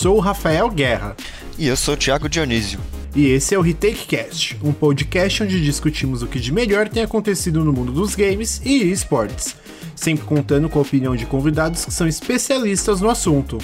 sou 0.00 0.16
o 0.16 0.20
Rafael 0.20 0.70
Guerra. 0.70 1.14
E 1.58 1.66
eu 1.66 1.76
sou 1.76 1.92
o 1.92 1.96
Thiago 1.96 2.26
Dionísio. 2.26 2.80
E 3.14 3.26
esse 3.26 3.54
é 3.54 3.58
o 3.58 3.60
Retake 3.60 4.06
Cast, 4.06 4.58
um 4.62 4.72
podcast 4.72 5.42
onde 5.42 5.62
discutimos 5.62 6.22
o 6.22 6.26
que 6.26 6.40
de 6.40 6.50
melhor 6.50 6.88
tem 6.88 7.02
acontecido 7.02 7.62
no 7.62 7.70
mundo 7.70 7.92
dos 7.92 8.14
games 8.14 8.62
e 8.64 8.90
esportes, 8.90 9.54
sempre 9.94 10.24
contando 10.24 10.70
com 10.70 10.78
a 10.78 10.82
opinião 10.82 11.14
de 11.14 11.26
convidados 11.26 11.84
que 11.84 11.92
são 11.92 12.08
especialistas 12.08 13.02
no 13.02 13.10
assunto. 13.10 13.58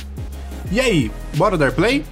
E 0.71 0.79
aí, 0.79 1.11
bora 1.35 1.57
dar 1.57 1.73
play? 1.73 2.05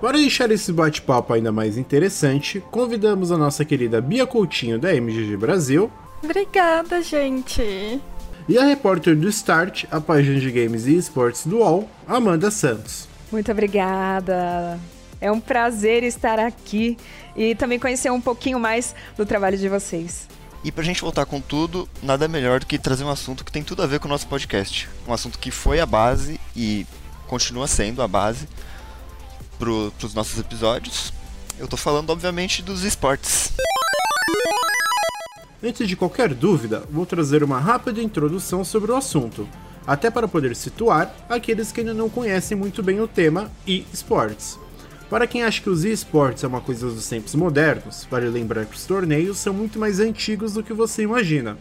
Para 0.00 0.16
deixar 0.16 0.48
esse 0.52 0.72
bate-papo 0.72 1.32
ainda 1.32 1.50
mais 1.50 1.76
interessante, 1.76 2.62
convidamos 2.70 3.32
a 3.32 3.36
nossa 3.36 3.64
querida 3.64 4.00
Bia 4.00 4.24
Coutinho 4.28 4.78
da 4.78 4.94
MGG 4.94 5.36
Brasil. 5.36 5.90
Obrigada, 6.22 7.02
gente. 7.02 8.00
E 8.48 8.56
a 8.56 8.64
repórter 8.64 9.16
do 9.16 9.28
Start, 9.28 9.86
a 9.90 10.00
página 10.00 10.38
de 10.38 10.52
games 10.52 10.86
e 10.86 10.96
esportes 10.96 11.44
do 11.48 11.58
UOL, 11.58 11.90
Amanda 12.06 12.48
Santos. 12.48 13.08
Muito 13.32 13.50
obrigada. 13.50 14.78
É 15.20 15.32
um 15.32 15.40
prazer 15.40 16.04
estar 16.04 16.38
aqui 16.38 16.96
e 17.36 17.56
também 17.56 17.80
conhecer 17.80 18.10
um 18.12 18.20
pouquinho 18.20 18.60
mais 18.60 18.94
do 19.16 19.26
trabalho 19.26 19.58
de 19.58 19.68
vocês. 19.68 20.28
E 20.62 20.70
pra 20.70 20.84
gente 20.84 21.00
voltar 21.00 21.26
com 21.26 21.40
tudo, 21.40 21.88
nada 22.04 22.28
melhor 22.28 22.60
do 22.60 22.66
que 22.66 22.78
trazer 22.78 23.02
um 23.02 23.10
assunto 23.10 23.44
que 23.44 23.50
tem 23.50 23.64
tudo 23.64 23.82
a 23.82 23.86
ver 23.86 23.98
com 23.98 24.06
o 24.06 24.10
nosso 24.10 24.28
podcast. 24.28 24.88
Um 25.08 25.12
assunto 25.12 25.40
que 25.40 25.50
foi 25.50 25.80
a 25.80 25.86
base 25.86 26.38
e 26.54 26.86
continua 27.26 27.66
sendo 27.66 28.00
a 28.00 28.06
base 28.06 28.46
para 29.58 29.70
os 29.70 30.14
nossos 30.14 30.38
episódios. 30.38 31.12
Eu 31.58 31.66
tô 31.66 31.76
falando, 31.76 32.10
obviamente, 32.10 32.62
dos 32.62 32.84
esportes. 32.84 33.52
Antes 35.62 35.88
de 35.88 35.96
qualquer 35.96 36.32
dúvida, 36.32 36.84
vou 36.88 37.04
trazer 37.04 37.42
uma 37.42 37.58
rápida 37.58 38.00
introdução 38.00 38.64
sobre 38.64 38.92
o 38.92 38.96
assunto, 38.96 39.48
até 39.84 40.08
para 40.08 40.28
poder 40.28 40.54
situar 40.54 41.12
aqueles 41.28 41.72
que 41.72 41.80
ainda 41.80 41.92
não 41.92 42.08
conhecem 42.08 42.56
muito 42.56 42.80
bem 42.80 43.00
o 43.00 43.08
tema 43.08 43.50
e 43.66 43.84
esportes. 43.92 44.56
Para 45.10 45.26
quem 45.26 45.42
acha 45.42 45.60
que 45.60 45.70
os 45.70 45.84
esportes 45.84 46.44
é 46.44 46.46
uma 46.46 46.60
coisa 46.60 46.86
dos 46.86 47.08
tempos 47.08 47.34
modernos, 47.34 48.06
vale 48.08 48.28
lembrar 48.28 48.66
que 48.66 48.76
os 48.76 48.84
torneios 48.84 49.38
são 49.38 49.52
muito 49.52 49.78
mais 49.78 49.98
antigos 49.98 50.52
do 50.52 50.62
que 50.62 50.72
você 50.72 51.02
imagina. 51.02 51.58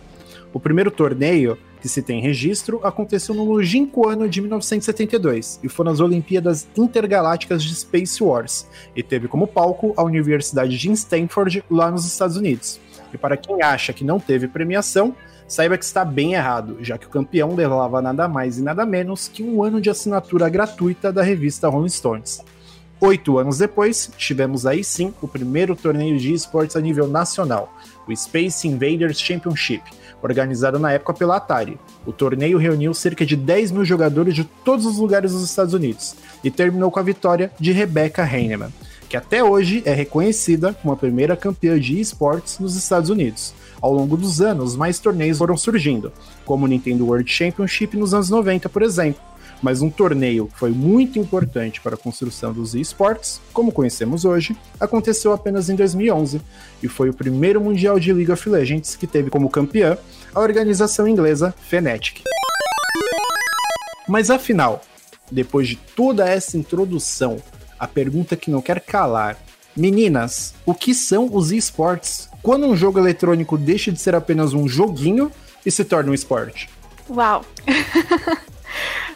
O 0.53 0.59
primeiro 0.59 0.91
torneio 0.91 1.57
que 1.81 1.87
se 1.87 2.01
tem 2.01 2.21
registro 2.21 2.79
aconteceu 2.83 3.33
no 3.35 3.45
longínquo 3.45 4.07
ano 4.07 4.27
de 4.27 4.41
1972 4.41 5.59
e 5.63 5.69
foi 5.69 5.85
nas 5.85 5.99
Olimpíadas 5.99 6.67
Intergalácticas 6.75 7.63
de 7.63 7.73
Space 7.75 8.23
Wars 8.23 8.67
e 8.95 9.03
teve 9.03 9.27
como 9.27 9.47
palco 9.47 9.93
a 9.95 10.03
Universidade 10.03 10.77
de 10.77 10.91
Stanford 10.91 11.63
lá 11.69 11.91
nos 11.91 12.05
Estados 12.05 12.37
Unidos. 12.37 12.79
E 13.13 13.17
para 13.17 13.37
quem 13.37 13.61
acha 13.61 13.93
que 13.93 14.03
não 14.03 14.19
teve 14.19 14.47
premiação, 14.47 15.15
saiba 15.47 15.77
que 15.77 15.85
está 15.85 16.03
bem 16.03 16.33
errado, 16.33 16.77
já 16.81 16.97
que 16.97 17.07
o 17.07 17.09
campeão 17.09 17.55
levava 17.55 18.01
nada 18.01 18.27
mais 18.27 18.57
e 18.57 18.61
nada 18.61 18.85
menos 18.85 19.27
que 19.27 19.43
um 19.43 19.63
ano 19.63 19.79
de 19.79 19.89
assinatura 19.89 20.49
gratuita 20.49 21.11
da 21.11 21.23
revista 21.23 21.69
Rolling 21.69 21.89
Stones. 21.89 22.43
Oito 22.99 23.37
anos 23.37 23.59
depois, 23.59 24.09
tivemos 24.17 24.65
aí 24.65 24.83
sim 24.83 25.13
o 25.21 25.27
primeiro 25.27 25.75
torneio 25.75 26.17
de 26.17 26.33
esportes 26.33 26.75
a 26.75 26.81
nível 26.81 27.07
nacional, 27.07 27.71
o 28.07 28.15
Space 28.15 28.67
Invaders 28.67 29.19
Championship, 29.19 29.83
organizado 30.19 30.79
na 30.79 30.91
época 30.91 31.13
pela 31.13 31.37
Atari. 31.37 31.79
O 32.07 32.11
torneio 32.11 32.57
reuniu 32.57 32.95
cerca 32.95 33.23
de 33.23 33.35
10 33.35 33.69
mil 33.69 33.85
jogadores 33.85 34.33
de 34.33 34.43
todos 34.43 34.83
os 34.87 34.97
lugares 34.97 35.31
dos 35.31 35.43
Estados 35.43 35.75
Unidos 35.75 36.15
e 36.43 36.49
terminou 36.49 36.89
com 36.89 36.99
a 36.99 37.03
vitória 37.03 37.51
de 37.59 37.71
Rebecca 37.71 38.23
Heinemann, 38.23 38.73
que 39.07 39.15
até 39.15 39.43
hoje 39.43 39.83
é 39.85 39.93
reconhecida 39.93 40.73
como 40.73 40.91
a 40.91 40.97
primeira 40.97 41.37
campeã 41.37 41.79
de 41.79 41.99
esportes 41.99 42.57
nos 42.57 42.75
Estados 42.75 43.11
Unidos. 43.11 43.53
Ao 43.79 43.93
longo 43.93 44.17
dos 44.17 44.41
anos, 44.41 44.75
mais 44.75 44.97
torneios 44.97 45.37
foram 45.37 45.55
surgindo, 45.55 46.11
como 46.45 46.65
o 46.65 46.67
Nintendo 46.67 47.05
World 47.05 47.31
Championship 47.31 47.95
nos 47.95 48.15
anos 48.15 48.31
90, 48.31 48.67
por 48.69 48.81
exemplo, 48.81 49.21
mas 49.61 49.81
um 49.81 49.89
torneio 49.89 50.47
que 50.47 50.59
foi 50.59 50.71
muito 50.71 51.19
importante 51.19 51.81
para 51.81 51.95
a 51.95 51.97
construção 51.97 52.53
dos 52.53 52.75
esportes, 52.75 53.41
como 53.53 53.71
conhecemos 53.71 54.25
hoje, 54.25 54.55
aconteceu 54.79 55.33
apenas 55.33 55.69
em 55.69 55.75
2011 55.75 56.41
e 56.81 56.87
foi 56.87 57.09
o 57.09 57.13
primeiro 57.13 57.59
mundial 57.59 57.99
de 57.99 58.13
League 58.13 58.31
of 58.31 58.49
Legends 58.49 58.95
que 58.95 59.07
teve 59.07 59.29
como 59.29 59.49
campeã 59.49 59.97
a 60.33 60.39
organização 60.39 61.07
inglesa 61.07 61.53
Fnatic. 61.69 62.23
Mas 64.07 64.29
afinal, 64.29 64.81
depois 65.31 65.67
de 65.67 65.75
toda 65.75 66.27
essa 66.27 66.57
introdução, 66.57 67.41
a 67.79 67.87
pergunta 67.87 68.35
que 68.35 68.49
não 68.49 68.61
quer 68.61 68.79
calar: 68.79 69.37
meninas, 69.75 70.53
o 70.65 70.73
que 70.73 70.93
são 70.93 71.29
os 71.33 71.51
esportes? 71.51 72.29
Quando 72.41 72.65
um 72.65 72.75
jogo 72.75 72.99
eletrônico 72.99 73.57
deixa 73.57 73.91
de 73.91 73.99
ser 73.99 74.15
apenas 74.15 74.53
um 74.53 74.67
joguinho 74.67 75.31
e 75.65 75.71
se 75.71 75.83
torna 75.83 76.11
um 76.11 76.13
esporte? 76.13 76.69
Uau! 77.09 77.43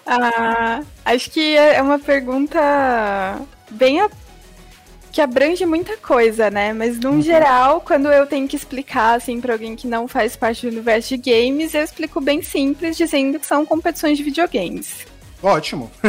Ah, 0.06 0.81
acho 1.06 1.29
que 1.29 1.56
é 1.56 1.81
uma 1.81 2.00
pergunta 2.00 3.39
bem 3.69 4.01
a... 4.01 4.09
que 5.12 5.22
abrange 5.22 5.66
muita 5.66 5.97
coisa, 5.97 6.50
né? 6.50 6.73
Mas 6.73 7.00
no 7.00 7.12
uhum. 7.12 7.22
geral, 7.22 7.81
quando 7.81 8.11
eu 8.11 8.25
tenho 8.25 8.47
que 8.47 8.56
explicar 8.56 9.16
assim 9.16 9.40
para 9.40 9.53
alguém 9.53 9.75
que 9.75 9.88
não 9.88 10.07
faz 10.07 10.35
parte 10.35 10.66
do 10.66 10.72
universo 10.72 11.16
de 11.16 11.31
games, 11.31 11.73
eu 11.73 11.84
explico 11.84 12.19
bem 12.19 12.41
simples, 12.41 12.97
dizendo 12.97 13.40
que 13.40 13.45
são 13.45 13.66
competições 13.66 14.17
de 14.17 14.23
videogames. 14.23 15.10
Ótimo. 15.44 15.90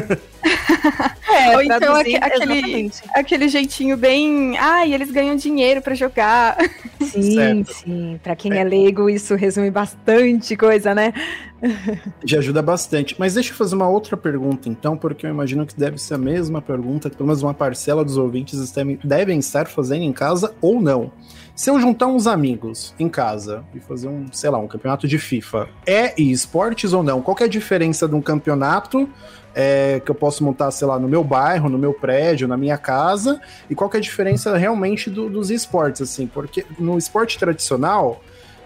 é, 1.30 1.56
Ou 1.56 1.62
então 1.62 1.96
aquele, 1.96 2.98
aquele 3.14 3.48
jeitinho 3.48 3.96
bem. 3.96 4.58
Ah, 4.58 4.84
e 4.84 4.92
eles 4.92 5.10
ganham 5.10 5.34
dinheiro 5.36 5.80
para 5.80 5.94
jogar. 5.94 6.56
Sim, 7.00 7.32
certo. 7.64 7.72
sim. 7.72 8.20
Pra 8.22 8.36
quem 8.36 8.52
é. 8.52 8.58
é 8.58 8.64
leigo, 8.64 9.08
isso 9.08 9.34
resume 9.34 9.70
bastante 9.70 10.54
coisa, 10.56 10.94
né? 10.94 11.14
Já 12.24 12.38
ajuda 12.38 12.60
bastante. 12.60 13.16
Mas 13.18 13.34
deixa 13.34 13.52
eu 13.52 13.56
fazer 13.56 13.74
uma 13.74 13.88
outra 13.88 14.16
pergunta, 14.16 14.68
então, 14.68 14.96
porque 14.96 15.24
eu 15.26 15.30
imagino 15.30 15.66
que 15.66 15.74
deve 15.74 15.98
ser 15.98 16.14
a 16.14 16.18
mesma 16.18 16.60
pergunta 16.60 17.08
que 17.08 17.16
pelo 17.16 17.28
menos 17.28 17.42
uma 17.42 17.54
parcela 17.54 18.04
dos 18.04 18.18
ouvintes 18.18 18.72
devem 19.02 19.38
estar 19.38 19.66
fazendo 19.66 20.02
em 20.02 20.12
casa 20.12 20.54
ou 20.60 20.80
não. 20.80 21.10
Se 21.54 21.68
eu 21.68 21.78
juntar 21.78 22.06
uns 22.06 22.26
amigos 22.26 22.94
em 22.98 23.10
casa 23.10 23.62
e 23.74 23.80
fazer 23.80 24.08
um, 24.08 24.26
sei 24.32 24.48
lá, 24.48 24.58
um 24.58 24.66
campeonato 24.66 25.06
de 25.06 25.18
FIFA, 25.18 25.68
é 25.86 26.20
esportes 26.20 26.94
ou 26.94 27.02
não? 27.02 27.20
Qual 27.20 27.36
é 27.40 27.44
a 27.44 27.48
diferença 27.48 28.08
de 28.08 28.14
um 28.14 28.22
campeonato 28.22 29.08
é, 29.54 30.00
que 30.02 30.10
eu 30.10 30.14
posso 30.14 30.42
montar, 30.42 30.70
sei 30.70 30.88
lá, 30.88 30.98
no 30.98 31.06
meu 31.06 31.22
bairro, 31.22 31.68
no 31.68 31.78
meu 31.78 31.92
prédio, 31.92 32.48
na 32.48 32.56
minha 32.56 32.78
casa? 32.78 33.38
E 33.68 33.74
qual 33.74 33.90
é 33.92 33.98
a 33.98 34.00
diferença 34.00 34.56
realmente 34.56 35.10
do, 35.10 35.28
dos 35.28 35.50
esportes, 35.50 36.00
assim? 36.00 36.26
Porque 36.26 36.64
no 36.78 36.96
esporte 36.96 37.38
tradicional, 37.38 38.22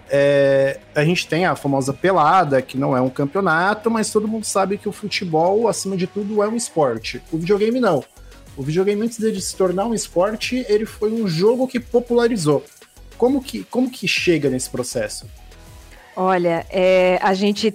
é, 0.08 0.78
a 0.94 1.04
gente 1.04 1.26
tem 1.26 1.44
a 1.44 1.56
famosa 1.56 1.92
pelada, 1.92 2.62
que 2.62 2.78
não 2.78 2.96
é 2.96 3.00
um 3.00 3.10
campeonato, 3.10 3.90
mas 3.90 4.10
todo 4.10 4.28
mundo 4.28 4.44
sabe 4.44 4.78
que 4.78 4.88
o 4.88 4.92
futebol, 4.92 5.66
acima 5.66 5.96
de 5.96 6.06
tudo, 6.06 6.40
é 6.40 6.48
um 6.48 6.54
esporte. 6.54 7.20
O 7.32 7.36
videogame 7.36 7.80
não. 7.80 8.04
O 8.56 8.62
videogame, 8.62 9.02
antes 9.02 9.18
de 9.18 9.42
se 9.42 9.56
tornar 9.56 9.86
um 9.86 9.92
esporte, 9.92 10.64
ele 10.68 10.86
foi 10.86 11.12
um 11.12 11.26
jogo 11.26 11.66
que 11.66 11.80
popularizou. 11.80 12.64
Como 13.16 13.42
que, 13.42 13.64
como 13.64 13.90
que 13.90 14.06
chega 14.06 14.48
nesse 14.50 14.68
processo? 14.70 15.26
Olha, 16.14 16.66
é, 16.70 17.18
a 17.22 17.34
gente 17.34 17.74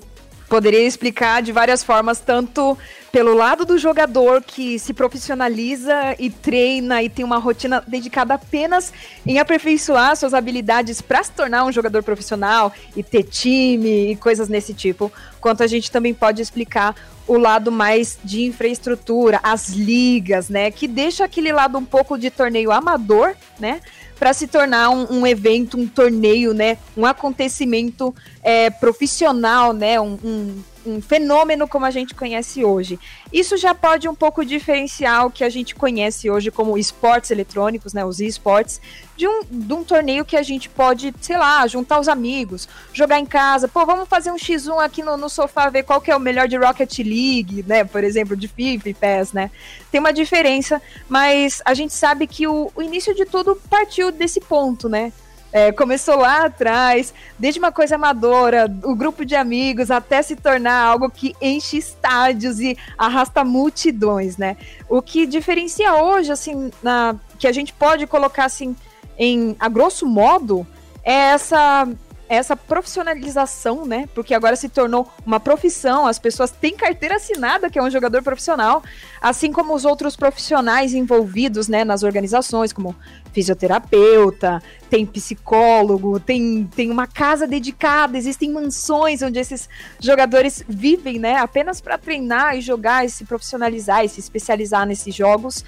poderia 0.52 0.86
explicar 0.86 1.42
de 1.42 1.54
várias 1.54 1.82
formas, 1.82 2.20
tanto 2.20 2.78
pelo 3.10 3.34
lado 3.34 3.64
do 3.64 3.78
jogador 3.78 4.42
que 4.42 4.78
se 4.80 4.94
profissionaliza 4.94 6.14
e 6.20 6.30
treina 6.30 7.02
e 7.02 7.10
tem 7.10 7.24
uma 7.24 7.38
rotina 7.38 7.82
dedicada 7.88 8.34
apenas 8.34 8.92
em 9.26 9.40
aperfeiçoar 9.40 10.14
suas 10.18 10.34
habilidades 10.34 11.02
para 11.02 11.24
se 11.24 11.32
tornar 11.32 11.64
um 11.64 11.72
jogador 11.72 12.04
profissional 12.04 12.74
e 12.98 13.02
ter 13.02 13.24
time 13.24 14.12
e 14.12 14.16
coisas 14.18 14.50
nesse 14.50 14.74
tipo, 14.74 15.10
quanto 15.40 15.64
a 15.64 15.68
gente 15.68 15.90
também 15.90 16.14
pode 16.14 16.42
explicar 16.42 16.96
o 17.26 17.38
lado 17.38 17.72
mais 17.72 18.20
de 18.22 18.44
infraestrutura, 18.44 19.40
as 19.42 19.70
ligas, 19.70 20.50
né, 20.50 20.70
que 20.70 20.86
deixa 20.86 21.24
aquele 21.24 21.54
lado 21.54 21.78
um 21.78 21.86
pouco 21.86 22.18
de 22.18 22.30
torneio 22.30 22.74
amador, 22.74 23.36
né, 23.58 23.80
para 24.22 24.34
se 24.34 24.46
tornar 24.46 24.92
um, 24.92 25.22
um, 25.22 25.26
evento, 25.26 25.80
um 25.80 25.88
torneio, 25.88 26.54
né? 26.54 26.78
Um 26.96 27.08
acontecimento 27.08 28.14
é, 28.44 28.70
profissional, 28.70 29.74
né? 29.74 30.00
Um, 30.00 30.16
um, 30.24 30.64
um, 30.86 31.02
fenômeno 31.02 31.68
como 31.68 31.86
a 31.86 31.92
gente 31.92 32.14
conhece 32.14 32.64
hoje. 32.64 33.00
Isso 33.32 33.58
já 33.58 33.74
pode 33.74 34.08
um 34.08 34.16
pouco 34.16 34.46
diferenciar 34.46 35.26
o 35.26 35.32
que 35.32 35.44
a 35.44 35.50
gente 35.50 35.76
conhece 35.76 36.30
hoje 36.30 36.52
como 36.52 36.78
esportes 36.78 37.32
eletrônicos, 37.32 37.94
né? 37.94 38.04
Os 38.06 38.20
esportes, 38.20 38.82
de 39.16 39.28
um, 39.28 39.42
de 39.44 39.74
um 39.74 39.84
torneio 39.84 40.26
que 40.26 40.36
a 40.36 40.42
gente 40.42 40.70
pode, 40.70 41.14
sei 41.22 41.38
lá, 41.38 41.66
juntar 41.68 42.00
os 42.00 42.08
amigos, 42.08 42.68
jogar 42.94 43.20
em 43.20 43.26
casa. 43.26 43.68
Pô, 43.68 43.86
vamos 43.86 44.08
fazer 44.08 44.32
um 44.32 44.36
X1 44.36 44.84
aqui 44.84 45.04
no, 45.04 45.18
no 45.18 45.30
sofá, 45.30 45.70
ver 45.70 45.84
qual 45.84 46.02
que 46.02 46.12
é 46.12 46.16
o 46.16 46.20
melhor 46.20 46.48
de 46.48 46.58
Rocket 46.58 47.00
League, 47.00 47.64
né? 47.68 47.84
Por 47.84 48.04
exemplo, 48.04 48.36
de 48.36 48.48
FIFA 48.48 48.90
e 48.90 48.94
PES, 48.94 49.34
né? 49.34 49.52
Tem 49.92 50.00
uma 50.00 50.14
diferença, 50.14 50.82
mas 51.08 51.62
a 51.66 51.74
gente 51.74 51.94
sabe 51.94 52.28
que 52.28 52.48
o, 52.48 52.72
o 52.76 52.82
início 52.82 53.14
de 53.14 53.26
tudo 53.26 53.56
partiu 53.70 54.12
desse 54.12 54.40
ponto, 54.40 54.90
né? 54.90 55.12
É, 55.54 55.72
começou 55.72 56.16
lá 56.16 56.46
atrás, 56.46 57.14
desde 57.38 57.60
uma 57.60 57.72
coisa 57.72 57.96
amadora, 57.96 58.74
o 58.84 58.96
grupo 58.96 59.26
de 59.26 59.36
amigos, 59.36 59.92
até 59.92 60.22
se 60.22 60.36
tornar 60.36 60.82
algo 60.82 61.10
que 61.10 61.36
enche 61.42 61.78
estádios 61.78 62.60
e 62.62 62.78
arrasta 62.98 63.44
multidões, 63.44 64.38
né? 64.38 64.56
O 64.88 65.02
que 65.02 65.26
diferencia 65.26 65.94
hoje, 65.96 66.32
assim, 66.32 66.72
na, 66.82 67.16
que 67.38 67.48
a 67.48 67.52
gente 67.52 67.74
pode 67.74 68.08
colocar 68.08 68.46
assim, 68.46 68.76
em 69.18 69.56
a 69.60 69.68
grosso 69.68 70.06
modo, 70.06 70.66
é 71.04 71.12
essa 71.12 71.88
essa 72.32 72.56
profissionalização, 72.56 73.86
né? 73.86 74.08
Porque 74.16 74.34
agora 74.34 74.56
se 74.56 74.70
tornou 74.70 75.12
uma 75.26 75.38
profissão, 75.38 76.08
as 76.08 76.18
pessoas 76.18 76.50
têm 76.50 76.78
carteira 76.78 77.18
assinada, 77.18 77.70
que 77.70 77.78
é 77.78 77.84
um 77.84 77.90
jogador 77.90 78.24
profissional, 78.24 78.82
assim 79.22 79.52
como 79.52 79.74
os 79.74 79.84
outros 79.84 80.16
profissionais 80.16 80.94
envolvidos, 80.94 81.68
né, 81.68 81.84
nas 81.84 82.04
organizações, 82.04 82.72
como 82.72 82.96
fisioterapeuta, 83.32 84.62
tem 84.90 85.06
psicólogo, 85.06 86.20
tem, 86.20 86.70
tem 86.76 86.92
uma 86.92 87.08
casa 87.08 87.48
dedicada, 87.48 88.18
existem 88.18 88.52
mansões 88.52 89.22
onde 89.22 89.40
esses 89.40 89.70
jogadores 90.00 90.64
vivem, 90.68 91.20
né, 91.20 91.38
apenas 91.38 91.80
para 91.82 91.98
treinar 91.98 92.58
e 92.58 92.62
jogar 92.62 93.06
e 93.06 93.10
se 93.10 93.26
profissionalizar 93.26 94.04
e 94.04 94.10
se 94.10 94.20
especializar 94.20 94.86
nesses 94.86 95.16
jogos. 95.16 95.64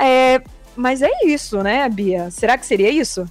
É, 0.00 0.42
mas 0.76 1.02
é 1.02 1.10
isso, 1.24 1.62
né, 1.62 1.88
Bia? 1.88 2.30
Será 2.30 2.58
que 2.58 2.66
seria 2.66 2.90
isso? 2.90 3.28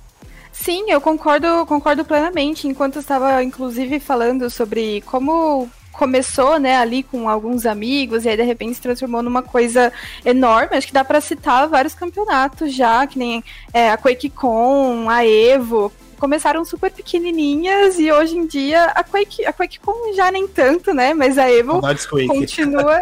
Sim, 0.51 0.91
eu 0.91 1.01
concordo, 1.01 1.65
concordo 1.65 2.05
plenamente. 2.05 2.67
Enquanto 2.67 2.99
estava, 2.99 3.43
inclusive, 3.43 3.99
falando 3.99 4.49
sobre 4.51 5.01
como 5.01 5.67
começou, 5.93 6.59
né, 6.59 6.75
ali 6.75 7.03
com 7.03 7.29
alguns 7.29 7.65
amigos 7.65 8.25
e 8.25 8.29
aí 8.29 8.35
de 8.35 8.43
repente 8.43 8.75
se 8.75 8.81
transformou 8.81 9.23
numa 9.23 9.41
coisa 9.41 9.93
enorme. 10.25 10.75
Acho 10.75 10.87
que 10.87 10.93
dá 10.93 11.05
para 11.05 11.21
citar 11.21 11.69
vários 11.69 11.93
campeonatos 11.93 12.73
já, 12.73 13.05
que 13.07 13.17
nem 13.17 13.43
é, 13.73 13.91
a 13.91 13.97
QuakeCon, 13.97 15.09
a 15.09 15.25
Evo, 15.25 15.91
começaram 16.23 16.63
super 16.63 16.89
pequenininhas 16.89 17.99
e 17.99 18.09
hoje 18.09 18.37
em 18.37 18.47
dia 18.47 18.85
a 18.85 19.03
Quake, 19.03 19.45
a 19.45 19.51
QuakeCon 19.51 20.13
já 20.15 20.31
nem 20.31 20.47
tanto, 20.47 20.93
né? 20.93 21.13
Mas 21.13 21.37
a 21.37 21.51
Evo 21.51 21.81
continua. 22.29 23.01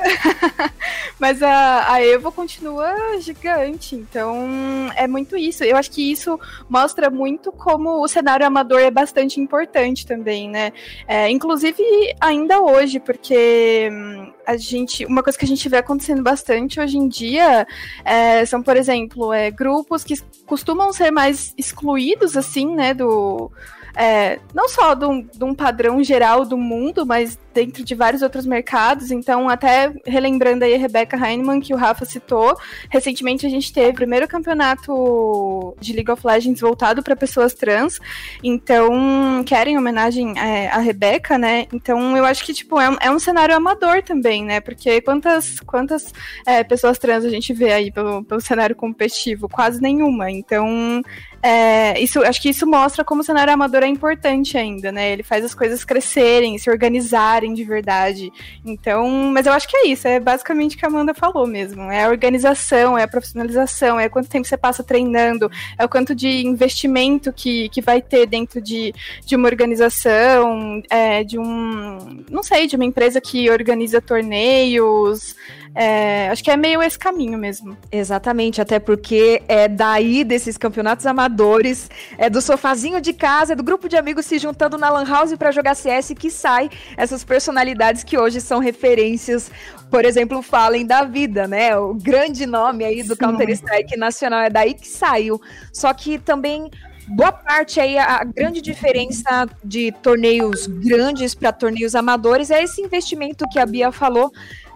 mas 1.19 1.43
a, 1.43 1.93
a 1.93 2.03
Evo 2.03 2.31
continua 2.31 2.95
gigante. 3.19 3.93
Então 3.93 4.89
é 4.95 5.05
muito 5.05 5.37
isso. 5.37 5.63
Eu 5.63 5.77
acho 5.77 5.91
que 5.91 6.11
isso 6.11 6.39
mostra 6.67 7.11
muito 7.11 7.51
como 7.51 8.01
o 8.01 8.07
cenário 8.07 8.43
amador 8.43 8.79
é 8.79 8.89
bastante 8.89 9.39
importante 9.39 10.07
também, 10.07 10.49
né? 10.49 10.73
É, 11.07 11.29
inclusive 11.29 11.83
ainda 12.19 12.59
hoje, 12.59 12.99
porque 12.99 13.87
hum, 13.91 14.33
a 14.45 14.57
gente. 14.57 15.05
Uma 15.05 15.23
coisa 15.23 15.37
que 15.37 15.45
a 15.45 15.47
gente 15.47 15.67
vê 15.67 15.77
acontecendo 15.77 16.23
bastante 16.23 16.79
hoje 16.79 16.97
em 16.97 17.07
dia 17.07 17.67
é, 18.03 18.45
são, 18.45 18.61
por 18.61 18.75
exemplo, 18.77 19.33
é, 19.33 19.51
grupos 19.51 20.03
que 20.03 20.15
costumam 20.45 20.91
ser 20.93 21.11
mais 21.11 21.53
excluídos, 21.57 22.35
assim, 22.35 22.75
né, 22.75 22.93
do 22.93 23.51
é, 23.95 24.39
não 24.53 24.69
só 24.69 24.93
de 24.93 25.05
um, 25.05 25.27
um, 25.41 25.53
padrão 25.53 26.03
geral 26.03 26.45
do 26.45 26.57
mundo, 26.57 27.05
mas 27.05 27.37
dentro 27.53 27.83
de 27.83 27.95
vários 27.95 28.21
outros 28.21 28.45
mercados. 28.45 29.11
Então, 29.11 29.49
até 29.49 29.93
relembrando 30.05 30.65
aí 30.65 30.75
a 30.75 30.77
Rebecca 30.77 31.17
Heinemann, 31.17 31.59
que 31.59 31.73
o 31.73 31.77
Rafa 31.77 32.05
citou, 32.05 32.57
recentemente 32.89 33.45
a 33.45 33.49
gente 33.49 33.71
teve 33.71 33.89
o 33.89 33.93
primeiro 33.93 34.27
campeonato 34.27 35.75
de 35.79 35.93
League 35.93 36.11
of 36.11 36.25
Legends 36.25 36.61
voltado 36.61 37.03
para 37.03 37.15
pessoas 37.15 37.53
trans. 37.53 37.99
Então, 38.43 39.43
querem 39.45 39.77
homenagem 39.77 40.37
é, 40.37 40.67
à 40.69 40.79
Rebecca, 40.79 41.37
né? 41.37 41.67
Então, 41.73 42.15
eu 42.17 42.25
acho 42.25 42.45
que, 42.45 42.53
tipo, 42.53 42.79
é, 42.79 42.97
é, 43.01 43.11
um 43.11 43.19
cenário 43.19 43.55
amador 43.55 44.01
também, 44.03 44.43
né? 44.43 44.59
Porque 44.59 45.01
quantas, 45.01 45.59
quantas 45.61 46.13
é, 46.45 46.63
pessoas 46.63 46.97
trans 46.97 47.25
a 47.25 47.29
gente 47.29 47.53
vê 47.53 47.71
aí 47.73 47.91
pelo, 47.91 48.23
pelo 48.23 48.41
cenário 48.41 48.75
competitivo? 48.75 49.49
Quase 49.49 49.81
nenhuma. 49.81 50.29
Então, 50.31 51.01
é, 51.43 51.99
isso, 51.99 52.21
acho 52.23 52.41
que 52.41 52.49
isso 52.49 52.67
mostra 52.67 53.03
como 53.03 53.21
o 53.21 53.23
cenário 53.23 53.51
amador 53.51 53.81
é 53.81 53.87
importante 53.87 54.57
ainda, 54.57 54.91
né? 54.91 55.11
Ele 55.11 55.23
faz 55.23 55.43
as 55.43 55.55
coisas 55.55 55.83
crescerem, 55.83 56.57
se 56.57 56.69
organizarem 56.69 57.40
de 57.53 57.63
verdade. 57.63 58.31
Então, 58.65 59.07
mas 59.31 59.45
eu 59.45 59.53
acho 59.53 59.67
que 59.67 59.77
é 59.77 59.87
isso, 59.87 60.07
é 60.07 60.19
basicamente 60.19 60.75
o 60.75 60.79
que 60.79 60.85
a 60.85 60.89
Amanda 60.89 61.13
falou 61.13 61.47
mesmo. 61.47 61.83
É 61.83 62.03
a 62.03 62.09
organização, 62.09 62.97
é 62.97 63.03
a 63.03 63.07
profissionalização, 63.07 63.99
é 63.99 64.09
quanto 64.09 64.29
tempo 64.29 64.47
você 64.47 64.57
passa 64.57 64.83
treinando, 64.83 65.49
é 65.77 65.85
o 65.85 65.89
quanto 65.89 66.13
de 66.13 66.45
investimento 66.45 67.31
que, 67.33 67.69
que 67.69 67.81
vai 67.81 68.01
ter 68.01 68.25
dentro 68.25 68.61
de, 68.61 68.93
de 69.25 69.35
uma 69.35 69.47
organização, 69.47 70.81
é, 70.89 71.23
de 71.23 71.39
um. 71.39 72.23
não 72.29 72.43
sei, 72.43 72.67
de 72.67 72.75
uma 72.75 72.85
empresa 72.85 73.21
que 73.21 73.49
organiza 73.49 74.01
torneios. 74.01 75.35
É, 75.73 76.27
acho 76.29 76.43
que 76.43 76.51
é 76.51 76.57
meio 76.57 76.81
esse 76.81 76.99
caminho 76.99 77.37
mesmo. 77.37 77.77
Exatamente, 77.91 78.61
até 78.61 78.79
porque 78.79 79.41
é 79.47 79.67
daí 79.67 80.23
desses 80.23 80.57
campeonatos 80.57 81.05
amadores, 81.05 81.89
é 82.17 82.29
do 82.29 82.41
sofazinho 82.41 82.99
de 82.99 83.13
casa, 83.13 83.53
é 83.53 83.55
do 83.55 83.63
grupo 83.63 83.87
de 83.87 83.95
amigos 83.95 84.25
se 84.25 84.37
juntando 84.37 84.77
na 84.77 84.89
Lan 84.89 85.05
House 85.05 85.33
para 85.35 85.51
jogar 85.51 85.75
CS 85.75 86.13
que 86.17 86.29
sai 86.29 86.69
essas 86.97 87.23
personalidades 87.23 88.03
que 88.03 88.17
hoje 88.17 88.41
são 88.41 88.59
referências, 88.59 89.49
por 89.89 90.03
exemplo, 90.03 90.41
Fallen 90.41 90.85
da 90.85 91.03
vida, 91.03 91.47
né? 91.47 91.77
O 91.77 91.93
grande 91.93 92.45
nome 92.45 92.83
aí 92.83 93.03
do 93.03 93.15
Counter-Strike 93.15 93.97
nacional 93.97 94.41
é 94.41 94.49
daí 94.49 94.73
que 94.73 94.87
saiu. 94.87 95.39
Só 95.71 95.93
que 95.93 96.17
também 96.17 96.69
boa 97.07 97.31
parte 97.31 97.79
aí, 97.79 97.97
a 97.97 98.23
grande 98.23 98.61
diferença 98.61 99.47
de 99.63 99.91
torneios 100.03 100.67
grandes 100.67 101.33
para 101.35 101.51
torneios 101.51 101.95
amadores 101.95 102.49
é 102.49 102.63
esse 102.63 102.81
investimento 102.81 103.45
que 103.49 103.59
a 103.59 103.65
Bia 103.65 103.91
falou 103.91 104.31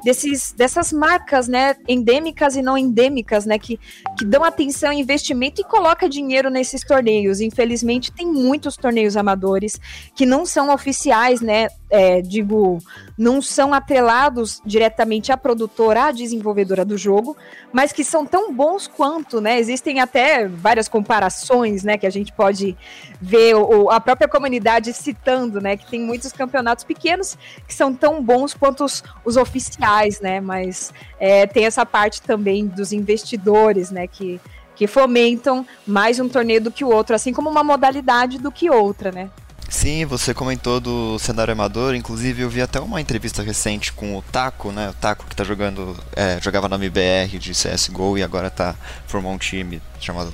desses, 0.05 0.51
dessas 0.51 0.93
marcas, 0.93 1.47
né, 1.47 1.75
endêmicas 1.87 2.55
e 2.55 2.61
não 2.61 2.77
endêmicas, 2.77 3.43
né, 3.43 3.57
que, 3.57 3.79
que 4.15 4.23
dão 4.23 4.43
atenção 4.43 4.93
e 4.93 4.99
investimento 4.99 5.61
e 5.61 5.63
coloca 5.63 6.07
dinheiro 6.07 6.51
nesses 6.51 6.81
torneios. 6.81 7.41
Infelizmente, 7.41 8.11
tem 8.11 8.27
muitos 8.27 8.77
torneios 8.77 9.17
amadores 9.17 9.81
que 10.15 10.23
não 10.23 10.45
são 10.45 10.71
oficiais, 10.71 11.41
né, 11.41 11.69
é, 11.89 12.21
digo, 12.21 12.77
não 13.17 13.41
são 13.41 13.73
atrelados 13.73 14.61
diretamente 14.65 15.31
à 15.31 15.37
produtora, 15.37 16.05
à 16.05 16.11
desenvolvedora 16.11 16.83
do 16.83 16.97
jogo, 16.97 17.37
mas 17.71 17.91
que 17.91 18.03
são 18.03 18.25
tão 18.25 18.53
bons 18.53 18.85
quanto, 18.85 19.39
né? 19.39 19.57
Existem 19.59 20.01
até 20.01 20.47
várias 20.47 20.89
comparações, 20.89 21.83
né, 21.83 21.97
que 21.97 22.05
a 22.05 22.09
gente 22.09 22.33
pode 22.33 22.75
ver 23.21 23.55
o, 23.55 23.89
a 23.89 23.99
própria 23.99 24.27
comunidade 24.27 24.91
citando, 24.93 25.61
né, 25.61 25.77
que 25.77 25.89
tem 25.89 26.01
muitos 26.01 26.31
campeonatos 26.31 26.83
pequenos 26.83 27.37
que 27.67 27.73
são 27.73 27.93
tão 27.93 28.21
bons 28.21 28.53
quanto 28.53 28.83
os, 28.83 29.01
os 29.23 29.37
oficiais, 29.37 29.94
né? 30.21 30.39
Mas 30.39 30.93
é, 31.19 31.45
tem 31.47 31.65
essa 31.65 31.85
parte 31.85 32.21
também 32.21 32.67
dos 32.67 32.91
investidores, 32.91 33.91
né, 33.91 34.07
que 34.07 34.39
que 34.75 34.87
fomentam 34.87 35.65
mais 35.87 36.19
um 36.19 36.27
torneio 36.27 36.59
do 36.59 36.69
que 36.69 36.83
o 36.83 36.89
outro, 36.89 37.15
assim 37.15 37.31
como 37.31 37.49
uma 37.49 37.63
modalidade 37.63 38.37
do 38.37 38.51
que 38.51 38.69
outra, 38.69 39.09
né? 39.09 39.29
Sim, 39.69 40.05
você 40.05 40.33
comentou 40.33 40.79
do 40.79 41.17
cenário 41.17 41.51
amador, 41.51 41.95
inclusive 41.95 42.43
eu 42.43 42.49
vi 42.49 42.61
até 42.61 42.79
uma 42.79 43.01
entrevista 43.01 43.41
recente 43.41 43.91
com 43.91 44.15
o 44.15 44.21
Taco, 44.21 44.71
né? 44.71 44.89
O 44.89 44.93
Taco 44.93 45.25
que 45.25 45.35
tá 45.35 45.43
jogando, 45.43 45.97
é, 46.15 46.39
jogava 46.39 46.69
na 46.69 46.75
MBR 46.75 47.39
de 47.39 47.51
CSGO 47.51 48.17
e 48.17 48.23
agora 48.23 48.49
tá 48.49 48.75
formou 49.07 49.31
um 49.31 49.37
time 49.37 49.81
chamado 49.99 50.31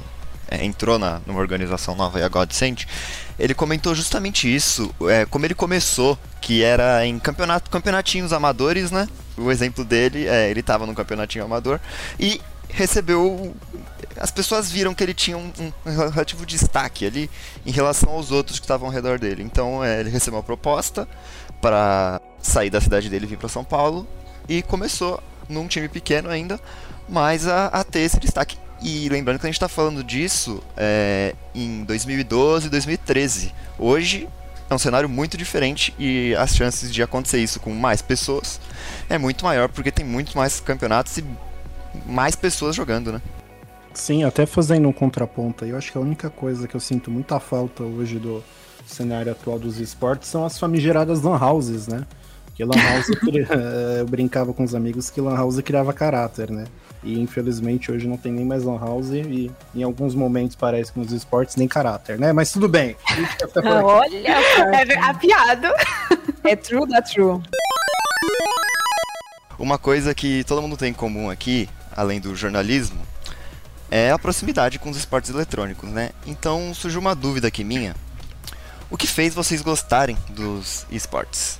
é, 0.51 0.65
entrou 0.65 0.99
na, 0.99 1.21
numa 1.25 1.39
organização 1.39 1.95
nova, 1.95 2.19
e 2.19 2.23
a 2.23 2.27
Godsend, 2.27 2.85
ele 3.39 3.53
comentou 3.53 3.95
justamente 3.95 4.53
isso, 4.53 4.93
é, 5.09 5.25
como 5.25 5.45
ele 5.45 5.55
começou, 5.55 6.19
que 6.41 6.61
era 6.61 7.05
em 7.05 7.17
campeonato, 7.17 7.69
campeonatinhos 7.69 8.33
amadores, 8.33 8.91
né? 8.91 9.07
O 9.37 9.49
exemplo 9.49 9.85
dele, 9.85 10.27
é, 10.27 10.51
ele 10.51 10.59
estava 10.59 10.85
num 10.85 10.93
campeonatinho 10.93 11.45
amador 11.45 11.79
e 12.19 12.41
recebeu. 12.67 13.55
As 14.17 14.29
pessoas 14.29 14.69
viram 14.69 14.93
que 14.93 15.01
ele 15.01 15.13
tinha 15.13 15.37
um, 15.37 15.51
um 15.57 16.09
relativo 16.09 16.45
destaque 16.45 17.05
ali 17.05 17.29
em 17.65 17.71
relação 17.71 18.11
aos 18.11 18.29
outros 18.29 18.59
que 18.59 18.65
estavam 18.65 18.87
ao 18.87 18.93
redor 18.93 19.17
dele. 19.17 19.41
Então 19.41 19.83
é, 19.83 20.01
ele 20.01 20.09
recebeu 20.09 20.37
uma 20.37 20.43
proposta 20.43 21.07
para 21.61 22.19
sair 22.41 22.69
da 22.69 22.81
cidade 22.81 23.09
dele 23.09 23.25
e 23.25 23.29
vir 23.29 23.37
para 23.37 23.47
São 23.47 23.63
Paulo 23.63 24.05
e 24.49 24.61
começou 24.61 25.23
num 25.47 25.67
time 25.67 25.87
pequeno 25.87 26.29
ainda, 26.29 26.59
mas 27.07 27.47
a, 27.47 27.67
a 27.67 27.83
ter 27.83 28.01
esse 28.01 28.19
destaque. 28.19 28.57
E 28.81 29.07
lembrando 29.09 29.39
que 29.39 29.45
a 29.45 29.49
gente 29.49 29.55
está 29.55 29.69
falando 29.69 30.03
disso 30.03 30.61
é, 30.75 31.35
em 31.53 31.83
2012, 31.83 32.69
2013. 32.69 33.53
Hoje 33.77 34.27
é 34.69 34.73
um 34.73 34.79
cenário 34.79 35.07
muito 35.07 35.37
diferente 35.37 35.93
e 35.99 36.33
as 36.35 36.55
chances 36.55 36.91
de 36.91 37.03
acontecer 37.03 37.39
isso 37.39 37.59
com 37.59 37.73
mais 37.73 38.01
pessoas 38.01 38.59
é 39.09 39.17
muito 39.17 39.43
maior 39.43 39.69
porque 39.69 39.91
tem 39.91 40.05
muito 40.05 40.35
mais 40.37 40.59
campeonatos 40.59 41.17
e 41.17 41.25
mais 42.07 42.35
pessoas 42.35 42.75
jogando, 42.75 43.11
né? 43.11 43.21
Sim, 43.93 44.23
até 44.23 44.45
fazendo 44.45 44.87
um 44.87 44.93
contraponto 44.93 45.65
eu 45.65 45.77
acho 45.77 45.91
que 45.91 45.97
a 45.97 46.01
única 46.01 46.29
coisa 46.29 46.67
que 46.67 46.75
eu 46.75 46.79
sinto 46.79 47.11
muita 47.11 47.39
falta 47.39 47.83
hoje 47.83 48.17
do 48.17 48.41
cenário 48.87 49.31
atual 49.31 49.59
dos 49.59 49.79
esportes 49.79 50.29
são 50.29 50.45
as 50.45 50.57
famigeradas 50.57 51.21
lan 51.21 51.37
houses, 51.37 51.87
né? 51.87 52.05
Porque 52.45 52.63
lan 52.63 52.81
house 52.81 53.07
eu 53.99 54.05
brincava 54.07 54.53
com 54.53 54.63
os 54.63 54.73
amigos 54.73 55.09
que 55.09 55.21
lan 55.21 55.35
house 55.35 55.59
criava 55.61 55.93
caráter, 55.93 56.49
né? 56.49 56.65
E 57.03 57.19
infelizmente 57.19 57.91
hoje 57.91 58.07
não 58.07 58.17
tem 58.17 58.31
nem 58.31 58.45
mais 58.45 58.63
lan 58.63 58.77
house 58.79 59.11
e 59.11 59.51
em 59.73 59.83
alguns 59.83 60.13
momentos 60.13 60.55
parece 60.55 60.91
que 60.93 60.99
nos 60.99 61.11
esportes 61.11 61.55
nem 61.55 61.67
caráter, 61.67 62.19
né? 62.19 62.31
Mas 62.31 62.51
tudo 62.51 62.67
bem. 62.67 62.95
Olha, 63.83 64.27
é 64.27 64.99
apiado. 64.99 65.67
É 66.43 66.55
true 66.55 66.87
da 66.87 67.01
true. 67.01 67.41
Uma 69.57 69.77
coisa 69.77 70.13
que 70.13 70.43
todo 70.43 70.61
mundo 70.61 70.77
tem 70.77 70.89
em 70.89 70.93
comum 70.93 71.29
aqui 71.29 71.67
além 71.95 72.19
do 72.19 72.35
jornalismo, 72.35 72.99
é 73.89 74.11
a 74.11 74.17
proximidade 74.17 74.79
com 74.79 74.89
os 74.89 74.97
esportes 74.97 75.29
eletrônicos, 75.29 75.89
né? 75.89 76.11
Então 76.25 76.73
surgiu 76.73 76.99
uma 76.99 77.13
dúvida 77.13 77.47
aqui 77.47 77.63
minha. 77.63 77.95
O 78.89 78.97
que 78.97 79.07
fez 79.07 79.33
vocês 79.33 79.61
gostarem 79.61 80.17
dos 80.29 80.85
esportes? 80.91 81.59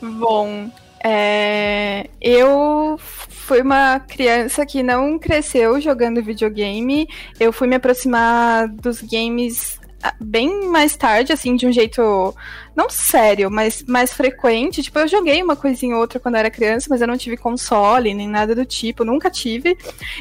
Bom, 0.00 0.70
é, 1.04 2.08
eu 2.20 2.96
fui 2.98 3.60
uma 3.60 3.98
criança 4.00 4.64
que 4.64 4.82
não 4.82 5.18
cresceu 5.18 5.80
jogando 5.80 6.22
videogame. 6.22 7.08
Eu 7.40 7.52
fui 7.52 7.66
me 7.66 7.76
aproximar 7.76 8.68
dos 8.68 9.02
games 9.02 9.80
bem 10.20 10.68
mais 10.68 10.96
tarde, 10.96 11.32
assim, 11.32 11.54
de 11.54 11.66
um 11.66 11.72
jeito 11.72 12.34
não 12.74 12.88
sério, 12.88 13.50
mas 13.50 13.84
mais 13.86 14.12
frequente. 14.12 14.82
Tipo, 14.82 15.00
eu 15.00 15.08
joguei 15.08 15.42
uma 15.42 15.56
coisinha 15.56 15.94
ou 15.94 16.00
outra 16.00 16.18
quando 16.18 16.34
eu 16.34 16.40
era 16.40 16.50
criança, 16.50 16.86
mas 16.90 17.00
eu 17.00 17.06
não 17.06 17.16
tive 17.16 17.36
console 17.36 18.14
nem 18.14 18.28
nada 18.28 18.54
do 18.54 18.64
tipo, 18.64 19.04
nunca 19.04 19.30
tive. 19.30 19.76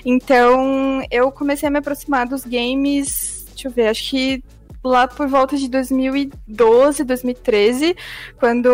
Então, 0.05 1.01
eu 1.09 1.31
comecei 1.31 1.67
a 1.67 1.71
me 1.71 1.79
aproximar 1.79 2.27
dos 2.27 2.43
games, 2.43 3.45
deixa 3.50 3.67
eu 3.67 3.71
ver, 3.71 3.88
acho 3.88 4.09
que 4.09 4.43
lá 4.83 5.07
por 5.07 5.27
volta 5.27 5.55
de 5.57 5.69
2012, 5.69 7.03
2013, 7.03 7.95
quando 8.39 8.69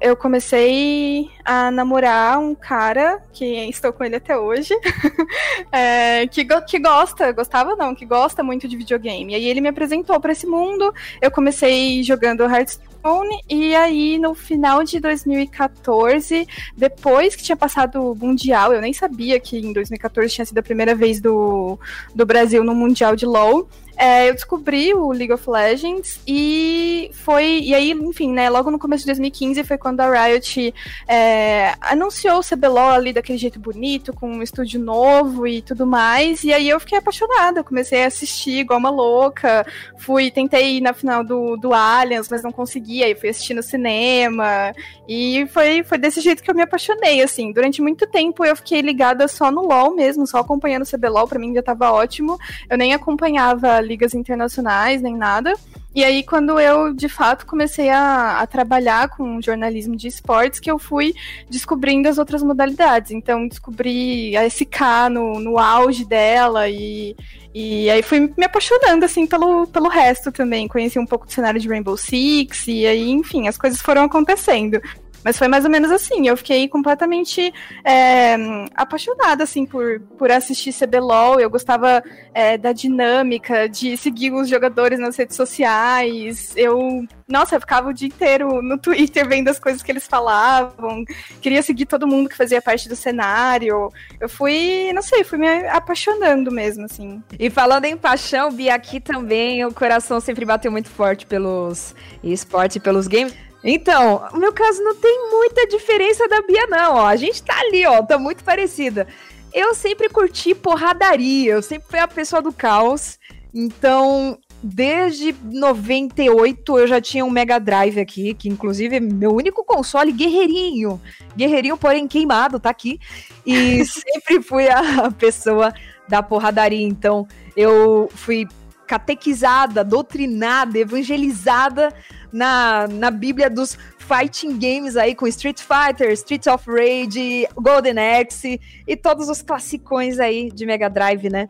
eu 0.00 0.16
comecei 0.16 1.30
a 1.44 1.70
namorar 1.70 2.38
um 2.38 2.54
cara, 2.54 3.22
que 3.32 3.44
estou 3.68 3.92
com 3.92 4.02
ele 4.02 4.16
até 4.16 4.36
hoje, 4.36 4.74
é, 5.70 6.26
que, 6.26 6.44
que 6.44 6.78
gosta, 6.78 7.30
gostava 7.32 7.76
não, 7.76 7.94
que 7.94 8.04
gosta 8.04 8.42
muito 8.42 8.66
de 8.66 8.76
videogame. 8.76 9.32
E 9.32 9.36
aí 9.36 9.44
ele 9.44 9.60
me 9.60 9.68
apresentou 9.68 10.18
para 10.18 10.32
esse 10.32 10.46
mundo, 10.46 10.92
eu 11.22 11.30
comecei 11.30 12.02
jogando 12.02 12.42
Hearthstone, 12.42 13.40
e 13.48 13.74
aí 13.76 14.18
no 14.18 14.34
final 14.34 14.82
de 14.82 14.98
2014, 14.98 16.44
depois 16.76 17.36
que 17.36 17.44
tinha 17.44 17.56
passado 17.56 18.02
o 18.02 18.16
Mundial, 18.16 18.72
eu 18.72 18.80
nem 18.80 18.92
sabia 18.92 19.38
que 19.38 19.58
em 19.58 19.72
2014 19.72 20.34
tinha 20.34 20.44
sido 20.44 20.58
a 20.58 20.62
primeira 20.62 20.92
vez 20.92 21.20
do, 21.20 21.78
do 22.12 22.26
Brasil 22.26 22.64
no 22.64 22.74
Mundial 22.74 23.14
de 23.14 23.24
LoL, 23.24 23.68
é, 23.96 24.28
eu 24.28 24.34
descobri 24.34 24.92
o 24.92 25.10
League 25.10 25.32
of 25.32 25.48
Legends 25.48 26.20
e 26.26 27.10
foi. 27.14 27.60
E 27.60 27.74
aí, 27.74 27.92
enfim, 27.92 28.30
né? 28.30 28.50
Logo 28.50 28.70
no 28.70 28.78
começo 28.78 29.02
de 29.02 29.06
2015 29.06 29.64
foi 29.64 29.78
quando 29.78 30.00
a 30.00 30.26
Riot 30.26 30.74
é, 31.08 31.74
anunciou 31.80 32.40
o 32.40 32.44
CBLOL 32.44 32.90
ali 32.90 33.12
daquele 33.12 33.38
jeito 33.38 33.58
bonito, 33.58 34.12
com 34.12 34.28
um 34.28 34.42
estúdio 34.42 34.78
novo 34.78 35.46
e 35.46 35.62
tudo 35.62 35.86
mais. 35.86 36.44
E 36.44 36.52
aí 36.52 36.68
eu 36.68 36.78
fiquei 36.78 36.98
apaixonada. 36.98 37.64
Comecei 37.64 38.04
a 38.04 38.08
assistir 38.08 38.58
igual 38.58 38.78
uma 38.78 38.90
louca. 38.90 39.66
Fui, 39.96 40.30
tentei 40.30 40.76
ir 40.76 40.80
na 40.82 40.92
final 40.92 41.24
do, 41.24 41.56
do 41.56 41.72
Aliens, 41.72 42.28
mas 42.30 42.42
não 42.42 42.52
consegui. 42.52 43.02
Aí 43.02 43.14
fui 43.14 43.30
assistir 43.30 43.54
no 43.54 43.62
cinema. 43.62 44.74
E 45.08 45.46
foi, 45.52 45.82
foi 45.82 45.96
desse 45.96 46.20
jeito 46.20 46.42
que 46.42 46.50
eu 46.50 46.54
me 46.54 46.62
apaixonei, 46.62 47.22
assim. 47.22 47.50
Durante 47.50 47.80
muito 47.80 48.06
tempo 48.06 48.44
eu 48.44 48.54
fiquei 48.56 48.82
ligada 48.82 49.26
só 49.26 49.50
no 49.50 49.62
LoL 49.62 49.94
mesmo, 49.94 50.26
só 50.26 50.38
acompanhando 50.38 50.82
o 50.82 50.90
CBLOL. 50.90 51.26
Pra 51.26 51.38
mim 51.38 51.54
já 51.54 51.62
tava 51.62 51.90
ótimo. 51.90 52.38
Eu 52.68 52.76
nem 52.76 52.92
acompanhava 52.92 53.85
ligas 53.86 54.14
internacionais 54.14 55.00
nem 55.00 55.16
nada. 55.16 55.54
E 55.96 56.04
aí, 56.04 56.22
quando 56.22 56.60
eu, 56.60 56.92
de 56.92 57.08
fato, 57.08 57.46
comecei 57.46 57.88
a, 57.88 58.40
a, 58.40 58.46
trabalhar 58.46 59.08
com 59.08 59.40
jornalismo 59.40 59.96
de 59.96 60.06
esportes, 60.06 60.60
que 60.60 60.70
eu 60.70 60.78
fui 60.78 61.14
descobrindo 61.48 62.06
as 62.06 62.18
outras 62.18 62.42
modalidades. 62.42 63.12
Então, 63.12 63.48
descobri 63.48 64.36
a 64.36 64.46
SK 64.46 65.08
no, 65.10 65.40
no 65.40 65.58
auge 65.58 66.04
dela 66.04 66.68
e, 66.68 67.16
e 67.54 67.88
aí 67.88 68.02
fui 68.02 68.30
me 68.36 68.44
apaixonando, 68.44 69.06
assim, 69.06 69.26
pelo, 69.26 69.66
pelo 69.68 69.88
resto 69.88 70.30
também. 70.30 70.68
Conheci 70.68 70.98
um 70.98 71.06
pouco 71.06 71.24
do 71.24 71.32
cenário 71.32 71.58
de 71.58 71.66
Rainbow 71.66 71.96
Six 71.96 72.68
e 72.68 72.84
aí, 72.84 73.10
enfim, 73.10 73.48
as 73.48 73.56
coisas 73.56 73.80
foram 73.80 74.02
acontecendo. 74.02 74.78
Mas 75.24 75.36
foi 75.38 75.48
mais 75.48 75.64
ou 75.64 75.70
menos 75.70 75.90
assim. 75.90 76.26
Eu 76.28 76.36
fiquei 76.36 76.68
completamente 76.68 77.52
é, 77.84 78.36
apaixonada, 78.74 79.44
assim, 79.44 79.66
por, 79.66 80.00
por 80.18 80.30
assistir 80.30 80.72
CBLOL. 80.72 81.40
Eu 81.40 81.50
gostava 81.50 82.02
é, 82.32 82.56
da 82.56 82.72
dinâmica, 82.72 83.68
de 83.68 83.96
seguir 83.96 84.32
os 84.32 84.48
jogadores 84.48 84.98
nas 84.98 85.16
redes 85.16 85.36
sociais. 85.36 86.52
Eu, 86.56 87.04
nossa, 87.28 87.56
eu 87.56 87.60
ficava 87.60 87.88
o 87.88 87.92
dia 87.92 88.08
inteiro 88.08 88.62
no 88.62 88.78
Twitter 88.78 89.28
vendo 89.28 89.48
as 89.48 89.58
coisas 89.58 89.82
que 89.82 89.90
eles 89.90 90.06
falavam. 90.06 91.04
Queria 91.40 91.62
seguir 91.62 91.86
todo 91.86 92.06
mundo 92.06 92.28
que 92.28 92.36
fazia 92.36 92.62
parte 92.62 92.88
do 92.88 92.96
cenário. 92.96 93.90
Eu 94.20 94.28
fui, 94.28 94.92
não 94.94 95.02
sei, 95.02 95.24
fui 95.24 95.38
me 95.38 95.48
apaixonando 95.68 96.50
mesmo, 96.50 96.84
assim. 96.84 97.22
E 97.38 97.50
falando 97.50 97.84
em 97.84 97.96
paixão, 97.96 98.52
Bia, 98.52 98.74
aqui 98.74 99.00
também 99.00 99.64
o 99.64 99.72
coração 99.72 100.20
sempre 100.20 100.44
bateu 100.44 100.70
muito 100.70 100.88
forte 100.88 101.26
pelos 101.26 101.94
esportes 102.22 102.76
e 102.76 102.80
pelos 102.80 103.06
games. 103.06 103.45
Então, 103.68 104.28
o 104.32 104.36
meu 104.36 104.52
caso 104.52 104.80
não 104.80 104.94
tem 104.94 105.28
muita 105.28 105.66
diferença 105.66 106.28
da 106.28 106.40
Bia, 106.40 106.68
não, 106.68 106.94
ó. 106.94 107.06
A 107.06 107.16
gente 107.16 107.42
tá 107.42 107.58
ali, 107.58 107.84
ó, 107.84 108.00
tá 108.00 108.16
muito 108.16 108.44
parecida. 108.44 109.08
Eu 109.52 109.74
sempre 109.74 110.08
curti 110.08 110.54
porradaria, 110.54 111.54
eu 111.54 111.62
sempre 111.62 111.88
fui 111.88 111.98
a 111.98 112.06
pessoa 112.06 112.40
do 112.40 112.52
caos. 112.52 113.18
Então, 113.52 114.38
desde 114.62 115.34
98 115.42 116.78
eu 116.78 116.86
já 116.86 117.00
tinha 117.00 117.24
um 117.24 117.30
Mega 117.30 117.58
Drive 117.58 117.98
aqui, 117.98 118.34
que 118.34 118.48
inclusive 118.48 118.96
é 118.96 119.00
meu 119.00 119.34
único 119.34 119.64
console 119.64 120.12
guerreirinho. 120.12 121.00
Guerreirinho, 121.36 121.76
porém 121.76 122.06
queimado, 122.06 122.60
tá 122.60 122.70
aqui. 122.70 123.00
E 123.44 123.84
sempre 123.86 124.42
fui 124.42 124.68
a 124.68 125.10
pessoa 125.10 125.74
da 126.08 126.22
porradaria. 126.22 126.86
Então, 126.86 127.26
eu 127.56 128.08
fui 128.14 128.46
catequizada, 128.86 129.82
doutrinada, 129.82 130.78
evangelizada 130.78 131.92
na, 132.32 132.86
na 132.88 133.10
Bíblia 133.10 133.50
dos 133.50 133.76
fighting 133.98 134.56
games 134.58 134.96
aí 134.96 135.14
com 135.14 135.26
Street 135.26 135.60
Fighter, 135.60 136.10
Streets 136.12 136.46
of 136.46 136.64
Rage, 136.70 137.48
Golden 137.56 137.98
Axe 137.98 138.60
e 138.86 138.96
todos 138.96 139.28
os 139.28 139.42
classicões 139.42 140.18
aí 140.18 140.50
de 140.50 140.64
Mega 140.64 140.88
Drive, 140.88 141.28
né? 141.28 141.48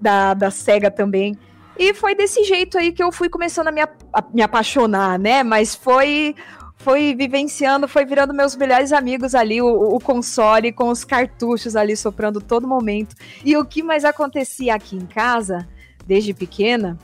Da, 0.00 0.34
da 0.34 0.50
Sega 0.50 0.90
também. 0.90 1.36
E 1.78 1.92
foi 1.94 2.14
desse 2.14 2.44
jeito 2.44 2.78
aí 2.78 2.92
que 2.92 3.02
eu 3.02 3.12
fui 3.12 3.28
começando 3.28 3.68
a 3.68 3.72
me, 3.72 3.82
a 3.82 4.24
me 4.32 4.42
apaixonar, 4.42 5.18
né? 5.18 5.42
Mas 5.42 5.74
foi 5.74 6.34
foi 6.78 7.14
vivenciando, 7.14 7.88
foi 7.88 8.04
virando 8.04 8.34
meus 8.34 8.54
melhores 8.54 8.92
amigos 8.92 9.34
ali, 9.34 9.60
o, 9.62 9.66
o, 9.66 9.98
console 9.98 10.70
com 10.70 10.88
os 10.88 11.04
cartuchos 11.04 11.74
ali 11.74 11.96
soprando 11.96 12.40
todo 12.40 12.68
momento. 12.68 13.16
E 13.44 13.56
o 13.56 13.64
que 13.64 13.82
mais 13.82 14.04
acontecia 14.04 14.74
aqui 14.74 14.94
em 14.94 15.06
casa, 15.06 15.66
desde 16.06 16.32
pequena, 16.32 16.96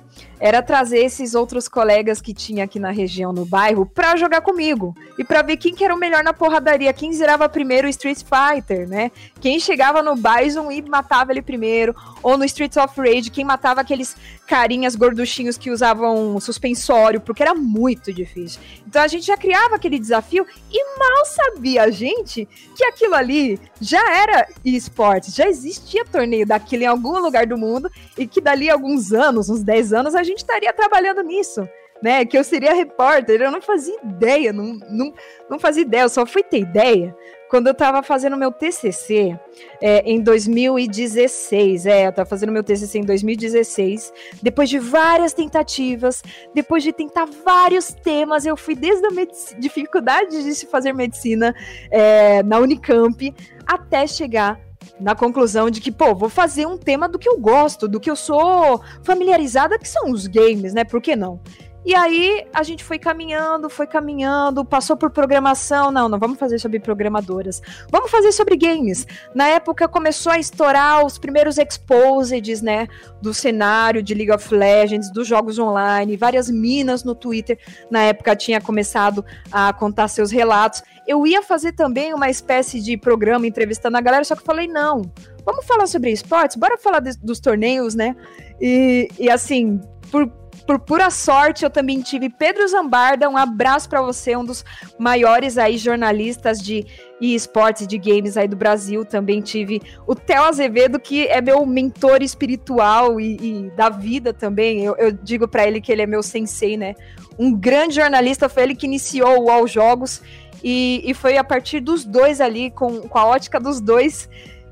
era 0.43 0.61
trazer 0.61 0.99
esses 0.99 1.37
outros 1.37 1.69
colegas 1.69 2.21
que 2.21 2.35
tinha 2.35 2.65
aqui 2.65 2.81
na 2.81 2.91
região, 2.91 3.33
no 3.33 3.45
bairro, 3.45 3.87
pra 3.87 4.17
jogar 4.17 4.41
comigo. 4.41 4.93
E 5.17 5.23
pra 5.23 5.41
ver 5.41 5.57
quem 5.57 5.73
que 5.73 5.85
era 5.85 5.95
o 5.95 5.99
melhor 5.99 6.25
na 6.25 6.33
porradaria, 6.33 6.93
quem 6.93 7.13
zerava 7.13 7.49
primeiro 7.49 7.87
o 7.87 7.91
Street 7.91 8.19
Fighter, 8.25 8.89
né? 8.89 9.13
Quem 9.41 9.61
chegava 9.61 10.03
no 10.03 10.17
Bison 10.17 10.69
e 10.73 10.83
matava 10.83 11.31
ele 11.31 11.43
primeiro. 11.43 11.95
Ou 12.25 12.37
no 12.37 12.45
Streets 12.45 12.77
of 12.77 13.01
Rage, 13.01 13.31
quem 13.31 13.45
matava 13.45 13.83
aqueles 13.83 14.17
carinhas 14.53 14.97
gorduchinhos 14.97 15.57
que 15.57 15.71
usavam 15.71 16.39
suspensório, 16.41 17.21
porque 17.21 17.43
era 17.43 17.55
muito 17.55 18.13
difícil. 18.13 18.61
Então 18.87 19.01
a 19.01 19.09
gente 19.09 19.27
já 19.27 19.37
criava 19.37 19.77
aquele 19.77 19.99
desafio 19.99 20.45
e 20.71 20.99
mal 20.99 21.25
sabia 21.25 21.85
a 21.85 21.91
gente 21.91 22.47
que 22.77 22.85
aquilo 22.85 23.15
ali 23.15 23.59
já 23.81 24.15
era 24.15 24.47
esportes, 24.65 25.35
já 25.35 25.49
existia 25.49 26.05
torneio 26.05 26.47
daquilo 26.47 26.83
em 26.83 26.87
algum 26.87 27.19
lugar 27.19 27.47
do 27.47 27.57
mundo 27.57 27.91
e 28.19 28.27
que 28.27 28.41
dali 28.41 28.69
a 28.69 28.75
alguns 28.75 29.13
anos, 29.13 29.49
uns 29.49 29.63
10 29.63 29.93
anos, 29.93 30.15
a 30.15 30.23
gente 30.23 30.32
estaria 30.41 30.73
trabalhando 30.73 31.23
nisso. 31.23 31.69
Né, 32.03 32.25
que 32.25 32.37
eu 32.37 32.43
seria 32.43 32.75
repórter, 32.75 33.41
eu 33.41 33.53
não 33.53 33.63
fazia 33.63 33.95
ideia, 34.03 34.53
não, 34.53 34.77
não, 34.91 35.15
não 35.49 35.57
fazia 35.57 35.83
ideia, 35.83 36.03
eu 36.03 36.09
só 36.09 36.27
fui 36.27 36.43
ter 36.43 36.59
ideia 36.59 37.17
quando 37.53 37.67
eu 37.67 37.73
estava 37.73 38.03
fazendo 38.03 38.35
meu 38.35 38.51
TCC 38.51 39.39
é, 39.79 40.01
em 40.11 40.23
2016. 40.23 41.85
É, 41.85 42.07
eu 42.07 42.09
estava 42.09 42.27
fazendo 42.27 42.51
meu 42.51 42.65
TCC 42.65 43.01
em 43.01 43.05
2016. 43.05 44.11
Depois 44.43 44.71
de 44.71 44.79
várias 44.79 45.35
tentativas, 45.35 46.23
depois 46.55 46.83
de 46.83 46.95
tentar 46.95 47.27
vários 47.27 47.93
temas, 47.93 48.47
eu 48.47 48.57
fui 48.57 48.75
desde 48.75 49.05
a 49.05 49.11
dificuldade 49.59 50.43
de 50.43 50.55
se 50.55 50.65
fazer 50.65 50.95
medicina 50.95 51.55
é, 51.91 52.43
na 52.43 52.59
Unicamp 52.59 53.35
até 53.67 54.07
chegar 54.07 54.59
na 55.03 55.15
conclusão 55.15 55.69
de 55.69 55.81
que, 55.81 55.91
pô, 55.91 56.15
vou 56.15 56.29
fazer 56.29 56.67
um 56.67 56.79
tema 56.79 57.09
do 57.09 57.19
que 57.19 57.29
eu 57.29 57.39
gosto, 57.39 57.89
do 57.89 58.01
que 58.01 58.11
eu 58.11 58.17
sou 58.17 58.81
familiarizada, 59.03 59.79
que 59.79 59.89
são 59.89 60.11
os 60.11 60.27
games, 60.27 60.73
né? 60.73 60.85
Por 60.85 61.01
que 61.01 61.17
não? 61.17 61.41
E 61.85 61.95
aí 61.97 62.47
a 62.55 62.63
gente 62.63 62.85
foi 62.85 62.99
caminhando, 62.99 63.69
foi 63.69 63.87
caminhando, 63.87 64.65
passou 64.65 64.97
por 64.97 65.11
programação. 65.11 65.91
Não, 65.91 66.09
não 66.09 66.19
vamos 66.19 66.39
fazer 66.39 66.59
sobre 66.59 66.79
programadoras. 66.79 67.61
Vamos 67.91 68.11
fazer 68.11 68.31
sobre 68.31 68.57
games. 68.57 69.07
Na 69.35 69.49
época 69.49 69.89
começou 69.89 70.31
a 70.31 70.39
estourar 70.39 71.05
os 71.05 71.19
primeiros 71.19 71.59
exposeds, 71.59 72.63
né? 72.63 72.87
Do 73.21 73.35
cenário 73.35 74.03
de 74.03 74.15
League 74.15 74.31
of 74.31 74.55
Legends, 74.55 75.13
dos 75.13 75.27
jogos 75.27 75.59
online, 75.59 76.17
várias 76.17 76.49
minas 76.49 77.03
no 77.03 77.17
Twitter. 77.17 77.59
Na 77.91 78.03
época 78.03 78.37
tinha 78.37 78.61
começado 78.61 79.25
a 79.51 79.73
contar 79.73 80.07
seus 80.07 80.31
relatos. 80.31 80.83
Eu 81.05 81.27
ia 81.27 81.43
fazer 81.43 81.73
também 81.73 82.15
uma 82.15 82.31
espécie 82.31 82.81
de 82.81 82.97
programa 82.97 83.45
entrevistando 83.45 83.97
a 83.97 84.01
galera, 84.01 84.23
só 84.23 84.37
que 84.37 84.43
eu 84.43 84.47
falei, 84.47 84.69
não. 84.69 85.03
Vamos 85.45 85.67
falar 85.67 85.89
sobre 85.89 86.13
esportes? 86.13 86.57
Bora 86.57 86.79
falar 86.79 87.01
de, 87.01 87.19
dos 87.19 87.41
torneios, 87.41 87.97
né? 87.97 88.15
E, 88.61 89.09
e 89.19 89.29
assim, 89.29 89.81
por 90.13 90.31
por 90.63 90.79
pura 90.79 91.11
sorte, 91.11 91.65
eu 91.65 91.71
também 91.71 92.01
tive 92.01 92.29
Pedro 92.29 92.67
Zambarda, 92.67 93.29
um 93.29 93.37
abraço 93.37 93.89
para 93.89 94.01
você, 94.01 94.37
um 94.37 94.45
dos 94.45 94.65
maiores 94.99 95.59
aí 95.59 95.77
jornalistas 95.77 96.61
de 96.61 96.87
esportes, 97.21 97.87
de 97.87 97.99
games 97.99 98.37
aí 98.37 98.49
do 98.49 98.57
Brasil. 98.57 99.05
Também 99.05 99.41
tive 99.41 99.81
o 100.07 100.15
Theo 100.15 100.45
Azevedo, 100.45 100.99
que 100.99 101.27
é 101.27 101.41
meu 101.41 101.65
mentor 101.67 102.23
espiritual 102.23 103.21
e, 103.21 103.37
e 103.37 103.71
da 103.77 103.89
vida 103.89 104.33
também. 104.33 104.85
Eu, 104.85 104.97
eu 104.97 105.13
digo 105.13 105.47
para 105.47 105.67
ele 105.67 105.81
que 105.81 105.93
ele 105.93 106.03
é 106.03 106.07
meu 106.07 106.23
sensei, 106.23 106.77
né? 106.77 106.95
Um 107.39 107.55
grande 107.55 107.97
jornalista, 107.97 108.49
foi 108.49 108.65
ele 108.65 108.75
que 108.75 108.87
iniciou 108.87 109.45
o 109.45 109.51
All 109.51 109.67
Jogos 109.67 110.23
e, 110.63 111.03
e 111.05 111.15
foi 111.15 111.37
a 111.37 111.45
partir 111.45 111.81
dos 111.81 112.05
dois 112.05 112.41
ali, 112.41 112.71
com, 112.71 113.01
com 113.03 113.19
a 113.19 113.27
ótica 113.27 113.59
dos 113.59 113.81
dois, 113.81 114.29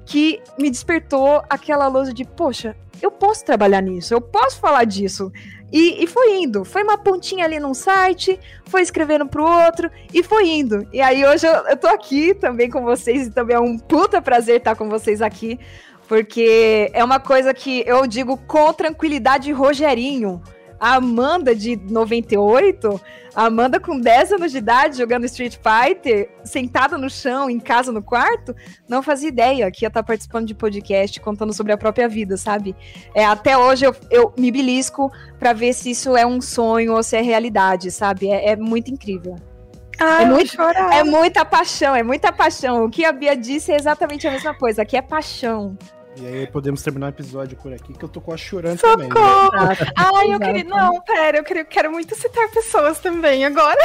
que 0.07 0.41
me 0.59 0.71
despertou 0.71 1.43
aquela 1.49 1.87
luz 1.89 2.13
de, 2.13 2.25
poxa, 2.25 2.77
eu 3.03 3.11
posso 3.11 3.45
trabalhar 3.45 3.81
nisso, 3.81 4.13
eu 4.13 4.21
posso 4.21 4.59
falar 4.59 4.85
disso. 4.85 5.33
E, 5.73 6.03
e, 6.03 6.07
foi 6.07 6.39
indo. 6.39 6.65
Foi 6.65 6.83
uma 6.83 6.99
pontinha 6.99 7.45
ali 7.45 7.61
num 7.61 7.75
site, 7.75 8.39
foi 8.65 8.83
escrevendo 8.83 9.27
pro 9.27 9.45
outro 9.45 9.91
e 10.13 10.23
foi 10.23 10.49
indo. 10.49 10.87
E 10.93 11.01
aí 11.01 11.25
hoje 11.25 11.47
eu, 11.47 11.53
eu 11.53 11.77
tô 11.77 11.87
aqui 11.87 12.35
também 12.35 12.69
com 12.69 12.83
vocês 12.83 13.29
e 13.29 13.31
também 13.31 13.57
é 13.57 13.61
um 13.61 13.79
puta 13.79 14.21
prazer 14.21 14.57
estar 14.57 14.75
com 14.75 14.89
vocês 14.89 15.23
aqui. 15.23 15.59
Porque 16.09 16.91
é 16.93 17.05
uma 17.05 17.21
coisa 17.21 17.55
que 17.55 17.85
eu 17.87 18.05
digo 18.05 18.37
com 18.37 18.73
tranquilidade 18.73 19.53
Rogerinho. 19.53 20.43
A 20.81 20.95
Amanda 20.95 21.55
de 21.55 21.77
98, 21.77 23.01
a 23.35 23.47
Amanda 23.47 23.79
com 23.79 24.01
10 24.01 24.33
anos 24.33 24.51
de 24.51 24.59
idade 24.59 24.99
jogando 24.99 25.25
Street 25.27 25.57
Fighter, 25.57 26.31
sentada 26.43 26.97
no 26.97 27.11
chão, 27.11 27.51
em 27.51 27.61
casa, 27.61 27.93
no 27.93 28.03
quarto, 28.03 28.57
não 28.89 29.03
fazia 29.03 29.29
ideia 29.29 29.71
que 29.71 29.85
ia 29.85 29.89
estar 29.89 30.03
participando 30.03 30.47
de 30.47 30.55
podcast, 30.55 31.21
contando 31.21 31.53
sobre 31.53 31.73
a 31.73 31.79
própria 31.79 32.09
vida, 32.09 32.37
sabe? 32.37 32.75
É, 33.15 33.25
até 33.25 33.57
hoje 33.57 33.85
eu, 33.85 33.95
eu 34.11 34.33
me 34.39 34.51
belisco 34.51 35.13
para 35.39 35.53
ver 35.53 35.75
se 35.75 35.91
isso 35.91 36.17
é 36.17 36.27
um 36.27 36.41
sonho 36.41 36.95
ou 36.95 37.03
se 37.03 37.17
é 37.17 37.21
realidade, 37.21 37.91
sabe? 37.91 38.31
É, 38.31 38.53
é 38.53 38.57
muito 38.57 38.91
incrível. 38.91 39.37
Ah, 40.01 40.23
é, 40.23 40.25
muito, 40.25 40.61
é 40.63 41.05
muita 41.05 41.45
paixão, 41.45 41.95
é 41.95 42.03
muita 42.03 42.33
paixão. 42.33 42.87
O 42.87 42.91
que 42.91 43.05
a 43.05 43.13
Bia 43.13 43.37
disse 43.37 43.71
é 43.71 43.77
exatamente 43.77 44.27
a 44.27 44.31
mesma 44.31 44.55
coisa. 44.55 44.81
Aqui 44.81 44.97
é 44.97 45.03
paixão. 45.03 45.77
E 46.21 46.27
aí 46.27 46.47
podemos 46.47 46.83
terminar 46.83 47.07
o 47.07 47.09
episódio 47.09 47.57
por 47.57 47.73
aqui, 47.73 47.95
que 47.95 48.05
eu 48.05 48.09
tô 48.09 48.21
quase 48.21 48.43
chorando 48.43 48.79
Socorro. 48.79 49.09
também. 49.09 49.09
Né? 49.09 49.93
Ai, 49.97 50.35
eu 50.35 50.39
queria. 50.39 50.65
Não, 50.65 51.01
pera, 51.01 51.39
eu 51.39 51.45
queria, 51.45 51.65
quero 51.65 51.91
muito 51.91 52.15
citar 52.15 52.47
pessoas 52.51 52.99
também 52.99 53.43
agora. 53.45 53.81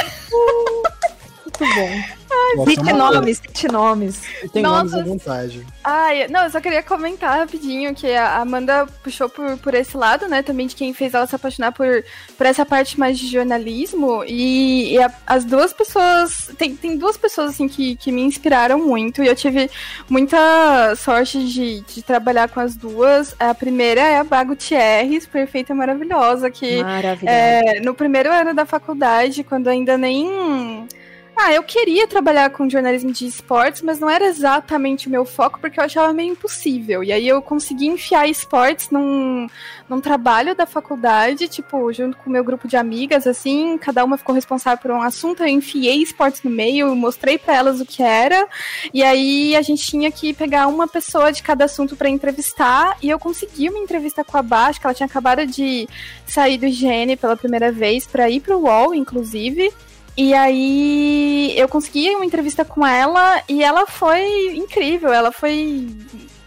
Muito 1.45 1.59
bom. 1.59 2.24
Cite 2.63 2.93
nomes, 2.93 3.37
cite 3.37 3.67
nomes. 3.67 4.21
Tem 4.51 4.63
Nossa. 4.63 4.83
nomes 4.83 4.93
à 4.93 5.03
vontade. 5.03 5.67
Ai, 5.83 6.27
não, 6.27 6.43
eu 6.43 6.49
só 6.49 6.59
queria 6.59 6.81
comentar 6.81 7.37
rapidinho 7.37 7.93
que 7.93 8.11
a 8.13 8.41
Amanda 8.41 8.87
puxou 9.03 9.29
por, 9.29 9.57
por 9.57 9.73
esse 9.73 9.95
lado, 9.95 10.27
né? 10.27 10.41
Também 10.41 10.65
de 10.65 10.75
quem 10.75 10.93
fez 10.93 11.13
ela 11.13 11.27
se 11.27 11.35
apaixonar 11.35 11.71
por, 11.71 12.03
por 12.35 12.45
essa 12.45 12.65
parte 12.65 12.99
mais 12.99 13.19
de 13.19 13.27
jornalismo. 13.27 14.23
E, 14.25 14.93
e 14.93 15.01
a, 15.01 15.11
as 15.27 15.45
duas 15.45 15.73
pessoas. 15.73 16.49
Tem, 16.57 16.75
tem 16.75 16.97
duas 16.97 17.17
pessoas, 17.17 17.51
assim, 17.51 17.67
que, 17.67 17.95
que 17.95 18.11
me 18.11 18.21
inspiraram 18.21 18.79
muito. 18.79 19.23
E 19.23 19.27
eu 19.27 19.35
tive 19.35 19.69
muita 20.09 20.95
sorte 20.95 21.45
de, 21.45 21.81
de 21.81 22.01
trabalhar 22.01 22.49
com 22.49 22.59
as 22.59 22.75
duas. 22.75 23.35
A 23.39 23.53
primeira 23.53 24.01
é 24.01 24.17
a 24.17 24.23
Bago 24.23 24.55
Gutierrez, 24.55 25.25
perfeita 25.27 25.73
e 25.73 25.75
maravilhosa. 25.75 26.49
Que 26.49 26.81
é, 27.25 27.79
no 27.81 27.93
primeiro 27.93 28.31
ano 28.31 28.53
da 28.53 28.65
faculdade, 28.65 29.43
quando 29.43 29.67
ainda 29.67 29.97
nem 29.97 30.87
ah, 31.37 31.53
eu 31.53 31.63
queria 31.63 32.07
trabalhar 32.07 32.49
com 32.49 32.69
jornalismo 32.69 33.11
de 33.11 33.25
esportes, 33.25 33.81
mas 33.81 33.99
não 33.99 34.09
era 34.09 34.25
exatamente 34.25 35.07
o 35.07 35.11
meu 35.11 35.25
foco, 35.25 35.59
porque 35.59 35.79
eu 35.79 35.83
achava 35.83 36.13
meio 36.13 36.31
impossível. 36.31 37.03
E 37.03 37.11
aí 37.11 37.27
eu 37.27 37.41
consegui 37.41 37.87
enfiar 37.87 38.27
esportes 38.27 38.89
num, 38.89 39.47
num 39.89 39.99
trabalho 39.99 40.55
da 40.55 40.65
faculdade, 40.65 41.47
tipo, 41.47 41.91
junto 41.91 42.17
com 42.17 42.29
o 42.29 42.33
meu 42.33 42.43
grupo 42.43 42.67
de 42.67 42.77
amigas, 42.77 43.27
assim, 43.27 43.77
cada 43.77 44.03
uma 44.05 44.17
ficou 44.17 44.33
responsável 44.33 44.81
por 44.81 44.91
um 44.91 45.01
assunto, 45.01 45.43
eu 45.43 45.47
enfiei 45.47 46.01
esportes 46.01 46.41
no 46.41 46.49
meio, 46.49 46.95
mostrei 46.95 47.37
para 47.37 47.55
elas 47.55 47.81
o 47.81 47.85
que 47.85 48.01
era, 48.01 48.47
e 48.93 49.03
aí 49.03 49.55
a 49.55 49.61
gente 49.61 49.85
tinha 49.85 50.09
que 50.11 50.33
pegar 50.33 50.67
uma 50.67 50.87
pessoa 50.87 51.31
de 51.31 51.43
cada 51.43 51.65
assunto 51.65 51.95
para 51.95 52.09
entrevistar, 52.09 52.97
e 53.01 53.09
eu 53.09 53.19
consegui 53.19 53.69
uma 53.69 53.79
entrevista 53.79 54.23
com 54.23 54.37
a 54.37 54.41
Baixo, 54.41 54.79
que 54.79 54.87
ela 54.87 54.93
tinha 54.93 55.07
acabado 55.07 55.45
de 55.45 55.87
sair 56.25 56.57
do 56.57 56.65
IGN 56.65 57.17
pela 57.17 57.35
primeira 57.35 57.71
vez, 57.71 58.07
para 58.07 58.29
ir 58.29 58.39
pro 58.39 58.59
UOL, 58.59 58.95
inclusive. 58.95 59.73
E 60.17 60.33
aí 60.33 61.53
eu 61.57 61.67
consegui 61.67 62.09
uma 62.15 62.25
entrevista 62.25 62.63
com 62.63 62.85
ela 62.85 63.41
e 63.49 63.63
ela 63.63 63.85
foi 63.85 64.55
incrível. 64.55 65.11
Ela 65.11 65.31
foi. 65.31 65.87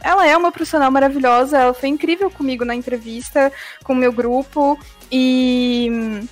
Ela 0.01 0.27
é 0.27 0.37
uma 0.37 0.53
profissional 0.53 0.91
maravilhosa, 0.91 1.59
ela 1.59 1.75
foi 1.75 1.89
incrível 1.89 2.31
comigo 2.31 2.65
na 2.65 2.75
entrevista, 2.75 3.53
com 3.85 3.93
o 3.93 3.97
meu 3.97 4.13
grupo. 4.13 4.79
E 5.11 6.23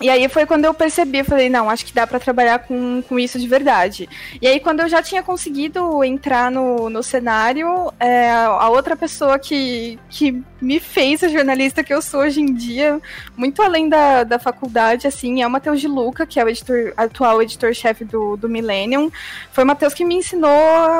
e 0.00 0.10
aí 0.10 0.28
foi 0.28 0.44
quando 0.44 0.66
eu 0.66 0.74
percebi, 0.74 1.18
eu 1.18 1.24
falei, 1.24 1.48
não, 1.48 1.70
acho 1.70 1.84
que 1.84 1.92
dá 1.92 2.06
para 2.06 2.20
trabalhar 2.20 2.58
com, 2.60 3.02
com 3.08 3.18
isso 3.18 3.38
de 3.38 3.48
verdade. 3.48 4.08
E 4.40 4.46
aí 4.46 4.60
quando 4.60 4.80
eu 4.80 4.88
já 4.88 5.02
tinha 5.02 5.22
conseguido 5.22 6.04
entrar 6.04 6.50
no, 6.50 6.90
no 6.90 7.02
cenário, 7.02 7.92
é, 7.98 8.30
a 8.30 8.68
outra 8.68 8.94
pessoa 8.94 9.38
que, 9.38 9.98
que 10.10 10.42
me 10.60 10.78
fez 10.80 11.22
a 11.22 11.28
jornalista 11.28 11.82
que 11.82 11.94
eu 11.94 12.02
sou 12.02 12.20
hoje 12.20 12.40
em 12.40 12.52
dia, 12.52 13.00
muito 13.36 13.62
além 13.62 13.88
da, 13.88 14.24
da 14.24 14.38
faculdade, 14.38 15.06
assim, 15.06 15.42
é 15.42 15.46
o 15.46 15.50
Matheus 15.50 15.80
de 15.80 15.88
Luca, 15.88 16.26
que 16.26 16.38
é 16.38 16.44
o 16.44 16.48
editor, 16.48 16.92
atual 16.96 17.42
editor-chefe 17.42 18.04
do, 18.04 18.36
do 18.36 18.48
Millennium. 18.48 19.10
Foi 19.52 19.64
o 19.64 19.66
Matheus 19.66 19.94
que 19.94 20.04
me 20.04 20.16
ensinou 20.16 20.50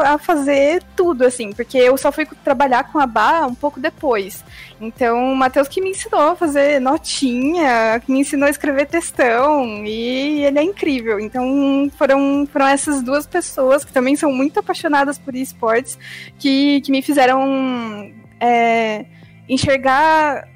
a 0.05 0.19
fazer 0.19 0.83
tudo, 0.95 1.25
assim, 1.25 1.53
porque 1.53 1.77
eu 1.77 1.97
só 1.99 2.11
fui 2.11 2.27
trabalhar 2.45 2.85
com 2.85 2.99
a 2.99 3.07
Bá 3.07 3.47
um 3.47 3.55
pouco 3.55 3.79
depois. 3.79 4.45
Então, 4.81 5.33
o 5.33 5.37
Matheus 5.37 5.69
que 5.69 5.81
me 5.81 5.91
ensinou 5.91 6.21
a 6.21 6.37
fazer 6.37 6.81
notinha, 6.81 8.01
que 8.05 8.13
me 8.13 8.21
ensinou 8.21 8.47
a 8.47 8.51
escrever 8.51 8.87
textão, 8.87 9.85
e 9.85 10.45
ele 10.45 10.59
é 10.59 10.63
incrível. 10.63 11.19
Então, 11.19 11.91
foram, 11.97 12.47
foram 12.47 12.67
essas 12.67 13.03
duas 13.03 13.27
pessoas 13.27 13.85
que 13.85 13.93
também 13.93 14.17
são 14.17 14.31
muito 14.31 14.61
apaixonadas 14.61 15.19
por 15.19 15.35
esportes 15.35 15.99
que, 16.39 16.81
que 16.83 16.93
me 16.93 17.01
fizeram 17.01 18.13
é, 18.39 19.07
enxergar 19.49 20.47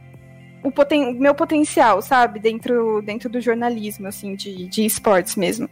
o 0.62 0.70
poten 0.70 1.14
meu 1.14 1.34
potencial, 1.34 2.02
sabe? 2.02 2.38
Dentro, 2.38 3.00
dentro 3.00 3.30
do 3.30 3.40
jornalismo, 3.40 4.06
assim, 4.06 4.34
de, 4.34 4.66
de 4.66 4.84
esportes 4.84 5.36
mesmo. 5.36 5.68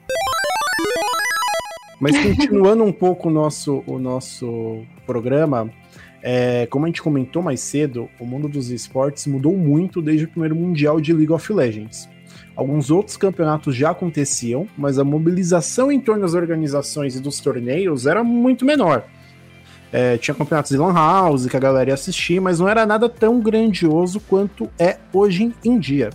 Mas 2.01 2.17
continuando 2.17 2.85
um 2.85 2.93
pouco 2.93 3.29
o 3.29 3.31
nosso, 3.31 3.83
o 3.87 3.99
nosso 3.99 4.85
programa, 5.05 5.71
é, 6.23 6.67
como 6.67 6.85
a 6.85 6.89
gente 6.89 7.03
comentou 7.03 7.43
mais 7.43 7.61
cedo, 7.61 8.09
o 8.19 8.27
mundo 8.27 8.49
dos 8.49 8.71
esportes 8.71 9.27
mudou 9.27 9.57
muito 9.57 10.03
desde 10.03 10.25
o 10.25 10.29
primeiro 10.29 10.57
Mundial 10.57 11.01
de 11.01 11.13
League 11.13 11.33
of 11.33 11.53
Legends. 11.53 12.09
Alguns 12.57 12.91
outros 12.91 13.17
campeonatos 13.17 13.77
já 13.77 13.91
aconteciam, 13.91 14.67
mas 14.77 14.99
a 14.99 15.05
mobilização 15.05 15.93
em 15.93 16.01
torno 16.01 16.23
das 16.23 16.35
organizações 16.35 17.15
e 17.15 17.21
dos 17.21 17.39
torneios 17.39 18.07
era 18.07 18.25
muito 18.25 18.65
menor. 18.65 19.05
É, 19.93 20.19
tinha 20.19 20.35
campeonatos 20.35 20.71
de 20.71 20.77
Lan 20.77 20.93
House 20.93 21.47
que 21.47 21.57
a 21.57 21.61
galera 21.61 21.91
ia 21.91 21.95
assistir, 21.95 22.41
mas 22.41 22.59
não 22.59 22.69
era 22.69 22.85
nada 22.85 23.09
tão 23.09 23.41
grandioso 23.41 24.21
quanto 24.21 24.69
é 24.79 24.99
hoje 25.13 25.53
em 25.65 25.79
dia. 25.79 26.11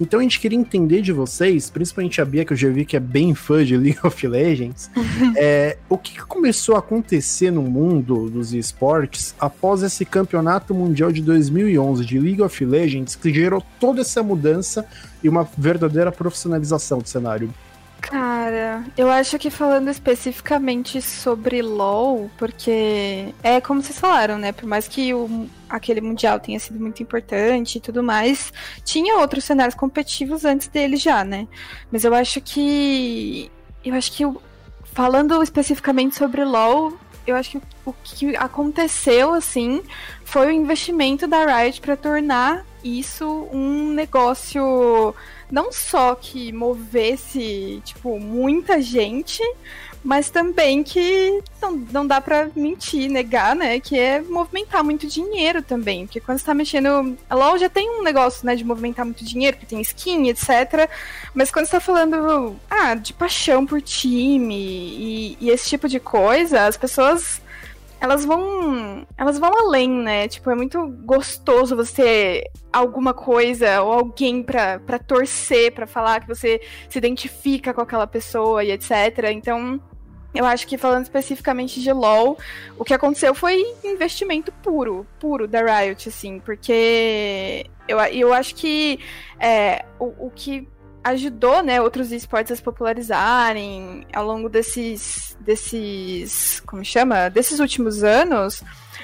Então 0.00 0.20
a 0.20 0.22
gente 0.22 0.38
queria 0.38 0.58
entender 0.58 1.00
de 1.00 1.12
vocês, 1.12 1.70
principalmente 1.70 2.20
a 2.20 2.24
Bia, 2.24 2.44
que 2.44 2.52
eu 2.52 2.56
já 2.56 2.68
vi 2.68 2.84
que 2.84 2.96
é 2.96 3.00
bem 3.00 3.34
fã 3.34 3.64
de 3.64 3.76
League 3.76 3.98
of 4.04 4.26
Legends, 4.26 4.90
é, 5.36 5.78
o 5.88 5.96
que 5.96 6.18
começou 6.18 6.76
a 6.76 6.80
acontecer 6.80 7.50
no 7.50 7.62
mundo 7.62 8.28
dos 8.28 8.52
esportes 8.52 9.34
após 9.40 9.82
esse 9.82 10.04
campeonato 10.04 10.74
mundial 10.74 11.10
de 11.10 11.22
2011 11.22 12.04
de 12.04 12.18
League 12.18 12.42
of 12.42 12.64
Legends, 12.64 13.14
que 13.14 13.32
gerou 13.32 13.62
toda 13.80 14.02
essa 14.02 14.22
mudança 14.22 14.86
e 15.22 15.28
uma 15.28 15.48
verdadeira 15.56 16.12
profissionalização 16.12 16.98
do 16.98 17.08
cenário. 17.08 17.52
Cara, 18.00 18.84
eu 18.96 19.10
acho 19.10 19.38
que 19.38 19.50
falando 19.50 19.88
especificamente 19.88 21.00
sobre 21.02 21.60
LoL, 21.60 22.30
porque 22.38 23.34
é 23.42 23.60
como 23.60 23.82
vocês 23.82 23.98
falaram, 23.98 24.38
né? 24.38 24.52
Por 24.52 24.66
mais 24.66 24.86
que 24.86 25.12
o, 25.12 25.48
aquele 25.68 26.00
mundial 26.00 26.38
tenha 26.38 26.58
sido 26.58 26.78
muito 26.78 27.02
importante 27.02 27.76
e 27.76 27.80
tudo 27.80 28.02
mais, 28.02 28.52
tinha 28.84 29.16
outros 29.16 29.44
cenários 29.44 29.74
competitivos 29.74 30.44
antes 30.44 30.68
dele 30.68 30.96
já, 30.96 31.24
né? 31.24 31.46
Mas 31.90 32.04
eu 32.04 32.14
acho 32.14 32.40
que 32.40 33.50
eu 33.84 33.94
acho 33.94 34.12
que 34.12 34.24
falando 34.92 35.42
especificamente 35.42 36.16
sobre 36.16 36.44
LoL, 36.44 36.92
eu 37.26 37.36
acho 37.36 37.50
que 37.50 37.62
o 37.84 37.92
que 38.04 38.36
aconteceu 38.36 39.34
assim 39.34 39.82
foi 40.24 40.46
o 40.48 40.50
investimento 40.50 41.26
da 41.26 41.44
Riot 41.44 41.80
para 41.80 41.96
tornar 41.96 42.64
isso 42.82 43.48
um 43.52 43.92
negócio 43.92 45.14
não 45.50 45.70
só 45.72 46.14
que 46.14 46.52
movesse, 46.52 47.80
tipo, 47.84 48.18
muita 48.18 48.80
gente, 48.80 49.42
mas 50.06 50.30
também 50.30 50.84
que 50.84 51.42
não, 51.60 51.72
não 51.90 52.06
dá 52.06 52.20
para 52.20 52.48
mentir, 52.54 53.10
negar, 53.10 53.56
né? 53.56 53.80
Que 53.80 53.98
é 53.98 54.20
movimentar 54.20 54.84
muito 54.84 55.04
dinheiro 55.04 55.60
também. 55.62 56.06
Porque 56.06 56.20
quando 56.20 56.38
você 56.38 56.46
tá 56.46 56.54
mexendo. 56.54 57.18
A 57.28 57.34
LOL 57.34 57.58
já 57.58 57.68
tem 57.68 57.90
um 57.90 58.04
negócio, 58.04 58.46
né, 58.46 58.54
de 58.54 58.64
movimentar 58.64 59.04
muito 59.04 59.24
dinheiro, 59.24 59.56
que 59.56 59.66
tem 59.66 59.80
skin, 59.80 60.28
etc. 60.28 60.88
Mas 61.34 61.50
quando 61.50 61.66
você 61.66 61.72
tá 61.72 61.80
falando 61.80 62.54
ah, 62.70 62.94
de 62.94 63.12
paixão 63.12 63.66
por 63.66 63.82
time 63.82 64.54
e, 64.54 65.38
e 65.40 65.50
esse 65.50 65.68
tipo 65.68 65.88
de 65.88 65.98
coisa, 65.98 66.66
as 66.66 66.76
pessoas 66.76 67.42
elas 68.00 68.24
vão 68.24 69.04
elas 69.16 69.40
vão 69.40 69.50
além, 69.52 69.90
né? 69.90 70.28
Tipo, 70.28 70.52
é 70.52 70.54
muito 70.54 70.86
gostoso 71.04 71.74
você 71.74 72.44
alguma 72.72 73.12
coisa 73.12 73.82
ou 73.82 73.92
alguém 73.92 74.40
para 74.40 74.98
torcer, 75.04 75.72
para 75.72 75.86
falar 75.86 76.20
que 76.20 76.28
você 76.28 76.60
se 76.88 76.96
identifica 76.96 77.74
com 77.74 77.80
aquela 77.80 78.06
pessoa 78.06 78.62
e 78.62 78.70
etc. 78.70 79.30
Então, 79.32 79.80
eu 80.36 80.44
acho 80.44 80.66
que 80.66 80.76
falando 80.76 81.04
especificamente 81.04 81.80
de 81.80 81.92
LoL, 81.92 82.38
o 82.78 82.84
que 82.84 82.94
aconteceu 82.94 83.34
foi 83.34 83.64
investimento 83.84 84.52
puro, 84.52 85.06
puro 85.18 85.48
da 85.48 85.60
Riot, 85.60 86.08
assim, 86.08 86.38
porque 86.40 87.66
eu, 87.88 87.98
eu 87.98 88.32
acho 88.32 88.54
que 88.54 89.00
é, 89.40 89.84
o, 89.98 90.26
o 90.26 90.32
que 90.34 90.68
ajudou, 91.02 91.62
né, 91.62 91.80
outros 91.80 92.10
esportes 92.10 92.50
a 92.50 92.56
se 92.56 92.62
popularizarem 92.62 94.04
ao 94.12 94.26
longo 94.26 94.48
desses, 94.48 95.36
desses, 95.40 96.60
como 96.66 96.84
chama, 96.84 97.28
desses 97.28 97.60
últimos 97.60 98.02
anos, 98.02 98.62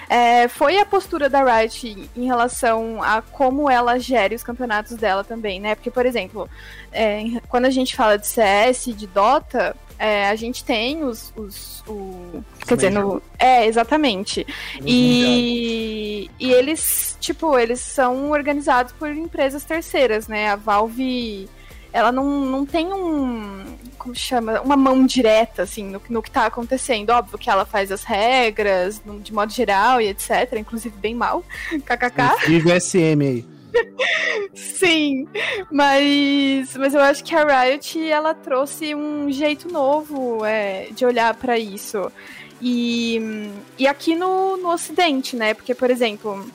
é, 0.09 0.49
foi 0.49 0.79
a 0.79 0.85
postura 0.85 1.29
da 1.31 1.43
Riot 1.45 2.11
em 2.17 2.27
relação 2.27 3.03
a 3.03 3.23
como 3.23 3.71
ela 3.71 3.99
gere 3.99 4.35
os 4.35 4.43
campeonatos 4.43 4.97
dela 4.97 5.23
também, 5.25 5.61
né? 5.61 5.75
Porque, 5.75 5.91
por 5.91 6.05
exemplo, 6.05 6.51
é, 6.93 7.23
quando 7.49 7.67
a 7.67 7.71
gente 7.71 7.95
fala 7.97 8.19
de 8.19 8.27
CS, 8.27 8.95
de 8.95 9.07
Dota, 9.07 9.77
é, 9.99 10.29
a 10.29 10.35
gente 10.35 10.65
tem 10.65 11.03
os. 11.03 11.33
os 11.37 11.83
o, 11.87 12.43
quer 12.67 12.77
dizer, 12.77 12.91
no, 12.91 13.23
é, 13.39 13.67
exatamente. 13.67 14.47
E, 14.85 16.31
e 16.39 16.53
eles, 16.53 17.17
tipo, 17.21 17.59
eles 17.59 17.81
são 17.81 18.31
organizados 18.31 18.93
por 18.93 19.11
empresas 19.11 19.65
terceiras, 19.65 20.29
né? 20.29 20.51
A 20.51 20.57
Valve 20.57 21.49
ela 21.93 22.11
não, 22.11 22.25
não 22.41 22.65
tem 22.65 22.93
um. 22.93 23.77
Como 23.99 24.15
chama? 24.15 24.61
Uma 24.63 24.77
mão 24.77 25.05
direta, 25.07 25.63
assim, 25.63 25.85
no, 25.85 26.01
no 26.09 26.23
que 26.23 26.31
tá 26.31 26.47
acontecendo. 26.47 27.11
Óbvio 27.11 27.39
que 27.39 27.51
ela 27.51 27.67
faz 27.67 27.93
as 27.93 28.03
regras, 28.03 29.03
de 29.23 29.33
modo 29.33 29.53
geral 29.53 30.01
e 30.01 30.09
etc. 30.09 30.55
Inclusive 30.57 30.97
bem 30.97 31.15
mal. 31.15 31.45
KKK. 31.85 32.47
Vive 32.47 32.81
SM 32.81 33.23
aí. 33.23 33.62
Sim, 34.55 35.27
mas, 35.71 36.77
mas 36.77 36.95
eu 36.95 37.01
acho 37.01 37.25
que 37.25 37.35
a 37.35 37.45
Riot 37.45 38.11
ela 38.11 38.35
trouxe 38.35 38.95
um 38.95 39.31
jeito 39.31 39.69
novo 39.69 40.45
é, 40.45 40.89
de 40.93 41.05
olhar 41.05 41.35
para 41.35 41.59
isso. 41.59 42.11
E, 42.61 43.51
e 43.79 43.87
aqui 43.87 44.15
no, 44.15 44.57
no 44.57 44.71
Ocidente, 44.71 45.35
né? 45.35 45.53
Porque, 45.53 45.75
por 45.75 45.91
exemplo, 45.91 46.47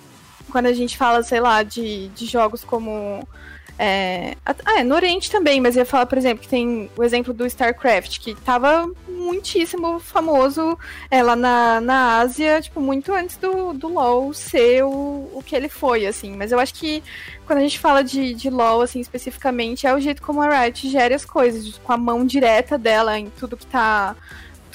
quando 0.50 0.68
a 0.68 0.74
gente 0.74 0.98
fala, 0.98 1.22
sei 1.22 1.42
lá, 1.42 1.64
de, 1.64 2.08
de 2.10 2.26
jogos 2.26 2.64
como 2.64 3.28
é, 3.80 4.36
ah, 4.44 4.80
é, 4.80 4.84
no 4.84 4.96
Oriente 4.96 5.30
também, 5.30 5.62
mas 5.62 5.76
eu 5.76 5.82
ia 5.82 5.86
falar, 5.86 6.08
por 6.08 6.18
exemplo, 6.18 6.42
que 6.42 6.50
tem 6.50 6.90
o 6.98 7.04
exemplo 7.04 7.34
do 7.34 7.46
StarCraft, 7.46 8.20
que 8.20 8.34
tava 8.34 8.90
muitíssimo 9.08 10.00
famoso 10.00 10.78
é, 11.12 11.22
lá 11.22 11.36
na, 11.36 11.80
na 11.80 12.20
Ásia, 12.20 12.60
tipo, 12.62 12.82
muito 12.82 13.14
antes 13.14 13.38
do, 13.38 13.74
do 13.74 13.88
LoL 13.88 14.34
ser 14.34 14.84
o, 14.84 15.30
o 15.34 15.44
que 15.46 15.56
ele 15.56 15.70
foi, 15.70 16.08
assim. 16.08 16.36
Mas 16.36 16.52
eu 16.52 16.60
acho 16.60 16.74
que 16.74 17.04
quando 17.46 17.60
a 17.60 17.62
gente 17.62 17.80
fala 17.80 18.04
de, 18.04 18.34
de 18.34 18.50
LoL, 18.50 18.82
assim, 18.82 19.00
especificamente, 19.00 19.86
é 19.86 19.94
o 19.94 20.00
jeito 20.00 20.22
como 20.24 20.42
a 20.42 20.64
Riot 20.64 20.90
gera 20.90 21.16
as 21.16 21.26
coisas, 21.26 21.78
com 21.78 21.94
a 21.94 21.98
mão 21.98 22.26
direta 22.26 22.78
dela 22.78 23.20
em 23.20 23.30
tudo 23.30 23.58
que 23.58 23.66
tá 23.68 24.16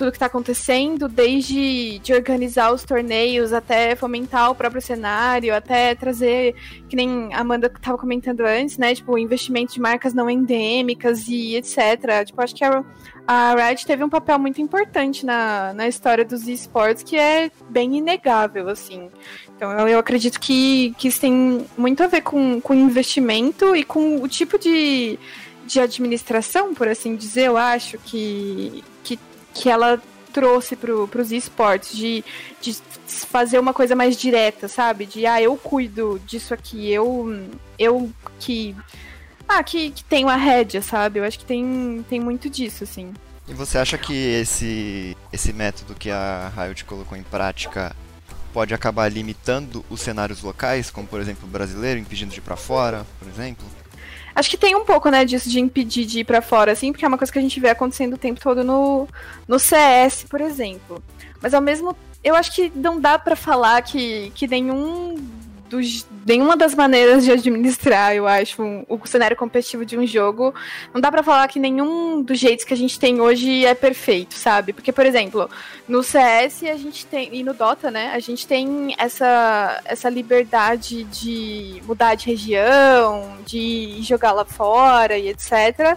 tudo 0.02 0.10
que 0.10 0.16
está 0.16 0.26
acontecendo, 0.26 1.08
desde 1.08 2.00
de 2.00 2.12
organizar 2.12 2.72
os 2.72 2.82
torneios 2.82 3.52
até 3.52 3.94
fomentar 3.94 4.50
o 4.50 4.54
próprio 4.54 4.82
cenário, 4.82 5.54
até 5.54 5.94
trazer, 5.94 6.56
que 6.88 6.96
nem 6.96 7.32
a 7.32 7.38
Amanda 7.38 7.68
estava 7.72 7.96
comentando 7.96 8.40
antes, 8.40 8.76
né? 8.78 8.92
Tipo, 8.96 9.16
investimento 9.16 9.74
de 9.74 9.80
marcas 9.80 10.12
não 10.12 10.28
endêmicas 10.28 11.28
e 11.28 11.54
etc. 11.54 12.24
Tipo, 12.26 12.42
acho 12.42 12.52
que 12.52 12.64
a, 12.64 12.84
a 13.28 13.54
Riot 13.54 13.86
teve 13.86 14.02
um 14.02 14.08
papel 14.08 14.40
muito 14.40 14.60
importante 14.60 15.24
na, 15.24 15.72
na 15.72 15.86
história 15.86 16.24
dos 16.24 16.48
esportes, 16.48 17.04
que 17.04 17.16
é 17.16 17.48
bem 17.70 17.98
inegável, 17.98 18.68
assim. 18.68 19.08
Então 19.54 19.70
eu, 19.70 19.86
eu 19.86 19.98
acredito 20.00 20.40
que, 20.40 20.96
que 20.98 21.06
isso 21.06 21.20
tem 21.20 21.64
muito 21.78 22.02
a 22.02 22.08
ver 22.08 22.22
com, 22.22 22.60
com 22.60 22.74
investimento 22.74 23.76
e 23.76 23.84
com 23.84 24.20
o 24.20 24.26
tipo 24.26 24.58
de 24.58 25.16
de 25.64 25.78
administração, 25.78 26.74
por 26.74 26.88
assim 26.88 27.14
dizer, 27.14 27.46
eu 27.46 27.56
acho 27.56 27.96
que, 27.98 28.82
que 29.04 29.16
que 29.54 29.68
ela 29.68 30.00
trouxe 30.32 30.74
para 30.74 30.92
os 30.94 31.30
esportes, 31.30 31.94
de, 31.94 32.24
de 32.60 32.74
fazer 33.06 33.58
uma 33.58 33.74
coisa 33.74 33.94
mais 33.94 34.16
direta, 34.16 34.66
sabe? 34.66 35.06
De, 35.06 35.26
ah, 35.26 35.40
eu 35.40 35.56
cuido 35.56 36.20
disso 36.26 36.54
aqui, 36.54 36.90
eu, 36.90 37.46
eu 37.78 38.10
que. 38.40 38.74
Ah, 39.46 39.62
que, 39.62 39.90
que 39.90 40.02
tenho 40.04 40.28
a 40.28 40.36
rédea, 40.36 40.80
sabe? 40.80 41.18
Eu 41.18 41.24
acho 41.24 41.38
que 41.38 41.44
tem, 41.44 42.04
tem 42.08 42.18
muito 42.18 42.48
disso, 42.48 42.84
assim. 42.84 43.12
E 43.46 43.52
você 43.52 43.76
acha 43.76 43.98
que 43.98 44.14
esse, 44.14 45.16
esse 45.32 45.52
método 45.52 45.94
que 45.94 46.10
a 46.10 46.50
Riot 46.56 46.84
colocou 46.84 47.18
em 47.18 47.22
prática 47.22 47.94
pode 48.52 48.72
acabar 48.72 49.10
limitando 49.10 49.84
os 49.90 50.00
cenários 50.00 50.42
locais, 50.42 50.90
como 50.90 51.06
por 51.06 51.20
exemplo 51.20 51.46
o 51.46 51.50
brasileiro, 51.50 51.98
impedindo 51.98 52.32
de 52.32 52.38
ir 52.38 52.42
para 52.42 52.56
fora, 52.56 53.04
por 53.18 53.28
exemplo? 53.28 53.66
Acho 54.34 54.50
que 54.50 54.56
tem 54.56 54.74
um 54.74 54.84
pouco, 54.84 55.10
né, 55.10 55.24
disso 55.24 55.50
de 55.50 55.60
impedir 55.60 56.04
de 56.06 56.20
ir 56.20 56.24
para 56.24 56.40
fora, 56.40 56.72
assim, 56.72 56.92
porque 56.92 57.04
é 57.04 57.08
uma 57.08 57.18
coisa 57.18 57.32
que 57.32 57.38
a 57.38 57.42
gente 57.42 57.60
vê 57.60 57.70
acontecendo 57.70 58.14
o 58.14 58.18
tempo 58.18 58.40
todo 58.40 58.64
no, 58.64 59.06
no 59.46 59.58
CS, 59.58 60.24
por 60.28 60.40
exemplo. 60.40 61.02
Mas 61.40 61.54
ao 61.54 61.60
mesmo 61.60 61.96
eu 62.22 62.34
acho 62.34 62.54
que 62.54 62.72
não 62.74 63.00
dá 63.00 63.18
para 63.18 63.34
falar 63.34 63.82
que, 63.82 64.30
que 64.34 64.46
nenhum 64.46 65.16
nenhuma 66.26 66.56
das 66.56 66.74
maneiras 66.74 67.24
de 67.24 67.32
administrar, 67.32 68.14
eu 68.14 68.26
acho, 68.26 68.62
um, 68.62 68.84
o 68.88 69.00
cenário 69.06 69.36
competitivo 69.36 69.84
de 69.84 69.96
um 69.96 70.06
jogo. 70.06 70.54
Não 70.92 71.00
dá 71.00 71.10
para 71.10 71.22
falar 71.22 71.48
que 71.48 71.58
nenhum 71.58 72.22
dos 72.22 72.38
jeitos 72.38 72.64
que 72.64 72.74
a 72.74 72.76
gente 72.76 72.98
tem 72.98 73.20
hoje 73.20 73.64
é 73.64 73.74
perfeito, 73.74 74.34
sabe? 74.34 74.72
Porque, 74.72 74.92
por 74.92 75.06
exemplo, 75.06 75.48
no 75.88 76.02
CS 76.02 76.64
a 76.64 76.76
gente 76.76 77.06
tem, 77.06 77.28
e 77.32 77.42
no 77.42 77.54
Dota, 77.54 77.90
né, 77.90 78.12
a 78.14 78.18
gente 78.18 78.46
tem 78.46 78.94
essa, 78.98 79.80
essa 79.84 80.08
liberdade 80.08 81.04
de 81.04 81.82
mudar 81.86 82.14
de 82.14 82.26
região, 82.26 83.38
de 83.46 84.00
jogar 84.02 84.32
lá 84.32 84.44
fora 84.44 85.16
e 85.16 85.28
etc. 85.28 85.96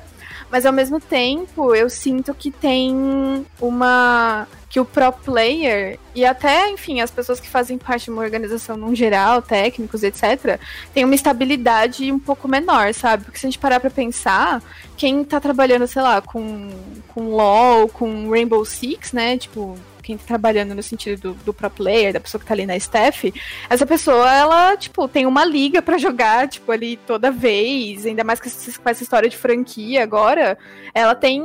Mas 0.56 0.66
ao 0.66 0.72
mesmo 0.72 1.02
tempo, 1.02 1.76
eu 1.76 1.90
sinto 1.90 2.34
que 2.34 2.50
tem 2.50 3.46
uma 3.60 4.48
que 4.70 4.80
o 4.80 4.86
pro 4.86 5.12
player 5.12 6.00
e 6.16 6.26
até, 6.26 6.70
enfim, 6.70 7.02
as 7.02 7.12
pessoas 7.12 7.42
que 7.42 7.50
fazem 7.50 7.78
parte 7.78 8.06
de 8.06 8.12
uma 8.12 8.22
organização 8.22 8.78
num 8.78 8.96
geral, 8.96 9.42
técnicos, 9.42 10.02
etc, 10.02 10.58
tem 10.94 11.04
uma 11.04 11.14
estabilidade 11.14 12.10
um 12.10 12.18
pouco 12.18 12.48
menor, 12.48 12.94
sabe? 12.94 13.26
Porque 13.26 13.38
se 13.38 13.46
a 13.46 13.50
gente 13.50 13.60
parar 13.60 13.82
para 13.82 13.90
pensar, 13.90 14.64
quem 14.96 15.26
tá 15.26 15.42
trabalhando, 15.42 15.88
sei 15.88 16.02
lá, 16.02 16.22
com 16.22 16.70
com 17.10 17.28
LoL, 17.32 17.90
com 17.90 18.30
Rainbow 18.30 18.64
Six, 18.64 19.12
né, 19.12 19.38
tipo, 19.38 19.78
quem 20.06 20.18
tá 20.18 20.24
trabalhando 20.26 20.76
no 20.76 20.84
sentido 20.84 21.20
do, 21.20 21.34
do 21.46 21.54
pro 21.54 21.70
player, 21.70 22.14
da 22.14 22.20
pessoa 22.20 22.40
que 22.40 22.46
tá 22.46 22.54
ali 22.54 22.66
na 22.66 22.78
staff, 22.78 23.34
essa 23.68 23.86
pessoa, 23.86 24.32
ela, 24.32 24.78
tipo, 24.78 25.08
tem 25.08 25.26
uma 25.26 25.44
liga 25.44 25.82
para 25.82 25.98
jogar, 26.00 26.48
tipo, 26.48 26.72
ali 26.72 26.96
toda 26.96 27.32
vez, 27.32 28.06
ainda 28.06 28.24
mais 28.24 28.40
com 28.40 28.48
essa 28.48 29.04
história 29.04 29.28
de 29.28 29.36
franquia 29.36 30.04
agora, 30.04 30.58
ela 30.94 31.16
tem 31.16 31.42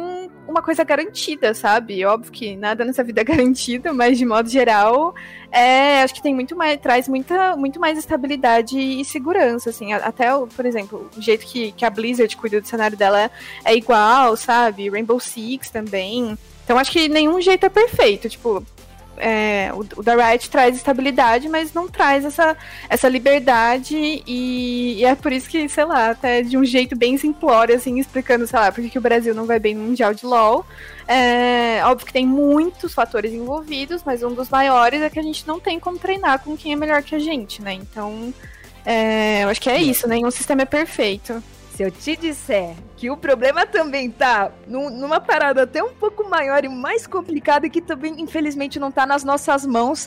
uma 0.47 0.61
coisa 0.61 0.85
garantida, 0.85 1.55
sabe? 1.55 2.05
Óbvio 2.05 2.33
que 2.33 2.57
nada 2.57 2.85
nessa 2.85 3.03
vida 3.03 3.23
é 3.23 3.25
garantido, 3.25 3.95
mas 3.95 4.19
de 4.19 4.27
modo 4.27 4.49
geral, 4.49 5.15
é, 5.51 6.03
acho 6.03 6.15
que 6.15 6.23
tem 6.23 6.35
muito 6.35 6.55
mais, 6.55 6.79
traz 6.81 7.09
muita, 7.09 7.57
muito 7.57 7.81
mais 7.81 7.97
estabilidade 7.97 8.79
e 8.79 9.05
segurança, 9.05 9.71
assim. 9.71 9.93
Até, 9.93 10.29
por 10.55 10.67
exemplo, 10.67 11.11
o 11.17 11.23
jeito 11.23 11.47
que, 11.47 11.73
que 11.73 11.85
a 11.85 11.91
Blizzard 11.91 12.37
cuida 12.37 12.61
do 12.61 12.67
cenário 12.67 12.97
dela 12.97 13.31
é 13.65 13.75
igual, 13.75 14.37
sabe? 14.37 14.91
Rainbow 14.91 15.19
Six 15.19 15.71
também. 15.71 16.37
Então 16.71 16.79
acho 16.79 16.93
que 16.93 17.09
nenhum 17.09 17.41
jeito 17.41 17.67
é 17.67 17.69
perfeito. 17.69 18.29
Tipo, 18.29 18.65
é, 19.17 19.73
o, 19.75 19.81
o 19.99 20.03
da 20.05 20.15
Riot 20.15 20.49
traz 20.49 20.77
estabilidade, 20.77 21.49
mas 21.49 21.75
não 21.75 21.89
traz 21.89 22.25
essa, 22.25 22.57
essa 22.89 23.09
liberdade 23.09 23.97
e, 24.25 24.95
e, 25.01 25.05
é 25.05 25.17
por 25.17 25.33
isso 25.33 25.51
que, 25.51 25.69
sei 25.69 25.85
lá, 25.85 26.11
até 26.11 26.43
de 26.43 26.57
um 26.57 26.65
jeito 26.65 26.95
bem 26.95 27.19
simplório, 27.19 27.75
assim, 27.75 27.99
explicando, 27.99 28.47
sei 28.47 28.57
lá, 28.57 28.71
por 28.71 28.89
que 28.89 28.97
o 28.97 29.01
Brasil 29.01 29.35
não 29.35 29.47
vai 29.47 29.59
bem 29.59 29.75
no 29.75 29.83
Mundial 29.83 30.15
de 30.15 30.25
LoL. 30.25 30.65
É, 31.09 31.81
óbvio 31.87 32.07
que 32.07 32.13
tem 32.13 32.25
muitos 32.25 32.95
fatores 32.95 33.33
envolvidos, 33.33 34.05
mas 34.07 34.23
um 34.23 34.33
dos 34.33 34.49
maiores 34.49 35.03
é 35.03 35.11
que 35.11 35.19
a 35.19 35.25
gente 35.25 35.45
não 35.49 35.59
tem 35.59 35.81
como 35.81 35.99
treinar 35.99 36.39
com 36.39 36.57
quem 36.57 36.73
é 36.73 36.77
melhor 36.77 37.03
que 37.03 37.17
a 37.17 37.19
gente, 37.19 37.61
né? 37.61 37.73
Então, 37.75 38.33
é, 38.87 39.43
eu 39.43 39.49
acho 39.49 39.61
que 39.61 39.69
é 39.71 39.83
isso, 39.83 40.07
nenhum 40.07 40.31
sistema 40.31 40.63
é 40.63 40.67
perfeito. 40.67 41.43
Se 41.81 41.85
eu 41.85 41.91
te 41.91 42.15
disser 42.15 42.77
que 42.95 43.11
o 43.11 43.17
problema 43.17 43.65
também 43.65 44.11
tá 44.11 44.53
num, 44.67 44.91
numa 44.91 45.19
parada 45.19 45.63
até 45.63 45.83
um 45.83 45.95
pouco 45.95 46.29
maior 46.29 46.63
e 46.63 46.69
mais 46.69 47.07
complicada 47.07 47.71
que 47.71 47.81
também, 47.81 48.21
infelizmente, 48.21 48.79
não 48.79 48.93
tá 48.93 49.07
nas 49.07 49.25
nossas 49.25 49.65
mãos, 49.65 50.07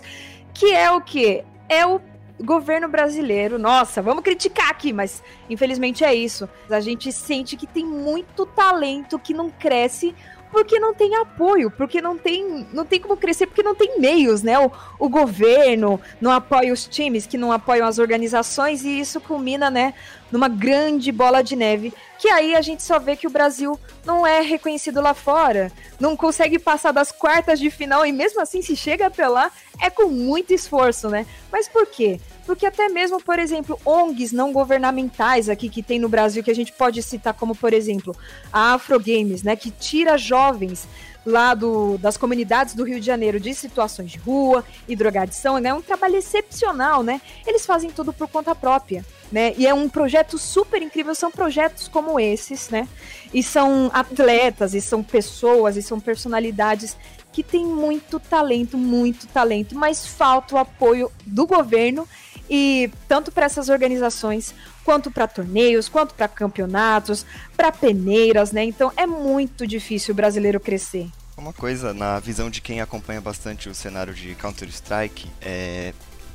que 0.54 0.72
é 0.72 0.92
o 0.92 1.02
quê? 1.02 1.44
É 1.68 1.84
o 1.84 2.00
governo 2.40 2.88
brasileiro. 2.88 3.58
Nossa, 3.58 4.04
vamos 4.04 4.24
criticar 4.24 4.70
aqui, 4.70 4.94
mas 4.94 5.24
infelizmente 5.50 6.04
é 6.04 6.14
isso. 6.14 6.48
A 6.70 6.80
gente 6.80 7.12
sente 7.12 7.58
que 7.58 7.66
tem 7.66 7.84
muito 7.84 8.46
talento 8.46 9.18
que 9.18 9.34
não 9.34 9.50
cresce 9.50 10.14
porque 10.54 10.80
não 10.80 10.94
tem 10.94 11.16
apoio, 11.16 11.72
porque 11.72 12.00
não 12.00 12.16
tem, 12.16 12.68
não 12.72 12.86
tem 12.86 13.00
como 13.00 13.18
crescer, 13.18 13.48
porque 13.48 13.64
não 13.64 13.74
tem 13.74 14.00
meios, 14.00 14.44
né? 14.44 14.60
O, 14.60 14.72
o 15.00 15.10
governo 15.10 16.00
não 16.22 16.30
apoia 16.30 16.72
os 16.72 16.86
times, 16.86 17.26
que 17.26 17.40
não 17.40 17.52
apoiam 17.52 17.88
as 17.88 17.98
organizações, 17.98 18.86
e 18.86 19.00
isso 19.00 19.20
culmina, 19.20 19.72
né, 19.72 19.96
numa 20.32 20.48
grande 20.48 21.12
bola 21.12 21.42
de 21.42 21.56
neve, 21.56 21.92
que 22.20 22.30
aí 22.30 22.56
a 22.56 22.62
gente 22.62 22.84
só 22.84 23.00
vê 23.00 23.16
que 23.16 23.26
o 23.26 23.32
Brasil 23.32 23.80
não 24.06 24.26
é 24.28 24.42
reconhecido 24.42 25.02
lá 25.02 25.16
fora, 25.16 25.72
não 26.00 26.16
consegue 26.16 26.60
passar 26.60 26.92
das 26.92 27.12
quartas 27.12 27.60
de 27.60 27.72
final, 27.72 28.06
e 28.06 28.12
mesmo 28.12 28.40
assim, 28.40 28.62
se 28.62 28.76
chega 28.76 29.08
até 29.08 29.28
lá, 29.28 29.52
é 29.82 29.90
com 29.90 30.06
muito 30.06 30.54
esforço, 30.54 31.10
né? 31.10 31.26
Mas 31.52 31.68
por 31.68 31.88
quê? 31.88 32.22
Porque 32.46 32.66
até 32.66 32.90
mesmo, 32.90 33.22
por 33.22 33.40
exemplo, 33.40 33.80
ONGs 33.86 34.32
não 34.32 34.52
governamentais 34.52 35.50
aqui 35.50 35.70
que 35.70 35.82
tem 35.82 36.00
no 36.00 36.10
Brasil, 36.10 36.44
que 36.44 36.52
a 36.52 36.56
gente 36.56 36.74
pode 36.74 37.02
citar 37.02 37.34
como, 37.34 37.56
por 37.56 37.74
exemplo, 37.74 38.16
a 38.52 38.74
Afro 38.74 39.00
Games, 39.00 39.44
né, 39.44 39.56
que 39.56 39.72
tira 39.72 40.18
jovens 40.18 40.88
lá 41.26 41.54
do, 41.54 41.98
das 41.98 42.18
comunidades 42.18 42.74
do 42.74 42.84
Rio 42.84 43.00
de 43.00 43.06
Janeiro 43.06 43.40
de 43.40 43.54
situações 43.54 44.12
de 44.12 44.18
rua 44.18 44.64
e 44.88 44.96
drogadição, 44.96 45.58
né? 45.58 45.70
É 45.70 45.74
um 45.74 45.82
trabalho 45.82 46.18
excepcional, 46.18 47.02
né? 47.02 47.22
Eles 47.48 47.66
fazem 47.66 47.90
tudo 47.90 48.12
por 48.12 48.28
conta 48.28 48.54
própria, 48.54 49.06
né? 49.32 49.54
E 49.58 49.66
é 49.66 49.74
um 49.74 49.88
projeto 49.88 50.38
super 50.38 50.82
incrível, 50.82 51.16
são 51.16 51.32
projetos 51.32 51.88
como 51.88 52.20
esses, 52.20 52.70
né? 52.70 52.88
E 53.34 53.42
são 53.42 53.90
atletas, 53.94 54.74
e 54.74 54.82
são 54.82 55.02
pessoas, 55.02 55.78
e 55.78 55.82
são 55.82 56.00
personalidades 56.00 56.98
que 57.32 57.42
tem 57.42 57.66
muito 57.66 58.20
talento, 58.20 58.78
muito 58.78 59.26
talento, 59.28 59.76
mas 59.76 60.06
falta 60.06 60.56
o 60.56 60.58
apoio 60.58 61.12
do 61.26 61.48
governo 61.48 62.08
e 62.50 62.92
tanto 63.08 63.32
para 63.32 63.46
essas 63.46 63.70
organizações 63.70 64.54
quanto 64.84 65.10
para 65.10 65.28
torneios, 65.28 65.88
quanto 65.88 66.14
para 66.14 66.28
campeonatos, 66.28 67.26
para 67.56 67.72
peneiras, 67.72 68.52
né? 68.52 68.64
Então 68.64 68.92
é 68.98 69.06
muito 69.06 69.66
difícil 69.66 70.14
o 70.14 70.16
brasileiro 70.16 70.60
crescer. 70.60 71.10
Uma 71.36 71.54
coisa, 71.54 71.94
na 71.94 72.20
visão 72.20 72.50
de 72.50 72.62
quem 72.62 72.80
acompanha 72.80 73.20
bastante 73.20 73.68
o 73.68 73.74
cenário 73.74 74.14
de 74.14 74.36
Counter-Strike, 74.36 75.30
é... 75.42 75.94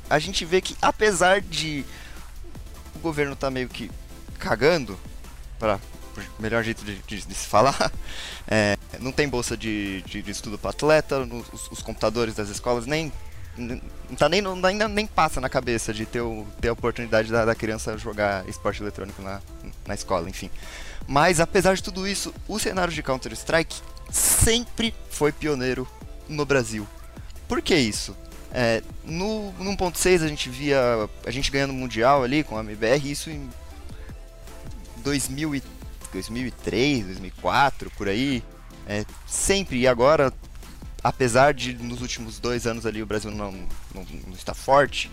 a 0.09 0.19
gente 0.19 0.43
vê 0.43 0.59
que 0.59 0.75
apesar 0.81 1.41
de 1.41 1.85
o 2.95 2.99
governo 2.99 3.35
tá 3.35 3.49
meio 3.49 3.69
que 3.69 3.89
cagando, 4.37 4.99
para 5.57 5.79
melhor 6.37 6.63
jeito 6.63 6.83
de, 6.83 6.95
de, 7.07 7.25
de 7.25 7.33
se 7.33 7.47
falar, 7.47 7.91
é... 8.45 8.77
não 8.99 9.11
tem 9.11 9.29
bolsa 9.29 9.55
de, 9.55 10.01
de, 10.01 10.21
de 10.21 10.31
estudo 10.31 10.57
para 10.57 10.71
atleta, 10.71 11.19
os, 11.21 11.71
os 11.71 11.81
computadores 11.81 12.35
das 12.35 12.49
escolas 12.49 12.85
nem 12.85 13.11
tá 14.17 14.29
nem, 14.29 14.41
não, 14.41 14.59
ainda 14.65 14.87
nem 14.87 15.05
passa 15.05 15.39
na 15.39 15.49
cabeça 15.49 15.93
de 15.93 16.05
ter, 16.05 16.21
o, 16.21 16.45
ter 16.59 16.69
a 16.69 16.73
oportunidade 16.73 17.31
da, 17.31 17.45
da 17.45 17.55
criança 17.55 17.97
jogar 17.97 18.47
esporte 18.47 18.81
eletrônico 18.81 19.21
na, 19.21 19.41
na 19.85 19.93
escola, 19.93 20.29
enfim. 20.29 20.49
Mas 21.07 21.39
apesar 21.39 21.75
de 21.75 21.83
tudo 21.83 22.07
isso, 22.07 22.33
o 22.47 22.59
cenário 22.59 22.93
de 22.93 23.01
Counter-Strike 23.01 23.81
sempre 24.11 24.93
foi 25.09 25.31
pioneiro 25.31 25.87
no 26.27 26.45
Brasil. 26.45 26.87
Por 27.47 27.61
que 27.61 27.75
isso? 27.75 28.15
É, 28.51 28.81
no, 29.03 29.51
no 29.53 29.75
1.6 29.77 30.23
a 30.23 30.27
gente 30.27 30.49
via 30.49 30.79
a 31.25 31.31
gente 31.31 31.51
ganhando 31.51 31.73
mundial 31.73 32.23
ali 32.23 32.43
com 32.43 32.57
a 32.57 32.61
MBR, 32.61 33.11
isso 33.11 33.29
em 33.29 33.49
2000 34.97 35.55
e, 35.55 35.63
2003, 36.11 37.05
2004, 37.05 37.91
por 37.91 38.07
aí. 38.07 38.43
É, 38.87 39.05
sempre, 39.27 39.79
e 39.79 39.87
agora 39.87 40.33
apesar 41.03 41.53
de 41.53 41.73
nos 41.73 42.01
últimos 42.01 42.39
dois 42.39 42.67
anos 42.67 42.85
ali 42.85 43.01
o 43.01 43.05
Brasil 43.05 43.31
não, 43.31 43.51
não, 43.93 44.05
não 44.27 44.33
está 44.33 44.53
forte, 44.53 45.11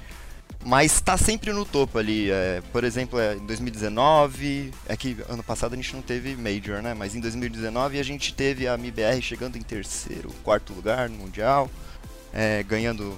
mas 0.64 0.94
está 0.94 1.16
sempre 1.16 1.52
no 1.52 1.64
topo 1.64 1.98
ali. 1.98 2.30
É, 2.30 2.62
por 2.72 2.84
exemplo, 2.84 3.18
é, 3.18 3.34
em 3.34 3.46
2019, 3.46 4.72
é 4.88 4.96
que 4.96 5.16
ano 5.28 5.42
passado 5.42 5.74
a 5.74 5.76
gente 5.76 5.94
não 5.94 6.02
teve 6.02 6.34
Major, 6.36 6.82
né? 6.82 6.92
Mas 6.92 7.14
em 7.14 7.20
2019 7.20 7.98
a 7.98 8.02
gente 8.02 8.34
teve 8.34 8.66
a 8.66 8.74
MBR 8.74 9.22
chegando 9.22 9.56
em 9.56 9.62
terceiro, 9.62 10.30
quarto 10.42 10.72
lugar 10.72 11.08
no 11.08 11.18
Mundial, 11.18 11.70
é, 12.32 12.62
ganhando 12.62 13.16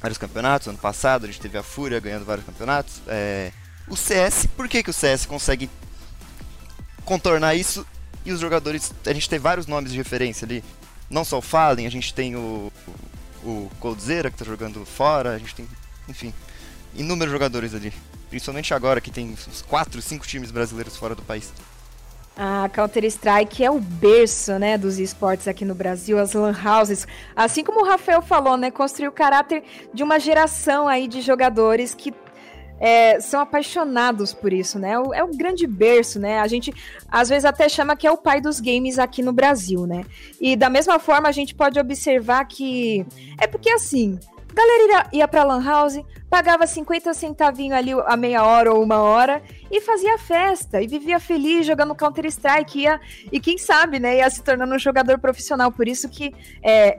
vários 0.00 0.18
campeonatos. 0.18 0.68
Ano 0.68 0.78
passado 0.78 1.24
a 1.24 1.26
gente 1.26 1.40
teve 1.40 1.56
a 1.56 1.62
Fúria 1.62 1.98
ganhando 1.98 2.24
vários 2.24 2.44
campeonatos. 2.44 3.00
É, 3.06 3.52
o 3.88 3.96
CS, 3.96 4.46
por 4.56 4.68
que, 4.68 4.82
que 4.82 4.90
o 4.90 4.92
CS 4.92 5.24
consegue 5.24 5.70
contornar 7.04 7.54
isso 7.54 7.86
e 8.24 8.32
os 8.32 8.40
jogadores. 8.40 8.92
A 9.06 9.12
gente 9.12 9.30
tem 9.30 9.38
vários 9.38 9.66
nomes 9.66 9.92
de 9.92 9.96
referência 9.96 10.44
ali 10.44 10.62
não 11.08 11.24
só 11.24 11.38
o 11.38 11.42
Fallen, 11.42 11.86
a 11.86 11.90
gente 11.90 12.12
tem 12.12 12.36
o, 12.36 12.72
o 13.44 13.70
Coldzera 13.80 14.30
que 14.30 14.36
tá 14.36 14.44
jogando 14.44 14.84
fora, 14.84 15.34
a 15.34 15.38
gente 15.38 15.54
tem, 15.54 15.68
enfim, 16.08 16.32
inúmeros 16.94 17.32
jogadores 17.32 17.74
ali. 17.74 17.92
Principalmente 18.28 18.74
agora 18.74 19.00
que 19.00 19.10
tem 19.10 19.30
uns 19.32 19.62
4, 19.62 20.02
5 20.02 20.26
times 20.26 20.50
brasileiros 20.50 20.96
fora 20.96 21.14
do 21.14 21.22
país. 21.22 21.52
A 22.38 22.68
Counter-Strike 22.68 23.64
é 23.64 23.70
o 23.70 23.80
berço, 23.80 24.58
né, 24.58 24.76
dos 24.76 24.98
esportes 24.98 25.48
aqui 25.48 25.64
no 25.64 25.74
Brasil, 25.74 26.18
as 26.18 26.34
lan 26.34 26.54
houses. 26.62 27.06
Assim 27.34 27.64
como 27.64 27.80
o 27.80 27.88
Rafael 27.88 28.20
falou, 28.20 28.58
né, 28.58 28.70
construiu 28.70 29.10
o 29.10 29.14
caráter 29.14 29.64
de 29.94 30.02
uma 30.02 30.20
geração 30.20 30.86
aí 30.86 31.08
de 31.08 31.22
jogadores 31.22 31.94
que 31.94 32.12
é, 32.78 33.20
são 33.20 33.40
apaixonados 33.40 34.32
por 34.32 34.52
isso, 34.52 34.78
né? 34.78 34.92
É 34.92 34.98
o, 34.98 35.14
é 35.14 35.26
grande 35.36 35.66
berço, 35.66 36.18
né? 36.18 36.40
A 36.40 36.46
gente 36.46 36.72
às 37.08 37.28
vezes 37.28 37.44
até 37.44 37.68
chama 37.68 37.96
que 37.96 38.06
é 38.06 38.10
o 38.10 38.18
pai 38.18 38.40
dos 38.40 38.60
games 38.60 38.98
aqui 38.98 39.22
no 39.22 39.32
Brasil, 39.32 39.86
né? 39.86 40.04
E 40.40 40.56
da 40.56 40.68
mesma 40.68 40.98
forma 40.98 41.28
a 41.28 41.32
gente 41.32 41.54
pode 41.54 41.78
observar 41.78 42.44
que 42.44 43.06
é 43.38 43.46
porque 43.46 43.70
assim, 43.70 44.18
a 44.50 44.54
galera 44.54 45.08
ia, 45.12 45.28
pra 45.28 45.44
Lan 45.44 45.62
House, 45.62 46.00
pagava 46.30 46.66
50 46.66 47.12
centavinhos 47.12 47.76
ali 47.76 47.92
a 47.92 48.16
meia 48.16 48.44
hora 48.44 48.72
ou 48.72 48.82
uma 48.82 48.98
hora 48.98 49.42
e 49.70 49.80
fazia 49.80 50.18
festa 50.18 50.80
e 50.80 50.86
vivia 50.86 51.20
feliz 51.20 51.66
jogando 51.66 51.94
Counter-Strike 51.94 52.80
ia, 52.80 53.00
e 53.30 53.38
quem 53.38 53.58
sabe, 53.58 53.98
né, 53.98 54.18
ia 54.18 54.30
se 54.30 54.42
tornando 54.42 54.74
um 54.74 54.78
jogador 54.78 55.18
profissional. 55.18 55.70
Por 55.70 55.86
isso 55.86 56.08
que 56.08 56.32
é, 56.62 56.98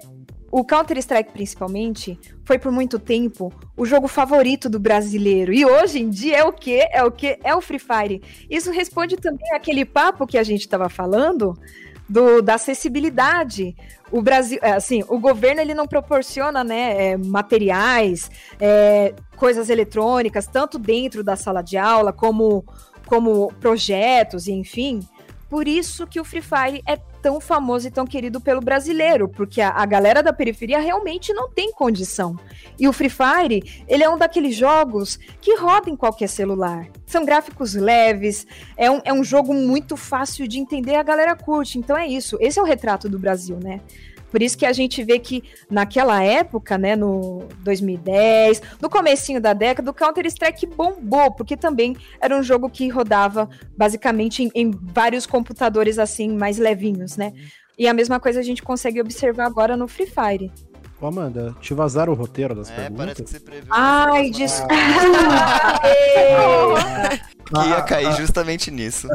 o 0.51 0.63
Counter-Strike, 0.63 1.31
principalmente, 1.31 2.17
foi 2.45 2.57
por 2.57 2.71
muito 2.71 2.97
tempo 2.97 3.51
o 3.75 3.85
jogo 3.85 4.07
favorito 4.07 4.69
do 4.69 4.79
brasileiro. 4.79 5.53
E 5.53 5.65
hoje 5.65 5.99
em 5.99 6.09
dia 6.09 6.37
é 6.37 6.43
o 6.43 6.53
que? 6.53 6.79
É 6.91 7.03
o 7.03 7.11
que? 7.11 7.37
É 7.43 7.53
o 7.55 7.61
Free 7.61 7.79
Fire. 7.79 8.21
Isso 8.49 8.71
responde 8.71 9.17
também 9.17 9.53
àquele 9.53 9.83
papo 9.83 10.25
que 10.25 10.37
a 10.37 10.43
gente 10.43 10.61
estava 10.61 10.87
falando 10.87 11.53
do, 12.07 12.41
da 12.41 12.55
acessibilidade. 12.55 13.75
O 14.09 14.21
Brasil, 14.21 14.59
é, 14.61 14.71
assim, 14.71 15.03
o 15.09 15.19
governo 15.19 15.59
ele 15.59 15.73
não 15.73 15.85
proporciona, 15.85 16.63
né, 16.63 17.11
é, 17.11 17.17
materiais, 17.17 18.31
é, 18.59 19.13
coisas 19.35 19.69
eletrônicas, 19.69 20.47
tanto 20.47 20.79
dentro 20.79 21.23
da 21.23 21.35
sala 21.35 21.61
de 21.61 21.77
aula 21.77 22.13
como, 22.13 22.63
como 23.05 23.51
projetos 23.59 24.47
enfim. 24.47 25.01
Por 25.49 25.67
isso 25.67 26.07
que 26.07 26.19
o 26.19 26.25
Free 26.25 26.41
Fire 26.41 26.81
é 26.85 26.97
tão 27.27 27.41
famoso 27.41 27.85
e 27.85 27.91
tão 27.91 28.07
querido 28.07 28.39
pelo 28.39 28.61
brasileiro, 28.61 29.27
porque 29.27 29.59
a, 29.59 29.71
a, 29.71 29.85
galera 29.85 30.23
da 30.23 30.31
periferia 30.31 30.79
realmente 30.79 31.33
não 31.33 31.49
tem 31.49 31.73
condição. 31.73 32.39
E 32.79 32.87
o 32.87 32.93
Free 32.93 33.09
Fire, 33.09 33.83
ele 33.85 34.01
é 34.01 34.09
um 34.09 34.17
daqueles 34.17 34.55
jogos 34.55 35.19
que 35.41 35.57
roda 35.57 35.89
em 35.89 35.95
qualquer 35.97 36.29
celular. 36.29 36.87
São 37.05 37.25
gráficos 37.25 37.73
leves, 37.73 38.47
é 38.77 38.89
um, 38.89 39.01
é 39.03 39.11
um 39.11 39.25
jogo 39.25 39.53
muito 39.53 39.97
fácil 39.97 40.47
de 40.47 40.57
entender, 40.57 40.95
a 40.95 41.03
galera 41.03 41.35
curte. 41.35 41.77
Então 41.77 41.97
é 41.97 42.07
isso, 42.07 42.37
esse 42.39 42.57
é 42.57 42.61
o 42.61 42.65
retrato 42.65 43.09
do 43.09 43.19
Brasil, 43.19 43.59
né? 43.61 43.81
Por 44.31 44.41
isso 44.41 44.57
que 44.57 44.65
a 44.65 44.73
gente 44.73 45.03
vê 45.03 45.19
que 45.19 45.43
naquela 45.69 46.23
época, 46.23 46.77
né, 46.77 46.95
no 46.95 47.47
2010, 47.59 48.61
no 48.81 48.89
comecinho 48.89 49.39
da 49.39 49.53
década, 49.53 49.89
o 49.89 49.93
Counter-Strike 49.93 50.67
bombou, 50.67 51.31
porque 51.31 51.55
também 51.55 51.95
era 52.21 52.37
um 52.37 52.43
jogo 52.43 52.69
que 52.69 52.89
rodava 52.89 53.49
basicamente 53.77 54.43
em, 54.43 54.51
em 54.53 54.71
vários 54.71 55.25
computadores 55.25 55.97
assim 55.97 56.35
mais 56.35 56.57
levinhos, 56.57 57.15
né? 57.15 57.31
E 57.77 57.87
a 57.87 57.93
mesma 57.93 58.19
coisa 58.19 58.39
a 58.39 58.43
gente 58.43 58.63
consegue 58.63 58.99
observar 58.99 59.45
agora 59.45 59.77
no 59.77 59.87
Free 59.87 60.07
Fire. 60.07 60.51
Ô, 60.99 61.05
Amanda, 61.05 61.55
te 61.61 61.75
vazaram 61.75 62.11
o 62.11 62.15
roteiro 62.15 62.55
das 62.55 62.71
é, 62.71 62.75
perguntas? 62.75 62.97
parece 62.97 63.23
que 63.23 63.29
você 63.29 63.39
previu. 63.39 63.67
Ai, 63.69 64.31
desculpa! 64.31 64.73
que 67.45 67.69
ia 67.69 67.81
cair 67.83 68.11
justamente 68.13 68.71
nisso. 68.71 69.07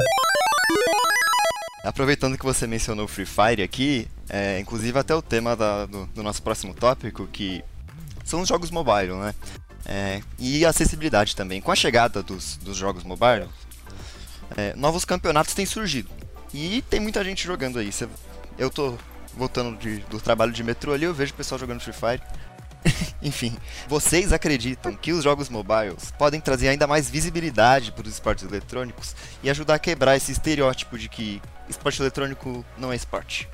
Aproveitando 1.83 2.37
que 2.37 2.45
você 2.45 2.65
mencionou 2.65 3.09
Free 3.09 3.25
Fire 3.25 3.61
aqui, 3.61 4.07
é, 4.29 4.57
inclusive 4.57 4.97
até 4.97 5.13
o 5.13 5.21
tema 5.21 5.53
da, 5.53 5.85
do, 5.85 6.05
do, 6.05 6.23
nosso 6.23 6.41
próximo 6.41 6.73
tópico, 6.73 7.27
que 7.27 7.61
são 8.23 8.39
os 8.39 8.47
jogos 8.47 8.71
mobile, 8.71 9.11
né? 9.13 9.35
É, 9.85 10.21
e 10.39 10.65
acessibilidade 10.65 11.35
também. 11.35 11.59
Com 11.59 11.73
a 11.73 11.75
chegada 11.75 12.23
dos, 12.23 12.55
dos 12.55 12.77
jogos 12.77 13.03
mobile, 13.03 13.49
é, 14.55 14.73
novos 14.77 15.03
campeonatos 15.03 15.53
têm 15.53 15.65
surgido. 15.65 16.09
E 16.53 16.81
tem 16.89 17.01
muita 17.01 17.21
gente 17.21 17.45
jogando 17.45 17.77
aí. 17.77 17.91
Cê, 17.91 18.07
eu 18.57 18.69
tô 18.69 18.97
voltando 19.35 19.77
de, 19.77 19.97
do 20.09 20.21
trabalho 20.21 20.53
de 20.53 20.63
metrô 20.63 20.93
ali, 20.93 21.03
eu 21.03 21.13
vejo 21.13 21.33
o 21.33 21.35
pessoal 21.35 21.59
jogando 21.59 21.81
Free 21.81 21.93
Fire. 21.93 22.21
Enfim, 23.21 23.55
vocês 23.87 24.33
acreditam 24.33 24.95
que 24.95 25.11
os 25.11 25.23
jogos 25.23 25.49
mobiles 25.49 26.11
podem 26.17 26.39
trazer 26.39 26.69
ainda 26.69 26.87
mais 26.87 27.09
visibilidade 27.09 27.91
para 27.91 28.07
os 28.07 28.13
esportes 28.13 28.43
eletrônicos 28.43 29.15
e 29.41 29.49
ajudar 29.49 29.75
a 29.75 29.79
quebrar 29.79 30.15
esse 30.15 30.31
estereótipo 30.31 30.97
de 30.97 31.07
que 31.09 31.41
esporte 31.69 32.01
eletrônico 32.01 32.65
não 32.77 32.91
é 32.91 32.95
esporte? 32.95 33.47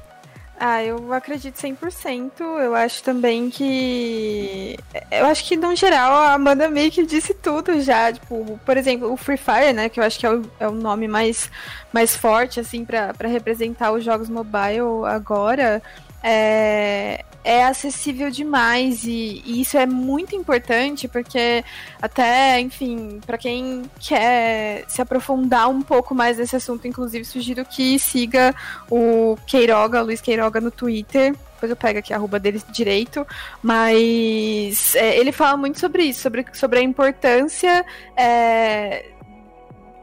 Ah, 0.61 0.83
eu 0.83 1.13
acredito 1.13 1.55
100%. 1.55 2.41
Eu 2.41 2.75
acho 2.75 3.01
também 3.01 3.49
que. 3.49 4.77
Eu 5.09 5.25
acho 5.27 5.45
que, 5.45 5.55
no 5.55 5.73
geral, 5.73 6.11
a 6.11 6.33
Amanda 6.33 6.67
meio 6.67 6.91
que 6.91 7.05
disse 7.05 7.33
tudo 7.33 7.79
já. 7.81 8.11
Tipo, 8.11 8.59
por 8.65 8.75
exemplo, 8.75 9.09
o 9.09 9.15
Free 9.15 9.37
Fire, 9.37 9.71
né? 9.71 9.87
Que 9.87 10.01
eu 10.01 10.03
acho 10.03 10.19
que 10.19 10.25
é 10.25 10.31
o, 10.31 10.41
é 10.59 10.67
o 10.67 10.73
nome 10.73 11.07
mais, 11.07 11.49
mais 11.93 12.13
forte, 12.13 12.59
assim, 12.59 12.83
para 12.83 13.13
representar 13.29 13.93
os 13.93 14.03
jogos 14.03 14.27
mobile 14.27 15.05
agora. 15.07 15.81
É, 16.21 17.23
é 17.43 17.63
acessível 17.63 18.29
demais 18.29 19.03
e, 19.03 19.41
e, 19.45 19.61
isso 19.61 19.77
é 19.77 19.85
muito 19.85 20.35
importante 20.35 21.07
porque 21.07 21.63
até, 22.01 22.59
enfim, 22.59 23.19
para 23.25 23.37
quem 23.37 23.83
quer 23.99 24.85
se 24.87 25.01
aprofundar 25.01 25.69
um 25.69 25.81
pouco 25.81 26.13
mais 26.13 26.37
nesse 26.37 26.55
assunto, 26.55 26.87
inclusive 26.87 27.25
sugiro 27.25 27.65
que 27.65 27.97
siga 27.97 28.53
o 28.89 29.37
Queiroga, 29.47 30.01
Luiz 30.01 30.21
Queiroga 30.21 30.59
no 30.59 30.71
Twitter. 30.71 31.35
Depois 31.53 31.69
eu 31.69 31.75
pego 31.75 31.99
aqui 31.99 32.13
a 32.13 32.15
arroba 32.15 32.39
dele 32.39 32.61
direito, 32.71 33.27
mas 33.61 34.95
é, 34.95 35.17
ele 35.17 35.33
fala 35.33 35.57
muito 35.57 35.77
sobre 35.79 36.03
isso, 36.03 36.21
sobre, 36.21 36.45
sobre 36.53 36.79
a 36.79 36.81
importância 36.81 37.85
é, 38.15 39.11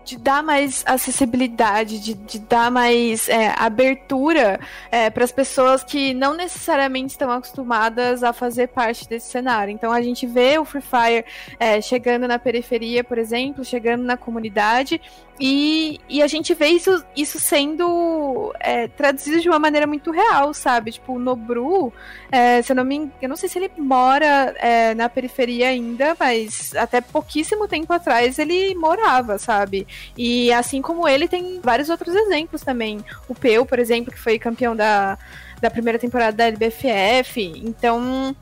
de 0.07 0.17
dar 0.17 0.41
mais 0.41 0.85
acessibilidade, 0.87 1.99
de, 1.99 2.15
de 2.15 2.39
dar 2.39 2.71
mais 2.71 3.29
é, 3.29 3.53
abertura 3.59 4.61
é, 4.89 5.11
para 5.11 5.25
as 5.25 5.33
pessoas 5.33 5.83
que 5.83 6.15
não 6.15 6.35
necessariamente 6.35 7.13
estão 7.13 7.29
acostumadas 7.31 8.23
a 8.23 8.33
fazer 8.33 8.69
parte 8.69 9.09
desse 9.09 9.29
cenário. 9.29 9.73
Então 9.73 9.93
a 9.93 10.01
gente 10.01 10.25
vê 10.25 10.59
o 10.59 10.65
Free 10.65 10.81
Fire 10.81 11.25
é, 11.59 11.81
chegando 11.81 12.29
na 12.29 12.39
periferia, 12.39 13.03
por 13.03 13.19
exemplo, 13.19 13.65
chegando 13.65 14.05
na 14.05 14.17
comunidade 14.17 15.01
E, 15.39 16.01
e 16.09 16.23
a 16.23 16.27
gente 16.27 16.55
vê 16.55 16.69
isso, 16.69 17.05
isso 17.15 17.39
sendo 17.39 18.55
é, 18.59 18.89
traduzido 18.89 19.41
de 19.41 19.49
uma 19.49 19.59
maneira 19.59 19.87
muito 19.87 20.11
real, 20.11 20.55
sabe? 20.55 20.93
Tipo, 20.93 21.15
o 21.15 21.19
Nobru, 21.19 21.93
é, 22.33 22.63
se 22.63 22.73
eu 22.73 22.77
não 22.77 22.85
me 22.85 23.11
eu 23.21 23.29
não 23.29 23.37
sei 23.37 23.49
se 23.49 23.59
ele 23.59 23.71
mora 23.77 24.55
é, 24.59 24.95
na 24.95 25.09
periferia 25.09 25.69
ainda, 25.69 26.17
mas 26.19 26.75
até 26.75 27.01
pouquíssimo 27.01 27.69
tempo 27.69 27.93
atrás 27.93 28.39
ele 28.39 28.75
morava, 28.75 29.39
sabe? 29.39 29.87
E 30.17 30.51
assim 30.53 30.81
como 30.81 31.07
ele, 31.07 31.29
tem 31.29 31.61
vários 31.63 31.91
outros 31.91 32.15
exemplos 32.15 32.63
também. 32.63 33.05
O 33.29 33.35
Peu, 33.35 33.67
por 33.67 33.79
exemplo, 33.79 34.13
que 34.13 34.19
foi 34.19 34.39
campeão 34.39 34.75
da, 34.75 35.19
da 35.61 35.71
primeira 35.71 35.99
temporada 35.99 36.37
da 36.37 36.47
LBFF. 36.47 37.41
Então, 37.65 38.35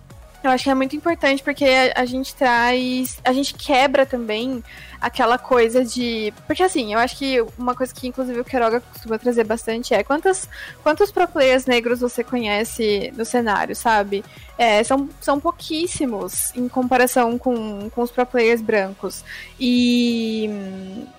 eu 0.45 0.51
acho 0.51 0.65
que 0.65 0.71
é 0.71 0.75
muito 0.75 0.95
importante 0.95 1.43
porque 1.43 1.65
a, 1.65 2.03
a, 2.03 2.05
gente 2.05 2.35
traz. 2.35 3.19
A 3.25 3.33
gente 3.33 3.55
quebra 3.55 4.05
também 4.05 4.63
aquela 5.01 5.39
coisa 5.39 5.85
de. 5.85 6.33
Porque 6.47 6.63
assim, 6.63 6.93
eu 6.93 6.99
acho 6.99 7.17
que 7.17 7.41
uma 7.59 7.75
coisa 7.75 7.95
que 7.95 8.09
inclusive 8.09 8.41
o 8.41 8.45
Queiroga 8.45 8.81
costuma 8.81 9.19
trazer 9.19 9.45
bastante 9.45 9.95
é 9.95 10.05
quantas, 10.05 10.49
quantos 10.83 11.11
pro 11.11 11.27
players 11.27 11.65
negros 11.65 12.01
você 12.01 12.23
conhece 12.23 13.13
no 13.17 13.25
cenário, 13.25 13.75
sabe? 13.75 14.23
É, 14.59 14.85
são, 14.85 15.09
são 15.21 15.41
pouquíssimos 15.41 16.55
em 16.55 16.69
comparação 16.69 17.39
com, 17.39 17.89
com 17.91 18.03
os 18.03 18.11
pro 18.11 18.27
players 18.27 18.61
brancos. 18.61 19.25
E. 19.59 20.51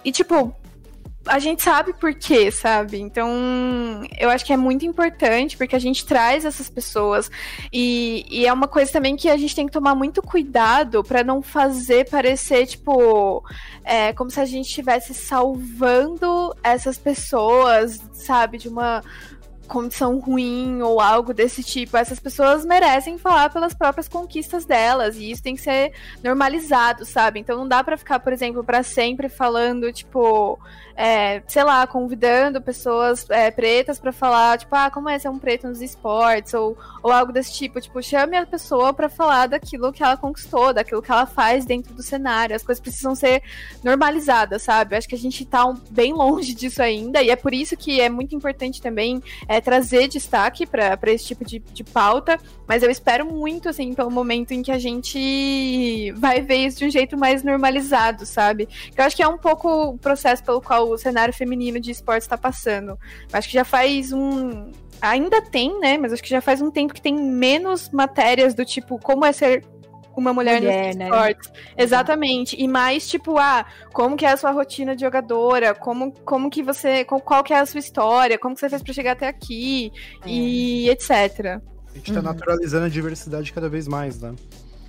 E 0.03 0.11
tipo, 0.11 0.55
a 1.27 1.39
gente 1.39 1.63
sabe 1.63 1.93
por 1.93 2.13
quê, 2.13 2.51
sabe? 2.51 2.99
Então, 2.99 3.29
eu 4.19 4.29
acho 4.29 4.45
que 4.45 4.53
é 4.53 4.57
muito 4.57 4.85
importante 4.85 5.57
porque 5.57 5.75
a 5.75 5.79
gente 5.79 6.05
traz 6.05 6.45
essas 6.45 6.69
pessoas 6.69 7.29
e, 7.71 8.25
e 8.29 8.45
é 8.45 8.53
uma 8.53 8.67
coisa 8.67 8.91
também 8.91 9.15
que 9.15 9.29
a 9.29 9.37
gente 9.37 9.55
tem 9.55 9.65
que 9.65 9.71
tomar 9.71 9.95
muito 9.95 10.21
cuidado 10.21 11.03
para 11.03 11.23
não 11.23 11.41
fazer 11.41 12.09
parecer, 12.09 12.67
tipo, 12.67 13.43
é, 13.83 14.13
como 14.13 14.29
se 14.29 14.39
a 14.39 14.45
gente 14.45 14.67
estivesse 14.67 15.13
salvando 15.13 16.55
essas 16.63 16.97
pessoas, 16.97 18.01
sabe? 18.13 18.57
De 18.57 18.67
uma 18.67 19.03
condição 19.65 20.19
ruim 20.19 20.81
ou 20.81 21.01
algo 21.01 21.33
desse 21.33 21.63
tipo. 21.63 21.97
Essas 21.97 22.19
pessoas 22.19 22.65
merecem 22.65 23.17
falar 23.17 23.49
pelas 23.49 23.73
próprias 23.73 24.07
conquistas 24.07 24.65
delas 24.65 25.17
e 25.17 25.31
isso 25.31 25.43
tem 25.43 25.55
que 25.55 25.61
ser 25.61 25.91
normalizado, 26.23 27.05
sabe? 27.05 27.39
Então 27.39 27.57
não 27.57 27.67
dá 27.67 27.83
para 27.83 27.97
ficar, 27.97 28.19
por 28.19 28.31
exemplo, 28.31 28.63
para 28.63 28.83
sempre 28.83 29.27
falando, 29.27 29.91
tipo, 29.91 30.59
é, 30.95 31.43
sei 31.47 31.63
lá, 31.63 31.85
convidando 31.85 32.61
pessoas 32.61 33.29
é, 33.29 33.51
pretas 33.51 33.99
para 33.99 34.11
falar, 34.11 34.57
tipo, 34.57 34.73
ah, 34.75 34.89
como 34.89 35.09
é 35.09 35.19
ser 35.19 35.29
um 35.29 35.37
preto 35.37 35.67
nos 35.67 35.81
esportes 35.81 36.53
ou, 36.53 36.77
ou 37.03 37.11
algo 37.11 37.31
desse 37.31 37.53
tipo. 37.53 37.81
Tipo, 37.81 38.01
chame 38.01 38.37
a 38.37 38.45
pessoa 38.45 38.93
para 38.93 39.09
falar 39.09 39.47
daquilo 39.47 39.91
que 39.91 40.03
ela 40.03 40.15
conquistou, 40.15 40.73
daquilo 40.73 41.01
que 41.01 41.11
ela 41.11 41.25
faz 41.25 41.65
dentro 41.65 41.93
do 41.93 42.01
cenário. 42.01 42.55
As 42.55 42.63
coisas 42.63 42.81
precisam 42.81 43.13
ser 43.13 43.43
normalizadas, 43.83 44.63
sabe? 44.63 44.95
Acho 44.95 45.07
que 45.07 45.15
a 45.15 45.19
gente 45.19 45.45
tá 45.45 45.65
um, 45.65 45.75
bem 45.89 46.13
longe 46.15 46.53
disso 46.53 46.81
ainda 46.81 47.21
e 47.21 47.29
é 47.29 47.35
por 47.35 47.53
isso 47.53 47.75
que 47.75 47.99
é 47.99 48.09
muito 48.09 48.35
importante 48.35 48.81
também 48.81 49.21
é, 49.47 49.59
trazer 49.59 50.07
destaque 50.07 50.65
para 50.65 51.11
esse 51.11 51.25
tipo 51.25 51.43
de, 51.43 51.59
de 51.59 51.83
pauta, 51.83 52.39
mas 52.67 52.83
eu 52.83 52.89
espero 52.89 53.25
muito, 53.25 53.69
assim, 53.69 53.93
pelo 53.93 54.09
momento 54.09 54.51
em 54.51 54.61
que 54.61 54.71
a 54.71 54.79
gente 54.79 56.11
vai 56.13 56.41
ver 56.41 56.67
isso 56.67 56.79
de 56.79 56.85
um 56.85 56.89
jeito 56.89 57.17
mais 57.17 57.43
normalizado, 57.43 58.25
sabe? 58.25 58.67
Eu 58.95 59.03
acho 59.03 59.15
que 59.15 59.23
é 59.23 59.27
um 59.27 59.37
pouco 59.37 59.69
o 59.89 59.97
processo 59.97 60.43
pelo 60.43 60.61
qual 60.61 60.84
o 60.89 60.97
cenário 60.97 61.33
feminino 61.33 61.79
de 61.79 61.91
esportes 61.91 62.25
está 62.25 62.37
passando. 62.37 62.91
Eu 62.91 62.97
acho 63.33 63.47
que 63.47 63.53
já 63.53 63.65
faz 63.65 64.11
um. 64.11 64.71
Ainda 65.01 65.41
tem, 65.41 65.79
né? 65.79 65.97
Mas 65.97 66.13
acho 66.13 66.23
que 66.23 66.29
já 66.29 66.41
faz 66.41 66.61
um 66.61 66.71
tempo 66.71 66.93
que 66.93 67.01
tem 67.01 67.15
menos 67.15 67.89
matérias 67.89 68.53
do 68.53 68.65
tipo 68.65 68.97
como 68.99 69.25
é 69.25 69.31
ser 69.31 69.63
uma 70.15 70.33
mulher, 70.33 70.61
mulher 70.61 70.87
nos 70.87 70.95
né? 70.95 71.05
esportes. 71.05 71.51
Exatamente. 71.77 72.55
E 72.59 72.67
mais, 72.67 73.07
tipo, 73.07 73.37
ah, 73.37 73.65
como 73.93 74.15
que 74.15 74.25
é 74.25 74.31
a 74.31 74.37
sua 74.37 74.51
rotina 74.51 74.95
de 74.95 75.01
jogadora, 75.01 75.75
como, 75.75 76.11
como 76.23 76.49
que 76.49 76.63
você. 76.63 77.03
Qual 77.03 77.43
que 77.43 77.53
é 77.53 77.59
a 77.59 77.65
sua 77.65 77.79
história, 77.79 78.37
como 78.37 78.55
que 78.55 78.61
você 78.61 78.69
fez 78.69 78.81
para 78.81 78.93
chegar 78.93 79.11
até 79.11 79.27
aqui, 79.27 79.91
é. 80.23 80.29
e 80.29 80.89
etc. 80.89 81.11
A 81.11 81.97
gente 81.97 82.11
tá 82.11 82.19
uhum. 82.19 82.25
naturalizando 82.25 82.85
a 82.85 82.89
diversidade 82.89 83.53
cada 83.53 83.69
vez 83.69 83.87
mais, 83.87 84.19
né? 84.19 84.33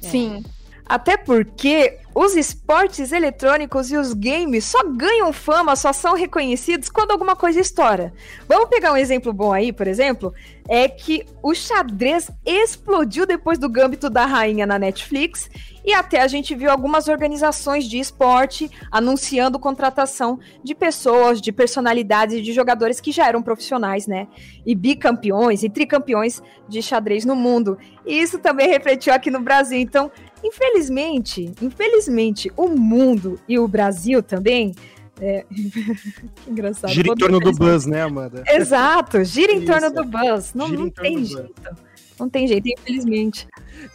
Sim. 0.01 0.45
Até 0.89 1.17
porque 1.17 1.99
os 2.15 2.35
esportes 2.35 3.13
eletrônicos 3.13 3.91
e 3.91 3.97
os 3.97 4.15
games 4.15 4.65
só 4.65 4.85
ganham 4.85 5.33
fama, 5.33 5.75
só 5.77 5.93
são 5.93 6.15
reconhecidos 6.15 6.89
quando 6.89 7.11
alguma 7.11 7.35
coisa 7.35 7.61
estoura. 7.61 8.13
Vamos 8.49 8.71
pegar 8.71 8.93
um 8.93 8.97
exemplo 8.97 9.33
bom 9.33 9.53
aí, 9.53 9.73
por 9.73 9.87
exemplo, 9.87 10.33
é 10.69 10.89
que 10.89 11.27
o 11.43 11.55
xadrez 11.55 12.31
explodiu 12.45 13.27
depois 13.27 13.59
do 13.59 13.69
Gambito 13.69 14.09
da 14.09 14.25
Rainha 14.25 14.65
na 14.65 14.79
Netflix 14.79 15.51
e 15.85 15.95
até 15.95 16.21
a 16.21 16.27
gente 16.27 16.53
viu 16.55 16.69
algumas 16.69 17.07
organizações 17.07 17.85
de 17.85 18.01
esporte 18.01 18.69
anunciando 18.91 19.57
contratação 19.57 20.41
de 20.65 20.75
pessoas, 20.75 21.41
de 21.41 21.53
personalidades, 21.53 22.43
de 22.43 22.53
jogadores 22.53 23.01
que 23.01 23.13
já 23.13 23.29
eram 23.29 23.41
profissionais, 23.41 24.09
né? 24.09 24.27
E 24.67 24.75
bicampeões 24.75 25.63
e 25.63 25.71
tricampeões 25.71 26.43
de 26.69 26.83
xadrez 26.83 27.25
no 27.25 27.37
mundo. 27.37 27.79
E 28.05 28.21
isso 28.21 28.41
também 28.41 28.67
refletiu 28.73 29.15
aqui 29.15 29.31
no 29.31 29.41
Brasil. 29.41 29.79
Então, 29.79 30.11
Infelizmente, 30.47 31.53
infelizmente, 31.61 32.53
o 32.57 32.69
mundo 32.69 33.39
e 33.49 33.59
o 33.59 33.67
Brasil 33.67 34.23
também 34.23 34.75
é... 35.21 35.45
engraçado. 36.47 36.93
Gira 36.93 37.09
em 37.09 37.15
torno 37.15 37.41
do 37.41 37.53
buzz, 37.53 37.87
né, 37.87 38.03
Amanda? 38.03 38.45
Exato, 38.47 39.25
gira 39.25 39.53
em 39.53 39.59
Isso. 39.59 39.67
torno 39.67 39.91
do 39.93 40.05
buzz. 40.05 40.55
Não, 40.55 40.69
não 40.69 40.91
tem 40.91 41.25
jeito. 41.25 41.87
Não 42.19 42.29
tem 42.31 42.47
jeito, 42.47 42.69
infelizmente. 42.69 43.47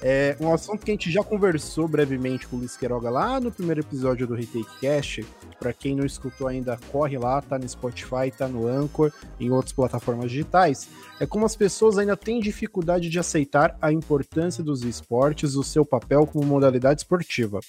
É 0.02 0.36
um 0.40 0.54
assunto 0.54 0.86
que 0.86 0.92
a 0.92 0.94
gente 0.94 1.10
já 1.10 1.24
conversou 1.24 1.88
brevemente 1.88 2.48
com 2.48 2.56
o 2.56 2.60
Luiz 2.60 2.78
Queiroga 2.78 3.10
lá 3.10 3.40
no 3.40 3.52
primeiro 3.52 3.82
episódio 3.82 4.28
do 4.28 4.36
Retake 4.36 4.80
Cast. 4.80 5.26
Para 5.62 5.74
quem 5.74 5.95
não 5.95 6.04
escutou 6.04 6.47
ainda, 6.47 6.76
corre 6.91 7.19
lá, 7.19 7.39
tá 7.39 7.60
no 7.60 7.69
Spotify, 7.69 8.32
tá 8.36 8.47
no 8.47 8.67
Anchor, 8.67 9.12
em 9.39 9.52
outras 9.52 9.71
plataformas 9.71 10.32
digitais. 10.32 10.89
É 11.19 11.26
como 11.28 11.45
as 11.45 11.56
pessoas 11.56 12.00
ainda 12.00 12.17
têm 12.17 12.39
dificuldade 12.39 13.12
de 13.12 13.19
aceitar 13.19 13.78
a 13.80 13.93
importância 13.93 14.63
dos 14.63 14.82
esportes, 14.82 15.54
o 15.54 15.63
seu 15.63 15.86
papel 15.86 16.26
como 16.26 16.43
modalidade 16.43 17.02
esportiva. 17.02 17.60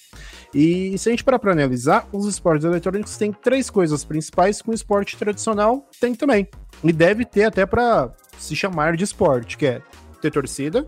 E 0.54 0.96
se 0.96 1.10
a 1.10 1.12
gente 1.12 1.22
parar 1.22 1.38
para 1.38 1.52
analisar, 1.52 2.08
os 2.14 2.26
esportes 2.26 2.64
eletrônicos 2.64 3.18
têm 3.18 3.30
três 3.30 3.68
coisas 3.68 4.02
principais 4.04 4.62
que 4.62 4.70
o 4.70 4.74
esporte 4.74 5.14
tradicional 5.18 5.86
tem 6.00 6.14
também. 6.14 6.48
E 6.82 6.94
deve 6.94 7.26
ter 7.26 7.44
até 7.44 7.66
para 7.66 8.10
se 8.38 8.56
chamar 8.56 8.96
de 8.96 9.04
esporte, 9.04 9.58
que 9.58 9.66
é 9.66 9.82
ter 10.22 10.30
torcida. 10.30 10.86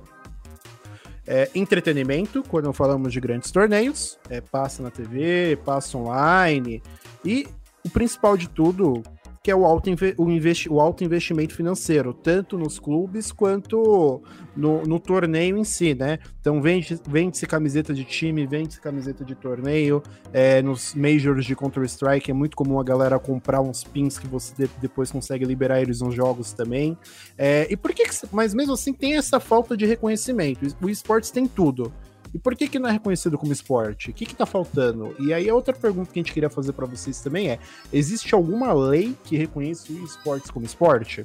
É, 1.27 1.51
entretenimento, 1.55 2.43
quando 2.43 2.73
falamos 2.73 3.13
de 3.13 3.21
grandes 3.21 3.51
torneios, 3.51 4.19
é, 4.29 4.41
passa 4.41 4.83
na 4.83 4.91
TV, 4.91 5.59
passa 5.65 5.97
online. 5.97 6.83
E 7.25 7.47
o 7.85 7.91
principal 7.91 8.37
de 8.37 8.49
tudo, 8.49 9.03
que 9.45 9.51
é 9.51 9.55
o 9.55 9.67
alto, 9.67 9.91
o, 10.17 10.31
investi 10.31 10.71
o 10.71 10.81
alto 10.81 11.05
investimento 11.05 11.55
financeiro, 11.55 12.15
tanto 12.15 12.57
nos 12.57 12.79
clubes 12.79 13.31
quanto 13.31 14.23
no, 14.57 14.83
no 14.85 14.99
torneio 14.99 15.59
em 15.59 15.65
si, 15.65 15.95
né? 15.95 16.19
Então 16.41 16.63
vende-se 16.63 16.99
vende 17.07 17.47
camiseta 17.47 17.93
de 17.93 18.05
time, 18.05 18.47
vende-se 18.47 18.81
camiseta 18.81 19.23
de 19.23 19.35
torneio. 19.35 20.03
É, 20.33 20.63
nos 20.63 20.95
Majors 20.95 21.45
de 21.45 21.55
Counter-Strike 21.55 22.31
é 22.31 22.35
muito 22.35 22.57
comum 22.57 22.81
a 22.81 22.83
galera 22.83 23.19
comprar 23.19 23.61
uns 23.61 23.85
pins 23.85 24.19
que 24.19 24.27
você 24.27 24.55
de, 24.55 24.71
depois 24.81 25.11
consegue 25.11 25.45
liberar 25.45 25.83
eles 25.83 26.01
nos 26.01 26.15
jogos 26.15 26.55
também. 26.55 26.97
É, 27.37 27.67
e 27.69 27.77
por 27.77 27.93
que, 27.93 28.09
que, 28.09 28.15
Mas 28.33 28.55
mesmo 28.55 28.73
assim 28.73 28.95
tem 28.95 29.19
essa 29.19 29.39
falta 29.39 29.77
de 29.77 29.85
reconhecimento. 29.85 30.75
O 30.81 30.89
esportes 30.89 31.31
tem 31.31 31.47
tudo. 31.47 31.93
E 32.35 32.39
por 32.39 32.57
que, 32.57 32.67
que 32.67 32.79
não 32.81 32.89
é 32.89 32.93
reconhecido 32.93 33.39
como 33.39 33.53
esporte? 33.53 34.11
O 34.11 34.13
que, 34.13 34.27
que 34.27 34.35
tá 34.35 34.45
faltando? 34.45 35.15
E 35.21 35.33
aí 35.33 35.49
a 35.49 35.55
outra 35.55 35.73
pergunta 35.73 36.13
que 36.13 36.19
a 36.19 36.23
gente 36.23 36.33
queria 36.33 36.51
fazer 36.51 36.73
para 36.73 36.85
vocês 36.85 37.21
também 37.21 37.49
é: 37.49 37.59
existe 37.93 38.35
alguma 38.35 38.73
lei 38.73 39.17
que 39.23 39.37
reconheça 39.37 39.93
o 39.93 40.05
esportes 40.05 40.51
como 40.51 40.67
esporte? 40.67 41.23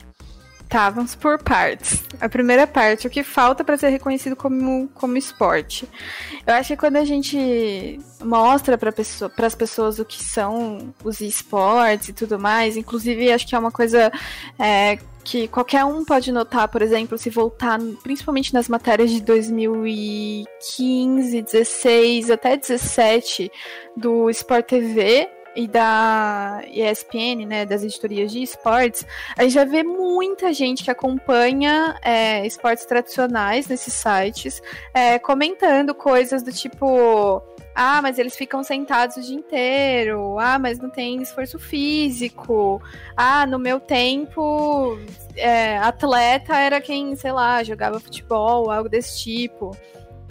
Tá, 0.69 0.87
vamos 0.91 1.15
por 1.15 1.41
partes. 1.41 2.03
A 2.21 2.29
primeira 2.29 2.67
parte, 2.67 3.07
o 3.07 3.09
que 3.09 3.23
falta 3.23 3.63
para 3.63 3.75
ser 3.75 3.89
reconhecido 3.89 4.35
como, 4.35 4.87
como 4.93 5.17
esporte. 5.17 5.89
Eu 6.45 6.53
acho 6.53 6.67
que 6.67 6.77
quando 6.77 6.97
a 6.97 7.03
gente 7.03 7.99
mostra 8.23 8.77
para 8.77 8.91
pessoa, 8.91 9.31
as 9.35 9.55
pessoas 9.55 9.97
o 9.97 10.05
que 10.05 10.23
são 10.23 10.93
os 11.03 11.21
esportes 11.21 12.09
e 12.09 12.13
tudo 12.13 12.37
mais, 12.37 12.77
inclusive 12.77 13.31
acho 13.31 13.47
que 13.47 13.55
é 13.55 13.59
uma 13.59 13.71
coisa 13.71 14.11
é, 14.59 14.99
que 15.29 15.47
qualquer 15.47 15.85
um 15.85 16.03
pode 16.03 16.31
notar, 16.31 16.67
por 16.69 16.81
exemplo, 16.81 17.15
se 17.15 17.29
voltar, 17.29 17.79
principalmente 18.01 18.51
nas 18.51 18.67
matérias 18.67 19.11
de 19.11 19.21
2015, 19.21 21.43
16 21.43 22.31
até 22.31 22.57
17 22.57 23.51
do 23.95 24.27
Sport 24.31 24.65
TV, 24.65 25.29
e 25.55 25.67
da 25.67 26.61
ESPN, 26.67 27.45
né, 27.45 27.65
das 27.65 27.83
editorias 27.83 28.31
de 28.31 28.41
esportes, 28.41 29.05
a 29.37 29.43
gente 29.43 29.53
já 29.53 29.65
vê 29.65 29.83
muita 29.83 30.53
gente 30.53 30.83
que 30.83 30.91
acompanha 30.91 31.95
é, 32.03 32.45
esportes 32.45 32.85
tradicionais 32.85 33.67
nesses 33.67 33.93
sites, 33.93 34.61
é, 34.93 35.19
comentando 35.19 35.93
coisas 35.93 36.43
do 36.43 36.53
tipo 36.53 37.41
ah, 37.75 38.01
mas 38.01 38.19
eles 38.19 38.35
ficam 38.35 38.63
sentados 38.63 39.17
o 39.17 39.21
dia 39.21 39.35
inteiro. 39.35 40.37
Ah, 40.39 40.59
mas 40.59 40.79
não 40.79 40.89
tem 40.89 41.21
esforço 41.21 41.57
físico. 41.57 42.81
Ah, 43.15 43.45
no 43.45 43.57
meu 43.57 43.79
tempo, 43.79 44.99
é, 45.35 45.77
atleta 45.77 46.55
era 46.57 46.81
quem, 46.81 47.15
sei 47.15 47.31
lá, 47.31 47.63
jogava 47.63 47.99
futebol, 47.99 48.69
algo 48.69 48.89
desse 48.89 49.19
tipo. 49.19 49.75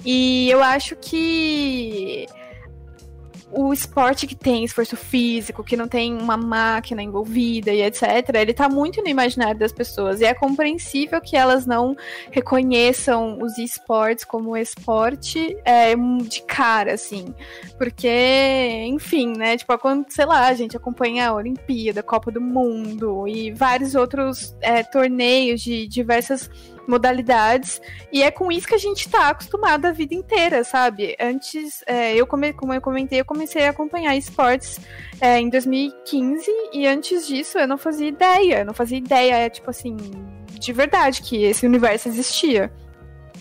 E 0.05 0.49
eu 0.51 0.63
acho 0.63 0.97
que 0.97 2.27
o 3.51 3.73
esporte 3.73 4.27
que 4.27 4.35
tem 4.35 4.65
esforço 4.65 4.97
físico, 4.97 5.65
que 5.65 5.77
não 5.77 5.89
tem 5.89 6.15
uma 6.15 6.37
máquina 6.37 7.03
envolvida 7.03 7.73
e 7.73 7.83
etc., 7.83 8.03
ele 8.35 8.53
tá 8.53 8.69
muito 8.69 9.03
no 9.03 9.09
imaginário 9.09 9.59
das 9.59 9.73
pessoas. 9.73 10.21
E 10.21 10.25
é 10.25 10.35
compreensível 10.35 11.21
que 11.21 11.37
elas 11.37 11.67
não 11.67 11.97
reconheçam 12.31 13.39
os 13.41 13.57
esportes 13.59 14.25
como 14.25 14.57
esporte 14.57 15.57
é, 15.65 15.95
de 15.97 16.43
cara, 16.43 16.95
assim. 16.95 17.35
Porque, 17.79 18.85
enfim, 18.87 19.33
né? 19.37 19.57
Tipo, 19.57 19.79
quando, 19.79 20.07
sei 20.11 20.27
lá, 20.27 20.49
a 20.49 20.55
gente 20.55 20.77
acompanha 20.77 21.29
a 21.29 21.35
Olimpíada, 21.35 22.01
a 22.01 22.03
Copa 22.03 22.31
do 22.31 22.41
Mundo 22.41 23.27
e 23.27 23.51
vários 23.53 23.95
outros 23.95 24.55
é, 24.61 24.83
torneios 24.83 25.63
de 25.63 25.87
diversas 25.87 26.51
modalidades. 26.89 27.81
E 28.11 28.23
é 28.23 28.31
com 28.31 28.51
isso 28.51 28.67
que 28.67 28.75
a 28.75 28.79
gente 28.79 29.09
tá 29.09 29.29
acostumado 29.29 29.85
a 29.85 29.93
vida 29.93 30.15
inteira, 30.15 30.65
sabe? 30.65 31.15
Antes, 31.21 31.85
é, 31.87 32.17
eu 32.17 32.27
come, 32.27 32.53
como 32.53 32.73
eu 32.73 32.81
comentei, 32.81 33.21
eu 33.21 33.25
comecei 33.25 33.67
a 33.67 33.71
acompanhar 33.71 34.17
esportes 34.17 34.81
é, 35.21 35.39
em 35.39 35.51
2015 35.51 36.51
e 36.73 36.87
antes 36.87 37.27
disso 37.27 37.59
eu 37.59 37.69
não 37.69 37.77
fazia 37.77 38.09
ideia, 38.09 38.61
eu 38.61 38.65
não 38.65 38.75
fazia 38.75 38.99
ideia, 38.99 39.51
tipo 39.51 39.69
assim, 39.71 39.97
de 40.59 40.73
verdade 40.73 41.23
que 41.23 41.45
esse 41.45 41.67
universo 41.67 42.09
existia. 42.09 42.73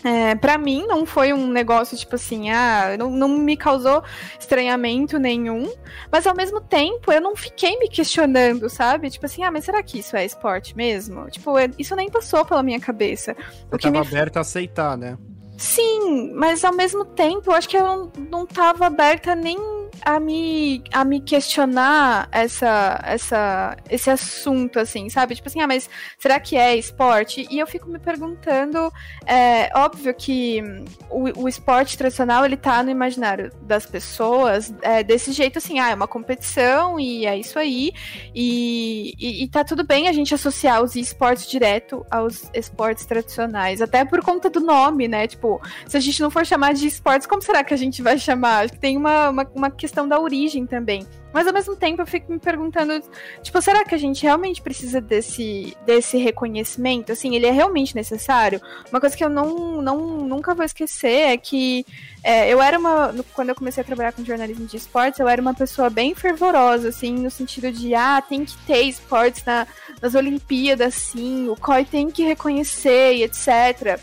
É, 0.03 0.35
para 0.35 0.57
mim 0.57 0.85
não 0.87 1.05
foi 1.05 1.33
um 1.33 1.47
negócio 1.47 1.97
tipo 1.97 2.15
assim, 2.15 2.49
ah, 2.49 2.95
não, 2.97 3.09
não 3.09 3.29
me 3.29 3.57
causou 3.57 4.03
estranhamento 4.39 5.17
nenhum, 5.17 5.71
mas 6.11 6.25
ao 6.27 6.35
mesmo 6.35 6.61
tempo 6.61 7.11
eu 7.11 7.21
não 7.21 7.35
fiquei 7.35 7.77
me 7.79 7.89
questionando, 7.89 8.69
sabe? 8.69 9.09
Tipo 9.09 9.25
assim, 9.25 9.43
ah, 9.43 9.51
mas 9.51 9.65
será 9.65 9.81
que 9.81 9.99
isso 9.99 10.15
é 10.15 10.25
esporte 10.25 10.75
mesmo? 10.75 11.29
Tipo, 11.29 11.53
isso 11.77 11.95
nem 11.95 12.09
passou 12.09 12.45
pela 12.45 12.63
minha 12.63 12.79
cabeça. 12.79 13.35
Você 13.35 13.75
o 13.75 13.77
que 13.77 13.91
tava 13.91 14.01
me... 14.01 14.07
aberto 14.07 14.37
a 14.37 14.41
aceitar, 14.41 14.97
né? 14.97 15.17
Sim, 15.57 16.33
mas 16.35 16.63
ao 16.63 16.73
mesmo 16.73 17.03
tempo 17.03 17.49
eu 17.49 17.55
acho 17.55 17.67
que 17.67 17.75
eu 17.75 17.83
não, 17.83 18.11
não 18.29 18.45
tava 18.45 18.85
aberta 18.85 19.33
nem 19.33 19.57
a 20.01 20.19
me, 20.19 20.83
a 20.91 21.03
me 21.03 21.19
questionar 21.21 22.27
essa, 22.31 22.99
essa, 23.03 23.77
esse 23.89 24.09
assunto, 24.09 24.79
assim, 24.79 25.09
sabe? 25.09 25.35
Tipo 25.35 25.47
assim, 25.47 25.61
ah, 25.61 25.67
mas 25.67 25.89
será 26.17 26.39
que 26.39 26.55
é 26.55 26.75
esporte? 26.75 27.47
E 27.49 27.59
eu 27.59 27.67
fico 27.67 27.89
me 27.89 27.99
perguntando, 27.99 28.91
é 29.25 29.69
óbvio 29.75 30.13
que 30.13 30.63
o, 31.09 31.43
o 31.43 31.47
esporte 31.47 31.97
tradicional, 31.97 32.45
ele 32.45 32.57
tá 32.57 32.81
no 32.83 32.89
imaginário 32.89 33.51
das 33.61 33.85
pessoas 33.85 34.73
é, 34.81 35.03
desse 35.03 35.31
jeito, 35.31 35.57
assim, 35.57 35.79
ah, 35.79 35.89
é 35.89 35.95
uma 35.95 36.07
competição 36.07 36.99
e 36.99 37.25
é 37.25 37.37
isso 37.37 37.59
aí, 37.59 37.91
e, 38.33 39.13
e, 39.19 39.43
e 39.43 39.47
tá 39.49 39.63
tudo 39.63 39.83
bem 39.83 40.07
a 40.07 40.13
gente 40.13 40.33
associar 40.33 40.81
os 40.81 40.95
esportes 40.95 41.47
direto 41.47 42.05
aos 42.09 42.49
esportes 42.53 43.05
tradicionais, 43.05 43.81
até 43.81 44.05
por 44.05 44.23
conta 44.23 44.49
do 44.49 44.59
nome, 44.59 45.07
né? 45.07 45.27
Tipo, 45.27 45.61
se 45.87 45.97
a 45.97 45.99
gente 45.99 46.21
não 46.21 46.29
for 46.29 46.45
chamar 46.45 46.73
de 46.73 46.87
esportes, 46.87 47.27
como 47.27 47.41
será 47.41 47.63
que 47.63 47.73
a 47.73 47.77
gente 47.77 48.01
vai 48.01 48.17
chamar? 48.17 48.65
Acho 48.65 48.73
que 48.73 48.79
tem 48.79 48.97
uma, 48.97 49.29
uma, 49.29 49.47
uma 49.53 49.71
questão 49.71 49.86
da 50.07 50.19
origem 50.19 50.65
também. 50.65 51.05
Mas 51.33 51.45
ao 51.45 51.53
mesmo 51.53 51.75
tempo 51.75 52.01
eu 52.01 52.07
fico 52.07 52.31
me 52.31 52.39
perguntando, 52.39 52.99
tipo, 53.43 53.61
será 53.61 53.85
que 53.85 53.93
a 53.93 53.97
gente 53.97 54.23
realmente 54.23 54.61
precisa 54.61 54.99
desse, 54.99 55.77
desse 55.85 56.17
reconhecimento? 56.17 57.11
Assim, 57.11 57.35
ele 57.35 57.45
é 57.45 57.51
realmente 57.51 57.95
necessário? 57.95 58.59
Uma 58.89 58.99
coisa 58.99 59.15
que 59.15 59.23
eu 59.23 59.29
não, 59.29 59.81
não 59.81 59.97
nunca 59.97 60.55
vou 60.55 60.65
esquecer 60.65 61.29
é 61.29 61.37
que 61.37 61.85
é, 62.23 62.51
eu 62.51 62.61
era 62.61 62.79
uma. 62.79 63.13
Quando 63.33 63.49
eu 63.49 63.55
comecei 63.55 63.81
a 63.81 63.85
trabalhar 63.85 64.13
com 64.13 64.25
jornalismo 64.25 64.65
de 64.65 64.77
esportes, 64.77 65.19
eu 65.19 65.27
era 65.27 65.41
uma 65.41 65.53
pessoa 65.53 65.89
bem 65.89 66.15
fervorosa, 66.15 66.89
assim, 66.89 67.13
no 67.13 67.29
sentido 67.29 67.71
de, 67.71 67.93
ah, 67.93 68.21
tem 68.21 68.43
que 68.43 68.57
ter 68.65 68.81
esportes 68.81 69.43
na, 69.45 69.67
nas 70.01 70.15
Olimpíadas, 70.15 70.93
sim, 70.95 71.47
o 71.49 71.55
COI 71.55 71.85
tem 71.85 72.09
que 72.09 72.23
reconhecer 72.23 73.13
e 73.13 73.23
etc. 73.23 73.99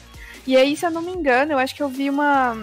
E 0.46 0.56
aí, 0.56 0.76
se 0.76 0.84
eu 0.84 0.90
não 0.90 1.02
me 1.02 1.10
engano, 1.10 1.52
eu 1.52 1.58
acho 1.58 1.74
que 1.74 1.82
eu 1.82 1.88
vi 1.88 2.10
uma 2.10 2.56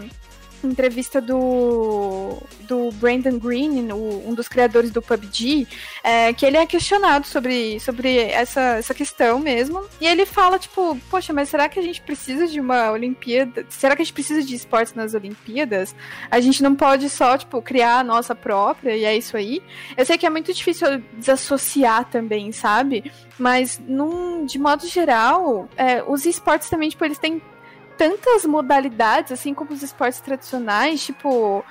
entrevista 0.68 1.22
do, 1.22 2.38
do 2.62 2.92
Brandon 2.94 3.38
Green, 3.38 3.92
o, 3.92 4.30
um 4.30 4.34
dos 4.34 4.48
criadores 4.48 4.92
do 4.92 5.02
PUBG, 5.02 5.68
é, 6.04 6.34
que 6.34 6.46
ele 6.46 6.58
é 6.58 6.66
questionado 6.66 7.26
sobre, 7.28 7.80
sobre 7.80 8.18
essa, 8.18 8.62
essa 8.78 8.94
questão 8.94 9.40
mesmo. 9.40 9.84
E 10.00 10.08
ele 10.08 10.26
fala, 10.26 10.60
tipo, 10.60 10.98
poxa, 11.10 11.34
mas 11.34 11.50
será 11.50 11.68
que 11.68 11.80
a 11.80 11.84
gente 11.84 12.02
precisa 12.02 12.48
de 12.48 12.60
uma 12.60 12.92
Olimpíada? 12.92 13.66
Será 13.70 13.96
que 13.96 14.02
a 14.02 14.06
gente 14.06 14.14
precisa 14.14 14.44
de 14.44 14.56
esportes 14.56 14.94
nas 14.94 15.14
Olimpíadas? 15.14 15.96
A 16.30 16.40
gente 16.40 16.62
não 16.64 16.76
pode 16.76 17.10
só, 17.10 17.38
tipo, 17.38 17.62
criar 17.62 18.00
a 18.00 18.04
nossa 18.04 18.36
própria 18.36 18.96
e 18.96 19.04
é 19.04 19.16
isso 19.16 19.36
aí. 19.38 19.62
Eu 19.98 20.06
sei 20.06 20.18
que 20.18 20.26
é 20.26 20.30
muito 20.30 20.54
difícil 20.54 21.02
desassociar 21.18 22.06
também, 22.06 22.52
sabe? 22.52 23.12
Mas, 23.38 23.82
num, 23.88 24.46
de 24.46 24.60
modo 24.60 24.88
geral, 24.88 25.68
é, 25.76 26.04
os 26.04 26.26
esportes 26.26 26.70
também, 26.70 26.90
tipo, 26.90 27.04
eles 27.04 27.18
têm 27.18 27.42
tantas 28.02 28.46
modalidades, 28.48 29.32
assim 29.32 29.54
como 29.54 29.74
os 29.74 29.84
esportes 29.84 30.20
tradicionais, 30.20 31.06
tipo. 31.06 31.64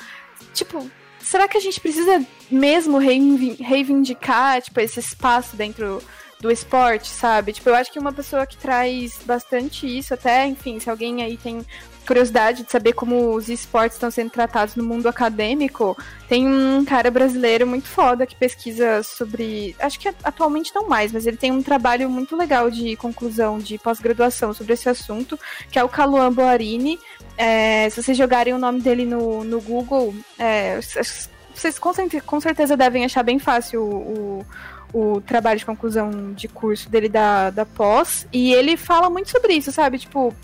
Tipo, 0.54 0.88
será 1.18 1.48
que 1.48 1.56
a 1.56 1.60
gente 1.60 1.80
precisa 1.80 2.24
mesmo 2.48 2.98
reivindicar, 2.98 4.62
tipo, 4.62 4.78
esse 4.78 5.00
espaço 5.00 5.56
dentro 5.56 6.00
do 6.40 6.48
esporte, 6.48 7.08
sabe? 7.08 7.52
Tipo, 7.52 7.70
eu 7.70 7.74
acho 7.74 7.90
que 7.90 7.98
uma 7.98 8.12
pessoa 8.12 8.46
que 8.46 8.56
traz 8.56 9.18
bastante 9.24 9.86
isso, 9.86 10.14
até, 10.14 10.46
enfim, 10.46 10.78
se 10.78 10.88
alguém 10.88 11.20
aí 11.20 11.36
tem 11.36 11.66
curiosidade 12.10 12.64
de 12.64 12.72
saber 12.72 12.92
como 12.92 13.32
os 13.36 13.48
esportes 13.48 13.94
estão 13.94 14.10
sendo 14.10 14.30
tratados 14.30 14.74
no 14.74 14.82
mundo 14.82 15.08
acadêmico, 15.08 15.96
tem 16.28 16.44
um 16.44 16.84
cara 16.84 17.08
brasileiro 17.08 17.68
muito 17.68 17.86
foda 17.86 18.26
que 18.26 18.34
pesquisa 18.34 19.00
sobre. 19.04 19.76
Acho 19.78 20.00
que 20.00 20.08
atualmente 20.24 20.72
não 20.74 20.88
mais, 20.88 21.12
mas 21.12 21.24
ele 21.24 21.36
tem 21.36 21.52
um 21.52 21.62
trabalho 21.62 22.10
muito 22.10 22.36
legal 22.36 22.68
de 22.68 22.96
conclusão 22.96 23.60
de 23.60 23.78
pós-graduação 23.78 24.52
sobre 24.52 24.72
esse 24.72 24.88
assunto, 24.88 25.38
que 25.70 25.78
é 25.78 25.84
o 25.84 25.88
Caluan 25.88 26.32
Boarini. 26.32 26.98
É, 27.38 27.88
se 27.90 28.02
vocês 28.02 28.18
jogarem 28.18 28.54
o 28.54 28.58
nome 28.58 28.80
dele 28.80 29.06
no, 29.06 29.44
no 29.44 29.60
Google, 29.60 30.12
é, 30.36 30.80
vocês 30.80 31.78
com 31.78 32.40
certeza, 32.40 32.76
devem 32.76 33.04
achar 33.04 33.22
bem 33.22 33.38
fácil 33.38 33.82
o, 33.84 34.44
o, 34.92 35.12
o 35.14 35.20
trabalho 35.20 35.60
de 35.60 35.66
conclusão 35.66 36.32
de 36.32 36.48
curso 36.48 36.90
dele 36.90 37.08
da, 37.08 37.50
da 37.50 37.64
pós. 37.64 38.26
E 38.32 38.52
ele 38.52 38.76
fala 38.76 39.08
muito 39.08 39.30
sobre 39.30 39.52
isso, 39.52 39.70
sabe? 39.70 39.98
Tipo, 39.98 40.34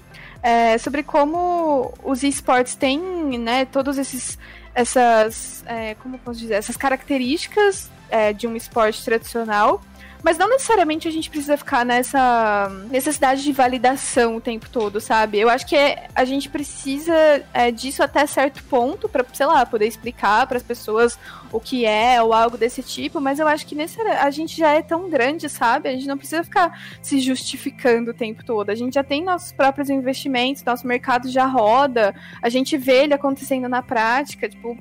é, 0.47 0.79
sobre 0.79 1.03
como 1.03 1.93
os 2.05 2.23
esportes 2.23 2.77
têm, 2.77 3.01
né, 3.37 3.65
todos 3.65 3.99
esses 3.99 4.39
essas, 4.73 5.65
é, 5.67 5.95
como 5.97 6.19
posso 6.19 6.39
dizer, 6.39 6.55
essas 6.55 6.77
características 6.77 7.91
é, 8.09 8.33
de 8.33 8.47
um 8.47 8.55
esporte 8.55 9.05
tradicional 9.05 9.83
mas 10.27 10.37
não 10.37 10.49
necessariamente 10.49 11.07
a 11.07 11.11
gente 11.13 11.31
precisa 11.31 11.57
ficar 11.57 11.87
nessa 11.87 12.69
necessidade 12.91 13.45
de 13.45 13.53
validação 13.53 14.35
o 14.35 14.41
tempo 14.41 14.69
todo, 14.69 15.01
sabe? 15.01 15.39
Eu 15.39 15.49
acho 15.49 15.65
que 15.65 15.77
é, 15.77 16.09
a 16.13 16.25
gente 16.25 16.49
precisa 16.49 17.15
é, 17.55 17.71
disso 17.71 18.03
até 18.03 18.27
certo 18.27 18.61
ponto 18.65 19.09
para, 19.09 19.25
sei 19.33 19.47
lá, 19.47 19.65
poder 19.65 19.87
explicar 19.87 20.45
para 20.49 20.57
as 20.57 20.65
pessoas 20.65 21.17
o 21.53 21.61
que 21.61 21.87
é 21.87 22.21
ou 22.21 22.33
algo 22.33 22.59
desse 22.59 22.83
tipo, 22.83 23.21
mas 23.21 23.39
eu 23.39 23.47
acho 23.47 23.65
que 23.69 23.77
nesse 23.77 24.01
a 24.01 24.29
gente 24.33 24.57
já 24.57 24.71
é 24.71 24.83
tão 24.83 25.09
grande, 25.09 25.49
sabe? 25.49 25.89
A 25.89 25.93
gente 25.93 26.09
não 26.09 26.19
precisa 26.19 26.43
ficar 26.43 26.77
se 27.01 27.21
justificando 27.21 28.11
o 28.11 28.15
tempo 28.15 28.45
todo. 28.45 28.71
A 28.71 28.75
gente 28.75 28.95
já 28.95 29.05
tem 29.05 29.23
nossos 29.23 29.53
próprios 29.53 29.89
investimentos, 29.91 30.65
nosso 30.65 30.89
mercado 30.89 31.31
já 31.31 31.47
roda, 31.47 32.13
a 32.43 32.49
gente 32.49 32.77
vê 32.77 33.05
ele 33.05 33.15
acontecendo 33.15 33.69
na 33.69 33.81
prática, 33.81 34.49
tipo, 34.49 34.77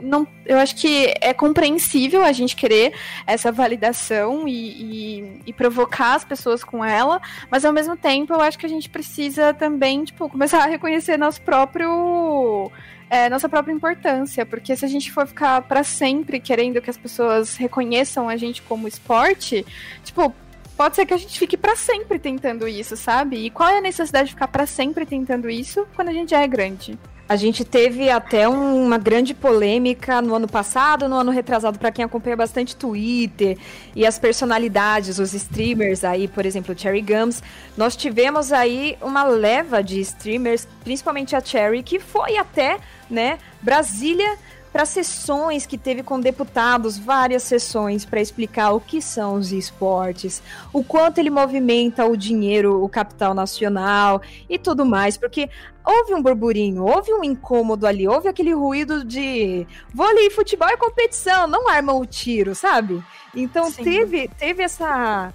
não, 0.00 0.26
eu 0.46 0.58
acho 0.58 0.76
que 0.76 1.14
é 1.20 1.32
compreensível 1.32 2.22
a 2.22 2.32
gente 2.32 2.56
querer 2.56 2.92
essa 3.26 3.50
validação 3.52 4.46
e, 4.46 4.52
e, 4.52 5.42
e, 5.46 5.52
provocar 5.52 6.14
as 6.14 6.24
pessoas 6.24 6.64
com 6.64 6.84
ela, 6.84 7.20
mas 7.50 7.64
ao 7.64 7.72
mesmo 7.72 7.96
tempo 7.96 8.32
eu 8.32 8.40
acho 8.40 8.58
que 8.58 8.66
a 8.66 8.68
gente 8.68 8.88
precisa 8.88 9.52
também, 9.54 10.04
tipo, 10.04 10.28
começar 10.28 10.64
a 10.64 10.66
reconhecer 10.66 11.16
nosso 11.16 11.40
próprio. 11.42 12.70
É, 13.10 13.30
nossa 13.30 13.48
própria 13.48 13.72
importância, 13.72 14.44
porque 14.44 14.76
se 14.76 14.84
a 14.84 14.88
gente 14.88 15.10
for 15.10 15.26
ficar 15.26 15.62
para 15.62 15.82
sempre 15.82 16.38
querendo 16.38 16.82
que 16.82 16.90
as 16.90 16.98
pessoas 16.98 17.56
reconheçam 17.56 18.28
a 18.28 18.36
gente 18.36 18.60
como 18.60 18.86
esporte, 18.86 19.64
tipo, 20.04 20.30
pode 20.76 20.94
ser 20.94 21.06
que 21.06 21.14
a 21.14 21.16
gente 21.16 21.38
fique 21.38 21.56
para 21.56 21.74
sempre 21.74 22.18
tentando 22.18 22.68
isso, 22.68 22.98
sabe? 22.98 23.46
E 23.46 23.48
qual 23.48 23.66
é 23.68 23.78
a 23.78 23.80
necessidade 23.80 24.26
de 24.26 24.34
ficar 24.34 24.48
para 24.48 24.66
sempre 24.66 25.06
tentando 25.06 25.48
isso 25.48 25.88
quando 25.96 26.10
a 26.10 26.12
gente 26.12 26.32
já 26.32 26.42
é 26.42 26.46
grande? 26.46 26.98
A 27.28 27.36
gente 27.36 27.62
teve 27.62 28.08
até 28.08 28.48
uma 28.48 28.96
grande 28.96 29.34
polêmica 29.34 30.22
no 30.22 30.34
ano 30.34 30.48
passado, 30.48 31.06
no 31.10 31.16
ano 31.16 31.30
retrasado, 31.30 31.78
para 31.78 31.92
quem 31.92 32.02
acompanha 32.02 32.34
bastante 32.34 32.74
Twitter 32.74 33.58
e 33.94 34.06
as 34.06 34.18
personalidades, 34.18 35.18
os 35.18 35.34
streamers 35.34 36.04
aí, 36.04 36.26
por 36.26 36.46
exemplo, 36.46 36.74
Cherry 36.74 37.02
Gums. 37.02 37.42
Nós 37.76 37.94
tivemos 37.94 38.50
aí 38.50 38.96
uma 39.02 39.24
leva 39.24 39.82
de 39.82 40.00
streamers, 40.00 40.66
principalmente 40.82 41.36
a 41.36 41.40
Cherry, 41.40 41.82
que 41.82 42.00
foi 42.00 42.38
até, 42.38 42.78
né, 43.10 43.38
Brasília 43.60 44.38
para 44.72 44.84
sessões 44.84 45.66
que 45.66 45.78
teve 45.78 46.02
com 46.02 46.20
deputados, 46.20 46.98
várias 46.98 47.42
sessões 47.42 48.04
para 48.04 48.20
explicar 48.20 48.72
o 48.72 48.80
que 48.80 49.00
são 49.00 49.34
os 49.34 49.52
esportes, 49.52 50.42
o 50.72 50.84
quanto 50.84 51.18
ele 51.18 51.30
movimenta 51.30 52.04
o 52.04 52.16
dinheiro, 52.16 52.82
o 52.82 52.88
capital 52.88 53.34
nacional 53.34 54.20
e 54.48 54.58
tudo 54.58 54.84
mais, 54.84 55.16
porque 55.16 55.48
houve 55.84 56.14
um 56.14 56.22
burburinho, 56.22 56.84
houve 56.84 57.12
um 57.12 57.24
incômodo 57.24 57.86
ali, 57.86 58.06
houve 58.06 58.28
aquele 58.28 58.52
ruído 58.52 59.04
de 59.04 59.66
vôlei, 59.94 60.30
futebol 60.30 60.68
e 60.68 60.76
competição, 60.76 61.46
não 61.46 61.68
armam 61.68 61.98
o 61.98 62.06
tiro, 62.06 62.54
sabe? 62.54 63.02
Então 63.34 63.72
teve, 63.72 64.28
teve 64.28 64.62
essa 64.62 65.32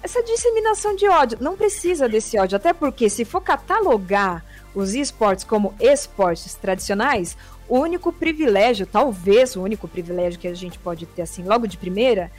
essa 0.00 0.22
disseminação 0.22 0.94
de 0.94 1.08
ódio. 1.08 1.38
Não 1.40 1.56
precisa 1.56 2.08
desse 2.08 2.38
ódio, 2.38 2.56
até 2.56 2.72
porque 2.72 3.10
se 3.10 3.24
for 3.24 3.40
catalogar 3.40 4.44
os 4.74 4.94
esportes 4.94 5.44
como 5.44 5.74
esportes 5.80 6.54
tradicionais, 6.54 7.36
o 7.68 7.78
único 7.78 8.12
privilégio, 8.12 8.86
talvez 8.86 9.54
o 9.56 9.62
único 9.62 9.86
privilégio 9.86 10.40
que 10.40 10.48
a 10.48 10.54
gente 10.54 10.78
pode 10.78 11.06
ter 11.06 11.22
assim 11.22 11.44
logo 11.44 11.66
de 11.66 11.76
primeira, 11.76 12.30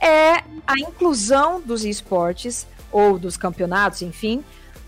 é 0.00 0.42
a 0.66 0.78
inclusão 0.78 1.60
dos 1.60 1.84
esportes 1.84 2.66
ou 2.92 3.18
dos 3.18 3.36
campeonatos, 3.36 4.02
enfim, 4.02 4.44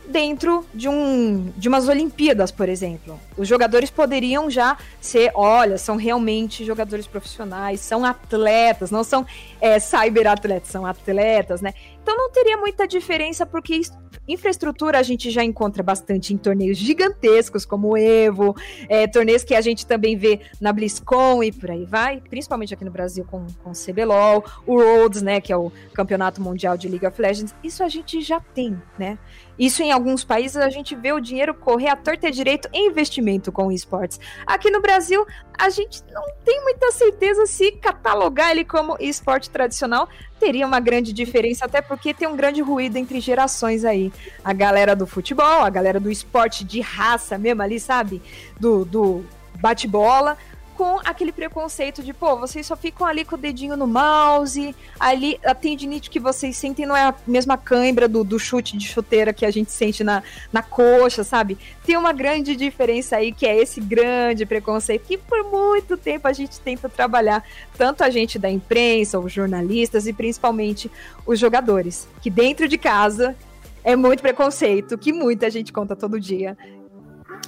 dentro 0.07 0.65
de, 0.73 0.89
um, 0.89 1.53
de 1.57 1.69
umas 1.69 1.89
Olimpíadas, 1.89 2.51
por 2.51 2.69
exemplo. 2.69 3.19
Os 3.37 3.49
jogadores 3.49 3.91
poderiam 3.91 4.51
já 4.51 4.77
ser, 5.01 5.33
olha, 5.35 5.79
são 5.79 5.97
realmente 5.97 6.65
jogadores 6.65 7.07
profissionais, 7.07 7.81
são 7.81 8.05
atletas, 8.05 8.91
não 8.91 9.03
são 9.03 9.27
é, 9.61 9.79
cyberatletas, 9.79 10.69
são 10.69 10.87
atletas, 10.87 11.61
né? 11.61 11.75
Então 12.07 12.17
não 12.17 12.31
teria 12.31 12.57
muita 12.57 12.87
diferença, 12.87 13.45
porque 13.45 13.81
infraestrutura 14.29 14.97
a 14.97 15.03
gente 15.03 15.29
já 15.29 15.43
encontra 15.43 15.83
bastante 15.83 16.33
em 16.33 16.37
torneios 16.37 16.79
gigantescos, 16.79 17.67
como 17.67 17.95
o 17.95 17.97
Evo, 17.97 18.55
é, 18.89 19.09
torneios 19.09 19.43
que 19.43 19.57
a 19.57 19.61
gente 19.61 19.85
também 19.85 20.17
vê 20.17 20.41
na 20.61 20.73
BlizzCon 20.73 21.43
e 21.43 21.51
por 21.51 21.69
aí 21.69 21.85
vai, 21.85 22.21
principalmente 22.21 22.73
aqui 22.73 22.85
no 22.85 22.93
Brasil 22.93 23.27
com, 23.29 23.45
com 23.61 23.71
o 23.71 23.73
CBLOL, 23.73 24.45
o 24.65 24.75
Worlds, 24.75 25.21
né, 25.21 25.41
que 25.41 25.53
é 25.53 25.57
o 25.57 25.73
Campeonato 25.93 26.41
Mundial 26.41 26.77
de 26.77 26.87
League 26.87 27.05
of 27.05 27.21
Legends, 27.21 27.53
isso 27.61 27.83
a 27.83 27.89
gente 27.89 28.21
já 28.21 28.39
tem, 28.39 28.81
né? 28.97 29.19
Isso 29.59 29.83
em 29.83 29.93
alguns 29.93 30.25
países 30.25 30.57
a 30.57 30.69
gente 30.69 30.95
vê 30.95 31.13
o 31.13 31.21
dinheiro 31.21 31.55
correr 31.55 31.89
à 31.89 31.97
torta 31.97 32.29
e 32.29 32.31
direito 32.31 32.69
em 32.73 32.89
investimento 32.89 33.51
com 33.51 33.73
esportes. 33.73 34.21
Aqui 34.47 34.71
no 34.71 34.81
Brasil, 34.81 35.27
a 35.59 35.71
gente 35.71 36.03
não 36.13 36.25
tem 36.45 36.63
muita 36.63 36.93
certeza 36.93 37.47
se 37.47 37.73
catalogar 37.73 38.51
ele 38.51 38.65
como 38.65 38.97
esporte 39.01 39.49
tradicional 39.51 40.09
teria 40.39 40.67
uma 40.67 40.81
grande 40.81 41.13
diferença, 41.13 41.65
até 41.65 41.81
porque 41.81 42.13
tem 42.13 42.29
um 42.29 42.37
grande 42.37 42.61
ruído 42.61 42.97
entre 42.97 43.21
gerações 43.21 43.85
aí. 43.85 44.13
A 44.45 44.53
galera 44.53 44.95
do 44.95 45.07
futebol, 45.07 45.63
a 45.63 45.71
galera 45.71 45.99
do 45.99 46.11
esporte 46.11 46.65
de 46.65 46.81
raça 46.81 47.39
mesmo 47.39 47.63
ali, 47.63 47.81
sabe? 47.81 48.23
Do, 48.59 48.85
do 48.85 49.25
bate-bola, 49.59 50.37
com 50.77 51.01
aquele 51.05 51.33
preconceito 51.33 52.03
de, 52.03 52.13
pô, 52.13 52.37
vocês 52.37 52.67
só 52.67 52.77
ficam 52.77 53.07
ali 53.07 53.25
com 53.25 53.35
o 53.35 53.39
dedinho 53.39 53.77
no 53.77 53.87
mouse, 53.87 54.75
ali 55.01 55.41
a 55.45 55.55
tendinite 55.55 56.11
que 56.11 56.21
vocês 56.21 56.57
sentem 56.57 56.85
não 56.85 56.97
é 56.97 57.05
a 57.05 57.15
mesma 57.27 57.57
cãibra 57.57 58.07
do, 58.07 58.23
do 58.23 58.39
chute 58.39 58.77
de 58.77 58.87
chuteira 58.87 59.33
que 59.33 59.47
a 59.47 59.51
gente 59.51 59.73
sente 59.73 60.05
na, 60.05 60.23
na 60.53 60.63
coxa, 60.63 61.25
sabe? 61.25 61.57
Tem 61.85 61.97
uma 61.97 62.13
grande 62.13 62.55
diferença 62.55 63.17
aí, 63.17 63.33
que 63.33 63.47
é 63.47 63.57
esse 63.57 63.81
grande 63.81 64.45
preconceito 64.45 65.07
que 65.07 65.17
por 65.17 65.43
muito 65.45 65.97
tempo 65.97 66.29
a 66.29 66.33
gente 66.33 66.61
tenta 66.61 66.89
trabalhar, 66.89 67.43
tanto 67.77 68.05
a 68.05 68.11
gente 68.11 68.39
da 68.39 68.51
imprensa, 68.51 69.19
os 69.19 69.33
jornalistas 69.33 70.07
e 70.07 70.13
principalmente 70.13 70.91
os 71.27 71.39
jogadores, 71.39 72.07
que 72.21 72.29
dentro 72.29 72.69
de 72.69 72.77
casa 72.77 73.35
é 73.83 73.97
muito 73.97 74.21
preconceito, 74.21 74.99
que 74.99 75.13
muita 75.13 75.49
gente 75.49 75.73
conta 75.73 75.97
todo 75.97 76.21
dia. 76.21 76.59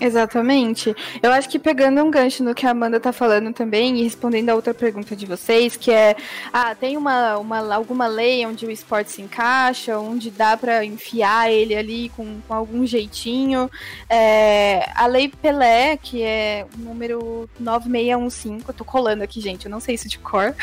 Exatamente. 0.01 0.95
Eu 1.23 1.33
acho 1.33 1.49
que 1.49 1.59
pegando 1.59 2.03
um 2.03 2.11
gancho 2.11 2.45
no 2.45 2.55
que 2.55 2.67
a 2.67 2.71
Amanda 2.71 3.01
tá 3.01 3.13
falando 3.13 3.53
também 3.53 3.99
e 3.99 4.03
respondendo 4.03 4.51
a 4.51 4.55
outra 4.55 4.73
pergunta 4.73 5.17
de 5.17 5.27
vocês, 5.27 5.77
que 5.77 5.91
é, 5.91 6.17
ah, 6.53 6.75
tem 6.75 6.97
uma, 6.97 7.37
uma 7.39 7.75
alguma 7.75 8.07
lei 8.07 8.47
onde 8.47 8.65
o 8.65 8.71
esporte 8.71 9.11
se 9.11 9.23
encaixa, 9.23 9.99
onde 9.99 10.31
dá 10.31 10.57
para 10.57 10.85
enfiar 10.85 11.51
ele 11.51 11.75
ali 11.75 12.09
com, 12.11 12.41
com 12.47 12.55
algum 12.55 12.87
jeitinho. 12.87 13.71
É, 14.09 14.89
a 14.95 15.07
lei 15.07 15.29
Pelé, 15.29 15.97
que 15.97 16.23
é 16.23 16.65
o 16.77 16.81
número 16.81 17.49
9615, 17.59 18.65
eu 18.69 18.75
tô 18.75 18.85
colando 18.85 19.25
aqui, 19.25 19.41
gente, 19.41 19.67
eu 19.67 19.71
não 19.71 19.81
sei 19.81 19.97
isso 19.97 20.09
de 20.09 20.19
cor. 20.19 20.55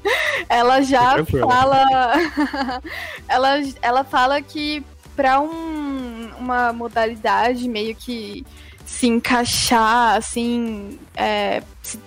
ela 0.48 0.82
já 0.82 1.24
fala 1.24 2.12
ela, 3.26 3.62
ela 3.80 4.04
fala 4.04 4.42
que 4.42 4.84
para 5.16 5.40
um, 5.40 6.30
uma 6.38 6.72
modalidade 6.72 7.68
meio 7.68 7.94
que 7.94 8.44
se 8.92 9.06
encaixar, 9.06 10.16
assim, 10.16 10.98
é, 11.16 11.62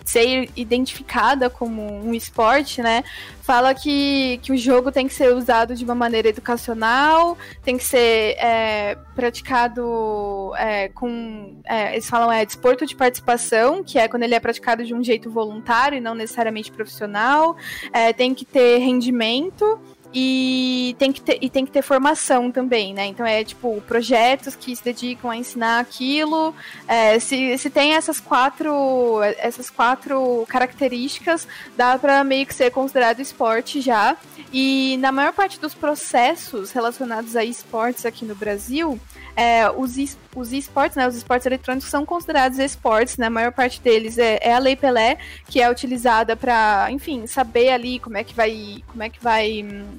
ser 0.06 0.52
identificada 0.56 1.50
como 1.50 1.82
um 1.82 2.14
esporte, 2.14 2.80
né? 2.80 3.04
Fala 3.42 3.74
que, 3.74 4.40
que 4.44 4.52
o 4.52 4.58
jogo 4.58 4.92
tem 4.92 5.08
que 5.08 5.14
ser 5.14 5.34
usado 5.34 5.76
de 5.76 5.84
uma 5.84 5.96
maneira 5.96 6.30
educacional, 6.30 7.36
tem 7.64 7.76
que 7.76 7.84
ser 7.84 8.36
é, 8.38 8.98
praticado 9.16 10.54
é, 10.58 10.90
com. 10.90 11.56
É, 11.66 11.94
eles 11.94 12.08
falam 12.08 12.32
é 12.32 12.46
desporto 12.46 12.86
de 12.86 12.96
participação, 12.96 13.84
que 13.84 13.98
é 13.98 14.08
quando 14.08 14.22
ele 14.22 14.36
é 14.36 14.40
praticado 14.40 14.86
de 14.86 14.94
um 14.94 15.04
jeito 15.04 15.30
voluntário 15.30 15.98
e 15.98 16.02
não 16.02 16.14
necessariamente 16.14 16.72
profissional, 16.72 17.58
é, 17.92 18.14
tem 18.14 18.34
que 18.36 18.46
ter 18.46 18.78
rendimento 18.78 19.80
e 20.18 20.96
tem 20.98 21.12
que 21.12 21.20
ter, 21.20 21.38
e 21.42 21.50
tem 21.50 21.66
que 21.66 21.72
ter 21.74 21.82
formação 21.82 22.50
também, 22.50 22.94
né? 22.94 23.06
Então 23.06 23.26
é 23.26 23.44
tipo 23.44 23.82
projetos 23.82 24.56
que 24.56 24.74
se 24.74 24.82
dedicam 24.82 25.30
a 25.30 25.36
ensinar 25.36 25.82
aquilo. 25.82 26.56
É, 26.88 27.20
se, 27.20 27.58
se 27.58 27.70
tem 27.70 27.96
essas 27.96 28.22
quatro 28.22 29.22
essas 29.38 29.70
quatro 29.70 30.46
características, 30.48 31.46
dá 31.76 32.00
para 32.00 32.24
meio 32.24 32.46
que 32.46 32.54
ser 32.54 32.72
considerado 32.72 33.20
esporte 33.20 33.82
já. 33.82 34.16
E 34.54 34.96
na 35.02 35.12
maior 35.12 35.34
parte 35.34 35.60
dos 35.60 35.74
processos 35.74 36.72
relacionados 36.72 37.36
a 37.36 37.44
esportes 37.44 38.06
aqui 38.06 38.24
no 38.24 38.36
Brasil, 38.36 38.98
é, 39.36 39.70
os, 39.70 39.98
os 40.34 40.54
esportes, 40.54 40.96
né, 40.96 41.06
os 41.08 41.16
esportes 41.16 41.46
eletrônicos 41.46 41.90
são 41.90 42.06
considerados 42.06 42.58
esportes, 42.58 43.18
né, 43.18 43.28
maior 43.28 43.52
parte 43.52 43.82
deles 43.82 44.18
é, 44.18 44.40
é 44.42 44.54
a 44.54 44.60
Lei 44.60 44.78
Pelé, 44.78 45.18
que 45.48 45.62
é 45.62 45.70
utilizada 45.70 46.38
para, 46.38 46.88
enfim, 46.90 47.28
saber 47.28 47.70
ali 47.70 48.00
como 48.00 48.18
é 48.18 48.24
que 48.24 48.34
vai, 48.34 48.82
como 48.88 49.04
é 49.04 49.10
que 49.10 49.22
vai, 49.22 49.62
hum, 49.64 49.98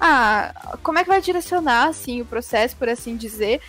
ah, 0.00 0.76
como 0.82 0.98
é 0.98 1.02
que 1.02 1.08
vai 1.08 1.20
direcionar, 1.20 1.88
assim, 1.88 2.20
o 2.20 2.24
processo, 2.24 2.76
por 2.76 2.88
assim 2.88 3.16
dizer, 3.16 3.60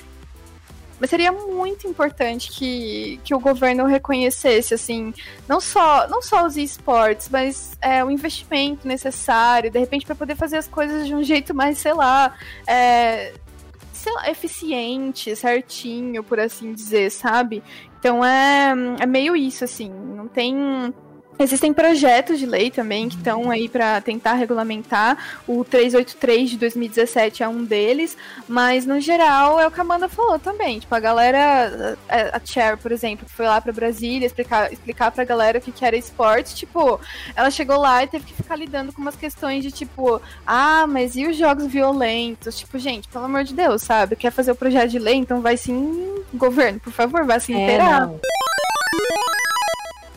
mas 0.99 1.09
seria 1.09 1.31
muito 1.31 1.87
importante 1.87 2.51
que, 2.51 3.19
que 3.23 3.33
o 3.33 3.39
governo 3.39 3.85
reconhecesse, 3.85 4.73
assim, 4.73 5.13
não 5.47 5.61
só, 5.61 6.07
não 6.09 6.21
só 6.21 6.45
os 6.45 6.57
esportes, 6.57 7.29
mas 7.29 7.77
é, 7.81 8.03
o 8.03 8.11
investimento 8.11 8.85
necessário, 8.87 9.71
de 9.71 9.79
repente, 9.79 10.05
para 10.05 10.15
poder 10.15 10.35
fazer 10.35 10.57
as 10.57 10.67
coisas 10.67 11.07
de 11.07 11.15
um 11.15 11.23
jeito 11.23 11.55
mais, 11.55 11.77
sei 11.77 11.93
lá, 11.93 12.35
é, 12.67 13.33
sei 13.93 14.11
lá, 14.13 14.29
eficiente, 14.29 15.33
certinho, 15.37 16.21
por 16.21 16.39
assim 16.39 16.73
dizer, 16.73 17.09
sabe? 17.11 17.63
Então 17.97 18.23
é, 18.23 18.73
é 18.99 19.05
meio 19.05 19.35
isso, 19.35 19.63
assim, 19.63 19.89
não 19.89 20.27
tem 20.27 20.93
Existem 21.41 21.73
projetos 21.73 22.37
de 22.37 22.45
lei 22.45 22.69
também 22.69 23.07
que 23.07 23.15
estão 23.15 23.49
aí 23.49 23.69
para 23.69 24.01
tentar 24.01 24.33
regulamentar. 24.33 25.17
O 25.47 25.63
383 25.63 26.49
de 26.49 26.57
2017 26.57 27.43
é 27.43 27.47
um 27.47 27.63
deles, 27.63 28.17
mas 28.45 28.85
no 28.85 28.99
geral 28.99 29.57
é 29.57 29.65
o 29.65 29.71
que 29.71 29.79
a 29.79 29.83
Amanda 29.83 30.09
falou 30.09 30.37
também. 30.37 30.79
Tipo, 30.79 30.93
a 30.93 30.99
galera, 30.99 31.97
a 32.09 32.41
Cher, 32.43 32.75
por 32.75 32.91
exemplo, 32.91 33.25
que 33.25 33.31
foi 33.31 33.45
lá 33.45 33.61
para 33.61 33.71
Brasília 33.71 34.25
explicar, 34.25 34.73
explicar 34.73 35.11
pra 35.11 35.23
galera 35.23 35.59
o 35.59 35.61
que, 35.61 35.71
que 35.71 35.85
era 35.85 35.95
esporte, 35.95 36.53
tipo, 36.53 36.99
ela 37.33 37.49
chegou 37.49 37.77
lá 37.77 38.03
e 38.03 38.07
teve 38.07 38.25
que 38.25 38.33
ficar 38.33 38.57
lidando 38.57 38.91
com 38.91 39.01
umas 39.01 39.15
questões 39.15 39.63
de 39.63 39.71
tipo, 39.71 40.21
ah, 40.45 40.85
mas 40.87 41.15
e 41.15 41.25
os 41.25 41.37
jogos 41.37 41.67
violentos? 41.67 42.59
Tipo, 42.59 42.77
gente, 42.77 43.07
pelo 43.07 43.23
amor 43.23 43.45
de 43.45 43.53
Deus, 43.53 43.81
sabe? 43.81 44.17
Quer 44.17 44.31
fazer 44.31 44.51
o 44.51 44.55
projeto 44.55 44.89
de 44.89 44.99
lei? 44.99 45.15
Então 45.15 45.39
vai 45.39 45.55
sim, 45.55 46.21
governo, 46.33 46.81
por 46.81 46.91
favor, 46.91 47.23
vai 47.23 47.39
se 47.39 47.53
inteirar. 47.53 48.09
É, 48.11 48.39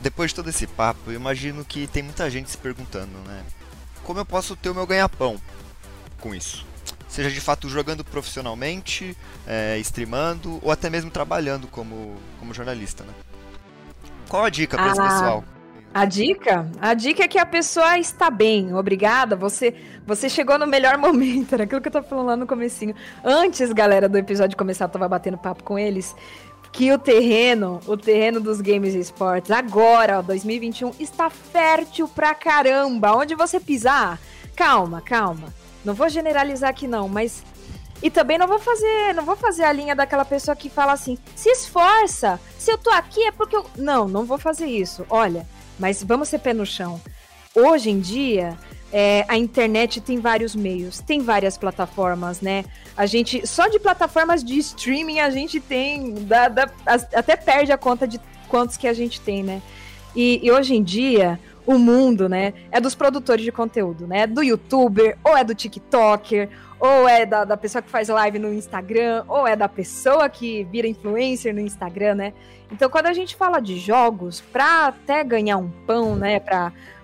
depois 0.03 0.31
de 0.31 0.35
todo 0.35 0.51
esse 0.51 0.67
papo, 0.67 1.11
eu 1.11 1.15
imagino 1.15 1.65
que 1.65 1.87
tem 1.87 2.03
muita 2.03 2.29
gente 2.29 2.51
se 2.51 2.59
perguntando, 2.59 3.17
né? 3.27 3.43
Como 4.03 4.19
eu 4.19 4.27
posso 4.27 4.57
ter 4.57 4.69
o 4.69 4.75
meu 4.75 4.87
ganha-pão 4.87 5.41
com 6.21 6.35
isso? 6.35 6.67
Seja 7.09 7.31
de 7.31 7.41
fato 7.41 7.69
jogando 7.69 8.05
profissionalmente, 8.05 9.17
é, 9.47 9.79
streamando 9.79 10.59
ou 10.63 10.73
até 10.73 10.91
mesmo 10.91 11.11
trabalhando 11.11 11.69
como, 11.69 12.17
como 12.41 12.53
jornalista, 12.53 13.05
né? 13.05 13.13
Qual 14.29 14.45
a 14.45 14.51
dica 14.51 14.77
para 14.77 14.87
ah, 14.87 14.93
esse 14.93 15.01
pessoal? 15.01 15.45
A 15.95 16.05
dica? 16.07 16.71
A 16.81 16.95
dica 16.95 17.23
é 17.23 17.29
que 17.29 17.39
a 17.39 17.45
pessoa 17.45 17.99
está 17.99 18.31
bem, 18.31 18.75
obrigada. 18.75 19.37
Você 19.37 19.75
você 20.07 20.29
chegou 20.29 20.59
no 20.59 20.67
melhor 20.67 20.97
momento, 20.99 21.53
era 21.53 21.65
aquilo 21.65 21.81
que 21.81 21.89
eu 21.89 21.93
tava 21.93 22.07
falando 22.07 22.27
lá 22.27 22.37
no 22.37 22.47
comecinho. 22.47 22.95
Antes, 23.23 23.73
galera, 23.73 24.09
do 24.09 24.17
episódio 24.19 24.57
começar, 24.57 24.87
eu 24.87 24.89
tava 24.89 25.07
batendo 25.07 25.37
papo 25.39 25.63
com 25.63 25.79
eles 25.79 26.17
que 26.73 26.91
o 26.91 26.99
terreno, 26.99 27.81
o 27.87 27.97
terreno 27.97 28.41
dos 28.41 28.61
games 28.61 28.95
e 28.95 28.99
esportes, 28.99 29.51
agora, 29.51 30.19
ó, 30.19 30.23
2021, 30.23 30.93
está 30.99 31.29
fértil 31.29 32.09
pra 32.09 32.35
caramba. 32.35 33.15
Onde 33.15 33.35
você 33.35 33.61
pisar, 33.61 34.19
calma, 34.57 35.03
calma. 35.03 35.53
Não 35.85 35.93
vou 35.95 36.09
generalizar 36.09 36.71
aqui 36.71 36.89
não, 36.89 37.09
mas 37.09 37.45
e 38.03 38.11
também 38.11 38.39
não 38.39 38.49
vou 38.49 38.59
fazer, 38.59 39.15
não 39.15 39.25
vou 39.25 39.37
fazer 39.37 39.65
a 39.65 39.73
linha 39.73 39.95
daquela 39.95 40.25
pessoa 40.25 40.57
que 40.57 40.71
fala 40.71 40.93
assim: 40.93 41.19
"Se 41.37 41.51
esforça. 41.51 42.41
Se 42.59 42.73
eu 42.73 42.79
tô 42.79 42.91
aqui 42.91 43.23
é 43.25 43.31
porque 43.31 43.55
eu 43.55 43.67
Não, 43.77 44.09
não 44.09 44.25
vou 44.25 44.39
fazer 44.39 44.67
isso. 44.67 45.05
Olha, 45.11 45.47
mas 45.79 46.03
vamos 46.03 46.29
ser 46.29 46.39
pé 46.39 46.53
no 46.53 46.67
chão. 46.67 47.01
Hoje 47.55 47.91
em 47.91 48.01
dia, 48.01 48.57
é, 48.93 49.25
a 49.27 49.39
internet 49.39 50.01
tem 50.01 50.21
vários 50.21 50.55
meios, 50.55 51.01
tem 51.01 51.21
várias 51.21 51.57
plataformas, 51.57 52.43
né? 52.43 52.65
A 52.95 53.07
gente, 53.07 53.47
só 53.47 53.67
de 53.67 53.79
plataformas 53.79 54.45
de 54.45 54.59
streaming, 54.59 55.21
a 55.21 55.31
gente 55.31 55.59
tem, 55.59 56.15
até 57.15 57.35
perde 57.35 57.73
a 57.73 57.79
conta 57.79 58.07
de 58.07 58.21
quantos 58.49 58.77
que 58.77 58.87
a 58.87 58.93
gente 58.93 59.19
tem, 59.21 59.43
né? 59.43 59.63
E, 60.15 60.41
e 60.43 60.53
hoje 60.53 60.75
em 60.75 60.83
dia, 60.83 61.41
o 61.67 61.79
mundo, 61.79 62.29
né? 62.29 62.53
É 62.71 62.81
dos 62.81 62.95
produtores 62.95 63.45
de 63.45 63.51
conteúdo, 63.51 64.07
né? 64.07 64.27
Do 64.27 64.43
youtuber, 64.43 65.17
ou 65.25 65.35
é 65.35 65.43
do 65.43 65.55
TikToker, 65.55 66.51
ou 66.79 67.09
é 67.09 67.25
da, 67.25 67.45
da 67.45 67.57
pessoa 67.57 67.81
que 67.81 67.89
faz 67.89 68.09
live 68.09 68.39
no 68.39 68.53
Instagram, 68.53 69.25
ou 69.27 69.47
é 69.47 69.57
da 69.57 69.69
pessoa 69.71 70.29
que 70.29 70.65
vira 70.65 70.87
influencer 70.87 71.55
no 71.55 71.61
Instagram, 71.61 72.17
né? 72.17 72.35
Então, 72.71 72.91
quando 72.91 73.07
a 73.07 73.13
gente 73.15 73.37
fala 73.37 73.59
de 73.61 73.79
jogos, 73.79 74.41
para 74.41 74.89
até 74.89 75.25
ganhar 75.25 75.57
um 75.57 75.71
pão, 75.87 76.15
né? 76.15 76.41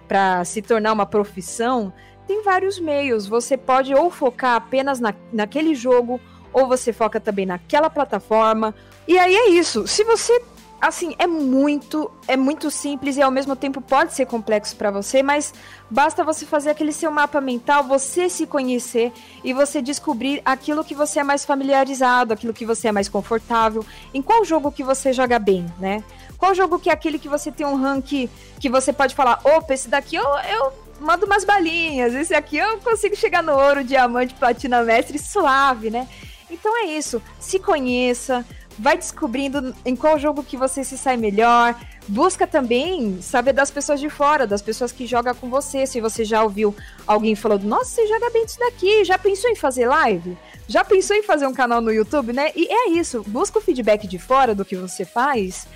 Pra 0.09 0.45
se 0.45 0.63
tornar 0.63 0.93
uma 0.93 1.07
profissão, 1.07 1.93
tem 2.27 2.43
vários 2.43 2.81
meios. 2.81 3.27
Você 3.27 3.57
pode 3.57 3.95
ou 3.95 4.11
focar 4.11 4.57
apenas 4.57 4.99
na, 4.99 5.15
naquele 5.33 5.75
jogo, 5.75 6.19
ou 6.53 6.67
você 6.67 6.93
foca 6.93 7.21
também 7.21 7.47
naquela 7.47 7.91
plataforma. 7.91 8.75
E 9.07 9.19
aí 9.19 9.35
é 9.35 9.51
isso. 9.51 9.87
Se 9.87 10.03
você 10.03 10.43
assim, 10.81 11.15
é 11.19 11.27
muito, 11.27 12.11
é 12.27 12.37
muito 12.37 12.71
simples 12.71 13.17
e 13.17 13.23
ao 13.23 13.31
mesmo 13.31 13.57
tempo 13.57 13.81
pode 13.81 14.15
ser 14.15 14.27
complexo 14.27 14.77
para 14.77 14.91
você, 14.91 15.23
mas 15.23 15.53
basta 15.91 16.23
você 16.23 16.47
fazer 16.47 16.71
aquele 16.71 16.93
seu 16.93 17.11
mapa 17.11 17.41
mental, 17.41 17.83
você 17.83 18.29
se 18.29 18.47
conhecer 18.47 19.13
e 19.43 19.53
você 19.53 19.83
descobrir 19.83 20.41
aquilo 20.45 20.85
que 20.85 20.95
você 20.95 21.19
é 21.19 21.25
mais 21.25 21.45
familiarizado, 21.45 22.33
aquilo 22.33 22.55
que 22.55 22.65
você 22.65 22.89
é 22.89 22.93
mais 22.93 23.09
confortável, 23.09 23.85
em 24.15 24.23
qual 24.23 24.45
jogo 24.45 24.71
que 24.71 24.85
você 24.85 25.13
joga 25.13 25.39
bem, 25.39 25.67
né? 25.81 26.05
Qual 26.39 26.55
jogo 26.55 26.79
que 26.79 26.89
é 26.89 26.93
aquele 26.93 27.19
que 27.19 27.29
você 27.29 27.51
tem 27.51 27.67
um 27.67 27.75
rank 27.75 28.31
que 28.61 28.69
você 28.71 28.93
pode 28.93 29.15
falar, 29.15 29.41
opa, 29.43 29.75
esse 29.75 29.89
daqui 29.89 30.17
eu, 30.17 30.25
eu 30.25 30.73
mando 31.01 31.27
umas 31.27 31.45
balinhas, 31.45 32.15
esse 32.15 32.35
aqui 32.35 32.57
eu 32.57 32.79
consigo 32.79 33.17
chegar 33.17 33.43
no 33.43 33.53
ouro, 33.53 33.83
diamante, 33.83 34.35
platina, 34.35 34.83
mestre, 34.83 35.19
suave, 35.19 35.91
né? 35.91 36.09
Então 36.51 36.77
é 36.85 36.87
isso, 36.87 37.21
se 37.41 37.59
conheça, 37.59 38.45
vai 38.79 38.97
descobrindo 38.97 39.75
em 39.85 39.97
qual 39.97 40.19
jogo 40.19 40.43
que 40.43 40.57
você 40.57 40.85
se 40.85 40.97
sai 40.97 41.17
melhor. 41.17 41.75
Busca 42.07 42.47
também 42.47 43.21
saber 43.21 43.53
das 43.53 43.71
pessoas 43.71 44.01
de 44.01 44.09
fora, 44.09 44.47
das 44.47 44.63
pessoas 44.63 44.93
que 44.93 45.07
jogam 45.07 45.35
com 45.35 45.51
você. 45.51 45.87
Se 45.87 46.01
você 46.01 46.25
já 46.25 46.43
ouviu 46.43 46.75
alguém 47.07 47.35
falando, 47.35 47.65
nossa, 47.65 47.91
você 47.91 48.07
joga 48.07 48.31
bem 48.31 48.45
isso 48.45 48.59
daqui, 48.59 49.05
já 49.05 49.19
pensou 49.19 49.51
em 49.51 49.57
fazer 49.57 49.87
live? 49.87 50.39
Já 50.67 50.85
pensou 50.85 51.17
em 51.17 51.23
fazer 51.23 51.47
um 51.47 51.53
canal 51.53 51.83
no 51.83 51.93
YouTube, 51.93 52.33
né? 52.33 52.51
E 52.57 52.67
é 52.71 52.89
isso, 52.91 53.23
busca 53.27 53.59
o 53.59 53.63
feedback 53.63 54.07
de 54.07 54.19
fora 54.19 54.55
do 54.55 54.65
que 54.65 54.77
você 54.77 55.05
faz 55.05 55.67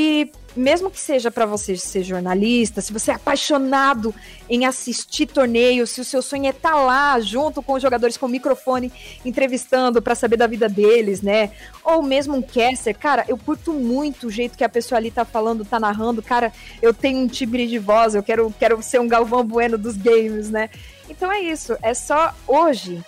e 0.00 0.30
mesmo 0.54 0.92
que 0.92 1.00
seja 1.00 1.28
para 1.28 1.44
você 1.44 1.76
ser 1.76 2.04
jornalista, 2.04 2.80
se 2.80 2.92
você 2.92 3.10
é 3.10 3.14
apaixonado 3.14 4.14
em 4.48 4.64
assistir 4.64 5.26
torneios, 5.26 5.90
se 5.90 6.00
o 6.00 6.04
seu 6.04 6.22
sonho 6.22 6.46
é 6.46 6.50
estar 6.50 6.70
tá 6.70 6.76
lá 6.76 7.18
junto 7.18 7.60
com 7.60 7.72
os 7.72 7.82
jogadores 7.82 8.16
com 8.16 8.26
o 8.26 8.28
microfone 8.28 8.92
entrevistando 9.24 10.00
para 10.00 10.14
saber 10.14 10.36
da 10.36 10.46
vida 10.46 10.68
deles, 10.68 11.20
né? 11.20 11.50
Ou 11.82 12.00
mesmo 12.00 12.36
um 12.36 12.42
caster, 12.42 12.96
cara, 12.96 13.24
eu 13.26 13.36
curto 13.36 13.72
muito 13.72 14.28
o 14.28 14.30
jeito 14.30 14.56
que 14.56 14.62
a 14.62 14.68
pessoa 14.68 15.00
ali 15.00 15.10
tá 15.10 15.24
falando, 15.24 15.64
tá 15.64 15.80
narrando, 15.80 16.22
cara, 16.22 16.52
eu 16.80 16.94
tenho 16.94 17.18
um 17.18 17.26
timbre 17.26 17.66
de 17.66 17.80
voz, 17.80 18.14
eu 18.14 18.22
quero, 18.22 18.54
quero 18.56 18.80
ser 18.80 19.00
um 19.00 19.08
Galvão 19.08 19.44
Bueno 19.44 19.76
dos 19.76 19.96
games, 19.96 20.48
né? 20.48 20.70
Então 21.10 21.32
é 21.32 21.40
isso, 21.40 21.76
é 21.82 21.92
só 21.92 22.32
hoje 22.46 23.04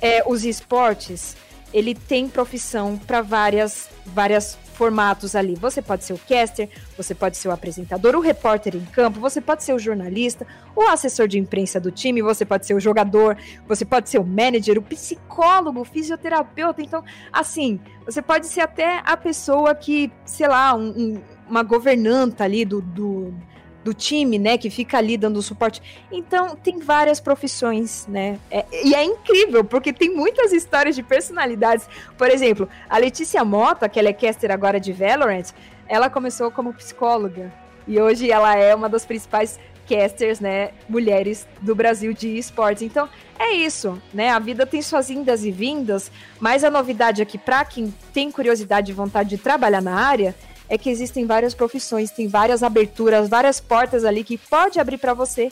é, 0.00 0.22
os 0.26 0.42
esportes 0.46 1.36
ele 1.70 1.94
tem 1.94 2.26
profissão 2.30 2.96
para 2.96 3.20
várias 3.20 3.90
várias 4.06 4.56
formatos 4.80 5.36
ali. 5.36 5.54
Você 5.56 5.82
pode 5.82 6.04
ser 6.04 6.14
o 6.14 6.18
caster, 6.18 6.70
você 6.96 7.14
pode 7.14 7.36
ser 7.36 7.48
o 7.48 7.50
apresentador, 7.52 8.16
o 8.16 8.20
repórter 8.20 8.74
em 8.74 8.84
campo, 8.86 9.20
você 9.20 9.38
pode 9.38 9.62
ser 9.62 9.74
o 9.74 9.78
jornalista, 9.78 10.46
o 10.74 10.80
assessor 10.80 11.28
de 11.28 11.38
imprensa 11.38 11.78
do 11.78 11.90
time, 11.90 12.22
você 12.22 12.46
pode 12.46 12.64
ser 12.64 12.72
o 12.72 12.80
jogador, 12.80 13.36
você 13.68 13.84
pode 13.84 14.08
ser 14.08 14.18
o 14.18 14.24
manager, 14.24 14.78
o 14.78 14.82
psicólogo, 14.82 15.82
o 15.82 15.84
fisioterapeuta. 15.84 16.80
Então, 16.80 17.04
assim, 17.30 17.78
você 18.06 18.22
pode 18.22 18.46
ser 18.46 18.62
até 18.62 19.02
a 19.04 19.18
pessoa 19.18 19.74
que, 19.74 20.10
sei 20.24 20.48
lá, 20.48 20.74
um, 20.74 20.88
um, 20.88 21.20
uma 21.46 21.62
governanta 21.62 22.44
ali 22.44 22.64
do, 22.64 22.80
do 22.80 23.34
do 23.82 23.94
time, 23.94 24.38
né, 24.38 24.58
que 24.58 24.68
fica 24.68 24.98
ali 24.98 25.16
dando 25.16 25.40
suporte. 25.42 25.82
Então, 26.12 26.54
tem 26.56 26.78
várias 26.78 27.20
profissões, 27.20 28.06
né? 28.06 28.38
É, 28.50 28.64
e 28.84 28.94
é 28.94 29.04
incrível, 29.04 29.64
porque 29.64 29.92
tem 29.92 30.14
muitas 30.14 30.52
histórias 30.52 30.94
de 30.94 31.02
personalidades. 31.02 31.88
Por 32.16 32.28
exemplo, 32.28 32.68
a 32.88 32.98
Letícia 32.98 33.44
Mota, 33.44 33.88
que 33.88 33.98
ela 33.98 34.08
é 34.08 34.12
caster 34.12 34.50
agora 34.50 34.78
de 34.78 34.92
Valorant, 34.92 35.50
ela 35.88 36.10
começou 36.10 36.50
como 36.50 36.74
psicóloga. 36.74 37.52
E 37.88 38.00
hoje 38.00 38.30
ela 38.30 38.54
é 38.54 38.74
uma 38.74 38.88
das 38.88 39.04
principais 39.04 39.58
casters, 39.88 40.38
né, 40.38 40.70
mulheres 40.88 41.48
do 41.60 41.74
Brasil 41.74 42.12
de 42.12 42.38
esportes. 42.38 42.82
Então, 42.82 43.08
é 43.36 43.52
isso, 43.52 44.00
né? 44.14 44.30
A 44.30 44.38
vida 44.38 44.64
tem 44.64 44.80
suas 44.80 45.10
indas 45.10 45.44
e 45.44 45.50
vindas, 45.50 46.12
mas 46.38 46.62
a 46.62 46.70
novidade 46.70 47.20
aqui 47.20 47.36
para 47.36 47.64
quem 47.64 47.92
tem 48.12 48.30
curiosidade 48.30 48.92
e 48.92 48.94
vontade 48.94 49.30
de 49.30 49.38
trabalhar 49.38 49.82
na 49.82 49.94
área 49.94 50.32
é 50.70 50.78
que 50.78 50.88
existem 50.88 51.26
várias 51.26 51.52
profissões, 51.52 52.12
tem 52.12 52.28
várias 52.28 52.62
aberturas, 52.62 53.28
várias 53.28 53.60
portas 53.60 54.04
ali 54.04 54.22
que 54.22 54.38
pode 54.38 54.78
abrir 54.78 54.98
para 54.98 55.12
você. 55.12 55.50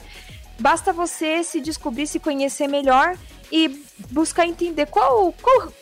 Basta 0.61 0.93
você 0.93 1.43
se 1.43 1.61
descobrir, 1.61 2.07
se 2.07 2.21
conhecer 2.21 2.69
melhor 2.69 3.19
e 3.51 3.83
buscar 4.11 4.47
entender 4.47 4.87
qual, 4.87 5.35
qual 5.43 5.73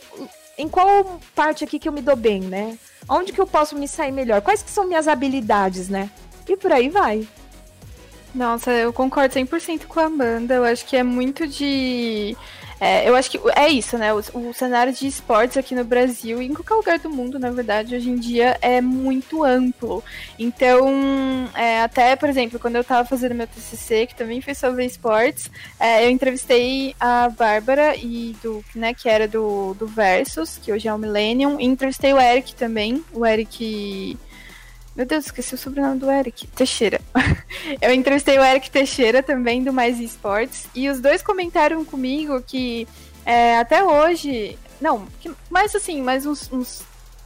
em 0.57 0.69
qual 0.69 1.21
parte 1.35 1.63
aqui 1.63 1.79
que 1.79 1.87
eu 1.87 1.93
me 1.93 2.01
dou 2.01 2.17
bem, 2.17 2.41
né? 2.41 2.79
Onde 3.07 3.31
que 3.31 3.41
eu 3.41 3.47
posso 3.47 3.77
me 3.77 3.87
sair 3.87 4.11
melhor? 4.11 4.41
Quais 4.41 4.63
que 4.63 4.71
são 4.71 4.87
minhas 4.87 5.07
habilidades, 5.07 5.91
né? 5.91 6.11
E 6.49 6.57
por 6.57 6.73
aí 6.73 6.89
vai. 6.89 7.29
Nossa, 8.35 8.71
eu 8.73 8.93
concordo 8.93 9.35
100% 9.35 9.85
com 9.87 10.01
a 10.01 10.05
Amanda. 10.05 10.55
Eu 10.55 10.65
acho 10.65 10.87
que 10.87 10.97
é 10.97 11.03
muito 11.03 11.47
de 11.47 12.35
é, 12.79 13.09
eu 13.09 13.17
acho 13.17 13.31
que 13.31 13.41
é 13.55 13.69
isso, 13.69 13.97
né? 13.97 14.13
O, 14.13 14.19
o, 14.35 14.53
cenário 14.53 14.93
de 14.93 15.07
esportes 15.07 15.57
aqui 15.57 15.75
no 15.75 15.85
Brasil 15.85 16.43
e 16.43 16.47
em 16.47 16.55
qualquer 16.55 16.75
lugar 16.75 16.99
do 16.99 17.09
mundo, 17.09 17.39
na 17.39 17.51
verdade, 17.51 17.95
hoje 17.95 18.11
em 18.11 18.17
dia 18.17 18.59
é 18.61 18.81
muito 18.81 19.43
amplo. 19.43 20.05
Então, 20.39 21.49
é, 21.55 21.83
até, 21.83 22.15
por 22.17 22.29
exemplo, 22.29 22.59
quando 22.59 22.77
eu 22.77 22.83
estava 22.83 23.09
fazendo 23.09 23.35
meu 23.35 23.47
TCC, 23.47 24.07
que 24.07 24.15
também 24.15 24.41
foi 24.41 24.55
sobre 24.55 24.85
esportes, 24.85 25.51
é, 25.81 26.05
eu 26.05 26.11
entrevistei 26.11 26.95
a 27.01 27.29
Bárbara, 27.29 27.97
e 27.97 28.37
do, 28.43 28.63
né, 28.75 28.93
que 28.93 29.09
era 29.09 29.27
do, 29.27 29.75
do 29.75 29.87
Versus, 29.87 30.59
que 30.63 30.73
hoje 30.73 30.87
é 30.87 30.93
o 30.93 30.99
Millennium, 30.99 31.59
e 31.59 31.65
entrevistei 31.65 32.13
o 32.13 32.21
Eric 32.21 32.55
também, 32.55 33.03
o 33.13 33.25
Eric 33.25 34.19
meu 34.97 35.05
Deus, 35.05 35.27
esqueci 35.27 35.55
o 35.55 35.59
sobrenome 35.59 36.01
do 36.01 36.11
Eric. 36.11 36.47
Teixeira. 36.49 37.01
eu 37.83 37.93
entrevistei 37.93 38.39
o 38.39 38.45
Eric 38.45 38.71
Teixeira 38.71 39.23
também, 39.23 39.63
do 39.63 39.73
Mais 39.73 40.01
Esportes, 40.01 40.67
e 40.75 40.89
os 40.89 41.01
dois 41.01 41.23
comentaram 41.23 41.85
comigo 41.85 42.43
que 42.43 42.89
é, 43.25 43.59
até 43.59 43.85
hoje. 43.85 44.59
Não, 44.81 45.07
que, 45.21 45.31
mais 45.51 45.75
assim, 45.75 46.01
mais 46.03 46.25
uns, 46.25 46.51
uns 46.51 46.83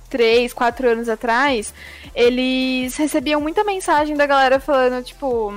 três, 0.08 0.52
quatro 0.52 0.88
anos 0.88 1.08
atrás, 1.08 1.72
eles 2.14 2.96
recebiam 2.96 3.40
muita 3.40 3.62
mensagem 3.62 4.16
da 4.16 4.26
galera 4.26 4.58
falando, 4.58 5.04
tipo 5.04 5.52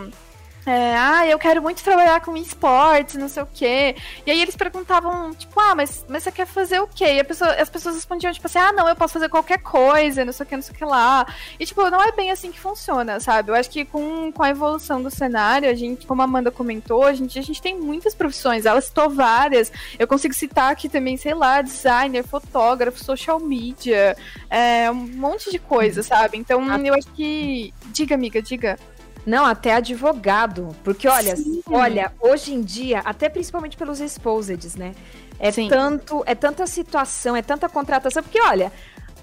é, 0.65 0.95
ah, 0.95 1.27
eu 1.27 1.37
quero 1.37 1.61
muito 1.61 1.83
trabalhar 1.83 2.21
com 2.21 2.37
esportes, 2.37 3.15
não 3.15 3.27
sei 3.27 3.43
o 3.43 3.47
quê. 3.53 3.95
E 4.25 4.31
aí 4.31 4.41
eles 4.41 4.55
perguntavam, 4.55 5.33
tipo, 5.33 5.59
ah, 5.59 5.75
mas, 5.75 6.05
mas 6.07 6.23
você 6.23 6.31
quer 6.31 6.47
fazer 6.47 6.79
o 6.79 6.87
quê? 6.87 7.05
E 7.19 7.23
pessoa, 7.23 7.53
as 7.53 7.69
pessoas 7.69 7.95
respondiam, 7.95 8.31
tipo 8.31 8.47
assim, 8.47 8.59
ah, 8.59 8.71
não, 8.71 8.87
eu 8.87 8.95
posso 8.95 9.13
fazer 9.13 9.27
qualquer 9.27 9.59
coisa, 9.59 10.23
não 10.23 10.31
sei 10.31 10.45
o 10.45 10.47
que, 10.47 10.55
não 10.55 10.63
sei 10.63 10.73
o 10.73 10.77
que 10.77 10.85
lá. 10.85 11.27
E, 11.59 11.65
tipo, 11.65 11.89
não 11.89 12.01
é 12.01 12.11
bem 12.13 12.31
assim 12.31 12.51
que 12.51 12.59
funciona, 12.59 13.19
sabe? 13.19 13.51
Eu 13.51 13.55
acho 13.55 13.69
que 13.69 13.83
com, 13.83 14.31
com 14.31 14.43
a 14.43 14.49
evolução 14.49 15.03
do 15.03 15.11
cenário, 15.11 15.69
a 15.69 15.73
gente, 15.73 16.07
como 16.07 16.21
a 16.21 16.25
Amanda 16.25 16.49
comentou, 16.49 17.03
a 17.03 17.13
gente, 17.13 17.37
a 17.37 17.41
gente 17.41 17.61
tem 17.61 17.77
muitas 17.77 18.15
profissões, 18.15 18.65
ela 18.65 18.79
citou 18.79 19.09
várias. 19.09 19.71
Eu 19.99 20.07
consigo 20.07 20.33
citar 20.33 20.71
aqui 20.71 20.87
também, 20.87 21.17
sei 21.17 21.33
lá, 21.33 21.61
designer, 21.61 22.23
fotógrafo, 22.23 23.03
social 23.03 23.39
media, 23.39 24.15
é, 24.49 24.89
um 24.89 24.95
monte 24.95 25.51
de 25.51 25.59
coisa, 25.59 26.01
sabe? 26.01 26.37
Então, 26.37 26.61
eu 26.85 26.93
acho 26.93 27.07
que. 27.11 27.73
Diga, 27.87 28.15
amiga, 28.15 28.41
diga. 28.41 28.77
Não, 29.25 29.45
até 29.45 29.73
advogado. 29.73 30.75
Porque, 30.83 31.07
olha, 31.07 31.35
Sim. 31.35 31.61
olha, 31.69 32.11
hoje 32.19 32.53
em 32.53 32.61
dia, 32.61 32.99
até 32.99 33.29
principalmente 33.29 33.77
pelos 33.77 34.01
exposeds, 34.01 34.75
né? 34.75 34.93
É 35.39 35.51
Sim. 35.51 35.67
tanto, 35.67 36.23
é 36.25 36.35
tanta 36.35 36.67
situação, 36.67 37.35
é 37.35 37.41
tanta 37.41 37.67
contratação, 37.67 38.21
porque 38.21 38.41
olha, 38.41 38.71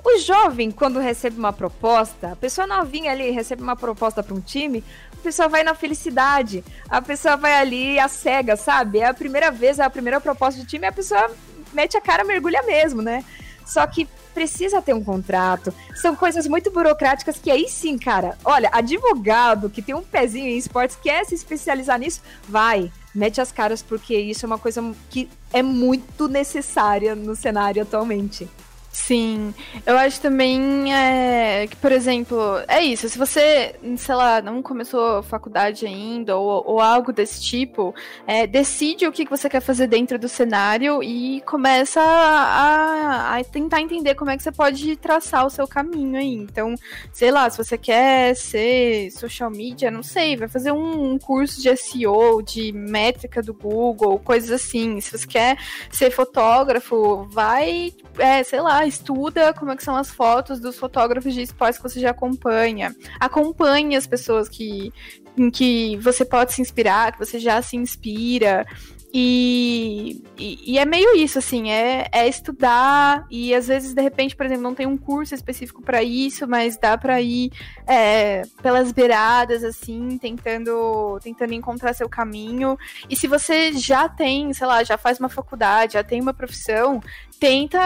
o 0.04 0.18
jovem, 0.18 0.70
quando 0.70 0.98
recebe 0.98 1.38
uma 1.38 1.52
proposta, 1.52 2.32
a 2.32 2.36
pessoa 2.36 2.66
novinha 2.66 3.12
ali 3.12 3.30
recebe 3.30 3.62
uma 3.62 3.76
proposta 3.76 4.22
para 4.22 4.34
um 4.34 4.40
time, 4.40 4.82
a 5.12 5.22
pessoa 5.22 5.48
vai 5.48 5.62
na 5.62 5.74
felicidade, 5.74 6.64
a 6.88 7.02
pessoa 7.02 7.36
vai 7.36 7.54
ali 7.54 7.98
a 7.98 8.08
cega, 8.08 8.56
sabe? 8.56 9.00
É 9.00 9.06
a 9.06 9.14
primeira 9.14 9.50
vez, 9.50 9.78
é 9.78 9.84
a 9.84 9.90
primeira 9.90 10.20
proposta 10.20 10.60
de 10.60 10.66
time, 10.66 10.86
a 10.86 10.92
pessoa 10.92 11.30
mete 11.72 11.96
a 11.96 12.00
cara, 12.00 12.24
mergulha 12.24 12.62
mesmo, 12.62 13.02
né? 13.02 13.24
Só 13.66 13.86
que 13.86 14.08
precisa 14.40 14.80
ter 14.80 14.94
um 14.94 15.04
contrato. 15.04 15.74
São 15.94 16.16
coisas 16.16 16.46
muito 16.46 16.70
burocráticas 16.70 17.38
que 17.38 17.50
aí 17.50 17.68
sim, 17.68 17.98
cara. 17.98 18.38
Olha, 18.42 18.70
advogado 18.72 19.68
que 19.68 19.82
tem 19.82 19.94
um 19.94 20.00
pezinho 20.00 20.48
em 20.48 20.56
esportes, 20.56 20.96
quer 20.96 21.26
se 21.26 21.34
especializar 21.34 21.98
nisso, 21.98 22.22
vai. 22.48 22.90
Mete 23.14 23.38
as 23.38 23.52
caras, 23.52 23.82
porque 23.82 24.16
isso 24.16 24.46
é 24.46 24.48
uma 24.48 24.58
coisa 24.58 24.94
que 25.10 25.28
é 25.52 25.62
muito 25.62 26.26
necessária 26.26 27.14
no 27.14 27.36
cenário 27.36 27.82
atualmente. 27.82 28.48
Sim, 28.92 29.54
eu 29.86 29.96
acho 29.96 30.20
também 30.20 30.92
é, 30.92 31.68
que, 31.68 31.76
por 31.76 31.92
exemplo, 31.92 32.36
é 32.66 32.82
isso. 32.82 33.08
Se 33.08 33.16
você, 33.16 33.76
sei 33.96 34.14
lá, 34.16 34.42
não 34.42 34.60
começou 34.60 35.22
faculdade 35.22 35.86
ainda 35.86 36.36
ou, 36.36 36.64
ou 36.66 36.80
algo 36.80 37.12
desse 37.12 37.40
tipo, 37.40 37.94
é, 38.26 38.48
decide 38.48 39.06
o 39.06 39.12
que 39.12 39.24
você 39.24 39.48
quer 39.48 39.60
fazer 39.60 39.86
dentro 39.86 40.18
do 40.18 40.28
cenário 40.28 41.04
e 41.04 41.40
começa 41.42 42.00
a, 42.00 43.36
a, 43.38 43.44
tentar 43.44 43.80
entender 43.80 44.16
como 44.16 44.32
é 44.32 44.36
que 44.36 44.42
você 44.42 44.50
pode 44.50 44.96
traçar 44.96 45.46
o 45.46 45.50
seu 45.50 45.68
caminho 45.68 46.18
aí. 46.18 46.34
Então, 46.34 46.74
sei 47.12 47.30
lá, 47.30 47.48
se 47.48 47.58
você 47.58 47.78
quer 47.78 48.34
ser 48.34 49.12
social 49.12 49.50
media, 49.50 49.88
não 49.88 50.02
sei, 50.02 50.36
vai 50.36 50.48
fazer 50.48 50.72
um, 50.72 51.12
um 51.12 51.18
curso 51.18 51.62
de 51.62 51.74
SEO, 51.76 52.42
de 52.42 52.72
métrica 52.72 53.40
do 53.40 53.54
Google, 53.54 54.18
coisas 54.18 54.50
assim. 54.50 55.00
Se 55.00 55.16
você 55.16 55.26
quer 55.28 55.58
ser 55.92 56.10
fotógrafo, 56.10 57.28
vai, 57.30 57.94
é, 58.18 58.42
sei 58.42 58.60
lá, 58.60 58.79
estuda 58.86 59.52
como 59.52 59.72
é 59.72 59.76
que 59.76 59.84
são 59.84 59.96
as 59.96 60.10
fotos 60.10 60.60
dos 60.60 60.78
fotógrafos 60.78 61.34
de 61.34 61.42
esportes 61.42 61.78
que 61.78 61.88
você 61.88 62.00
já 62.00 62.10
acompanha. 62.10 62.94
Acompanhe 63.18 63.96
as 63.96 64.06
pessoas 64.06 64.48
que, 64.48 64.92
em 65.36 65.50
que 65.50 65.96
você 65.98 66.24
pode 66.24 66.52
se 66.52 66.62
inspirar, 66.62 67.12
que 67.12 67.18
você 67.18 67.38
já 67.38 67.60
se 67.62 67.76
inspira. 67.76 68.66
E, 69.12 70.22
e, 70.38 70.74
e, 70.74 70.78
é 70.78 70.84
meio 70.84 71.16
isso, 71.16 71.40
assim, 71.40 71.68
é, 71.68 72.06
é, 72.12 72.28
estudar 72.28 73.26
e 73.28 73.52
às 73.52 73.66
vezes, 73.66 73.92
de 73.92 74.00
repente, 74.00 74.36
por 74.36 74.46
exemplo, 74.46 74.62
não 74.62 74.74
tem 74.74 74.86
um 74.86 74.96
curso 74.96 75.34
específico 75.34 75.82
para 75.82 76.00
isso, 76.00 76.46
mas 76.46 76.76
dá 76.76 76.96
para 76.96 77.20
ir 77.20 77.50
é, 77.88 78.42
pelas 78.62 78.92
beiradas, 78.92 79.64
assim, 79.64 80.16
tentando, 80.16 81.18
tentando 81.24 81.52
encontrar 81.52 81.92
seu 81.92 82.08
caminho. 82.08 82.78
E 83.08 83.16
se 83.16 83.26
você 83.26 83.72
já 83.72 84.08
tem, 84.08 84.52
sei 84.52 84.66
lá, 84.68 84.84
já 84.84 84.96
faz 84.96 85.18
uma 85.18 85.28
faculdade, 85.28 85.94
já 85.94 86.04
tem 86.04 86.20
uma 86.20 86.32
profissão, 86.32 87.00
tenta, 87.40 87.80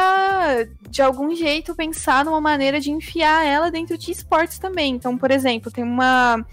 de 0.90 1.00
algum 1.00 1.34
jeito, 1.34 1.74
pensar 1.74 2.22
numa 2.26 2.40
maneira 2.40 2.78
de 2.78 2.90
enfiar 2.90 3.46
ela 3.46 3.70
dentro 3.70 3.96
de 3.96 4.12
esportes 4.12 4.58
também. 4.58 4.94
Então, 4.94 5.16
por 5.16 5.30
exemplo, 5.30 5.72
tem 5.72 5.84
uma, 5.84 6.44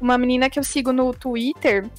uma 0.00 0.16
menina 0.16 0.48
que 0.48 0.58
eu 0.58 0.62
sigo 0.62 0.92
no 0.92 1.12
Twitter 1.12 1.90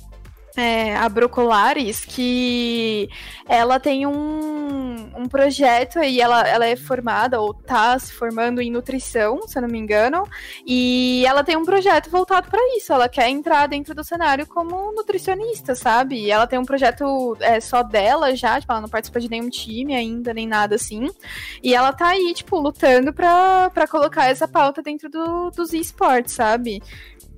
é, 0.55 0.95
a 0.95 1.07
Brocolares, 1.07 2.03
que 2.05 3.09
ela 3.47 3.79
tem 3.79 4.05
um, 4.05 5.11
um 5.17 5.27
projeto 5.27 5.99
e 5.99 6.19
ela, 6.19 6.47
ela 6.47 6.65
é 6.65 6.75
formada 6.75 7.39
ou 7.39 7.53
tá 7.53 7.97
se 7.97 8.13
formando 8.13 8.61
em 8.61 8.71
nutrição, 8.71 9.41
se 9.47 9.57
eu 9.57 9.61
não 9.61 9.69
me 9.69 9.77
engano, 9.77 10.23
e 10.65 11.23
ela 11.25 11.43
tem 11.43 11.55
um 11.55 11.65
projeto 11.65 12.09
voltado 12.09 12.49
para 12.49 12.59
isso. 12.77 12.91
Ela 12.91 13.07
quer 13.07 13.29
entrar 13.29 13.67
dentro 13.67 13.95
do 13.95 14.03
cenário 14.03 14.45
como 14.45 14.91
nutricionista, 14.93 15.75
sabe? 15.75 16.15
E 16.15 16.31
ela 16.31 16.47
tem 16.47 16.59
um 16.59 16.65
projeto 16.65 17.37
é, 17.39 17.59
só 17.59 17.83
dela 17.83 18.35
já, 18.35 18.59
tipo, 18.59 18.71
ela 18.71 18.81
não 18.81 18.89
participa 18.89 19.19
de 19.19 19.29
nenhum 19.29 19.49
time 19.49 19.95
ainda, 19.95 20.33
nem 20.33 20.47
nada 20.47 20.75
assim. 20.75 21.09
E 21.63 21.73
ela 21.73 21.93
tá 21.93 22.07
aí, 22.07 22.33
tipo, 22.33 22.57
lutando 22.59 23.13
pra 23.13 23.87
colocar 23.89 24.25
essa 24.27 24.47
pauta 24.47 24.81
dentro 24.81 25.09
do, 25.09 25.49
dos 25.51 25.73
esportes, 25.73 26.33
sabe? 26.33 26.81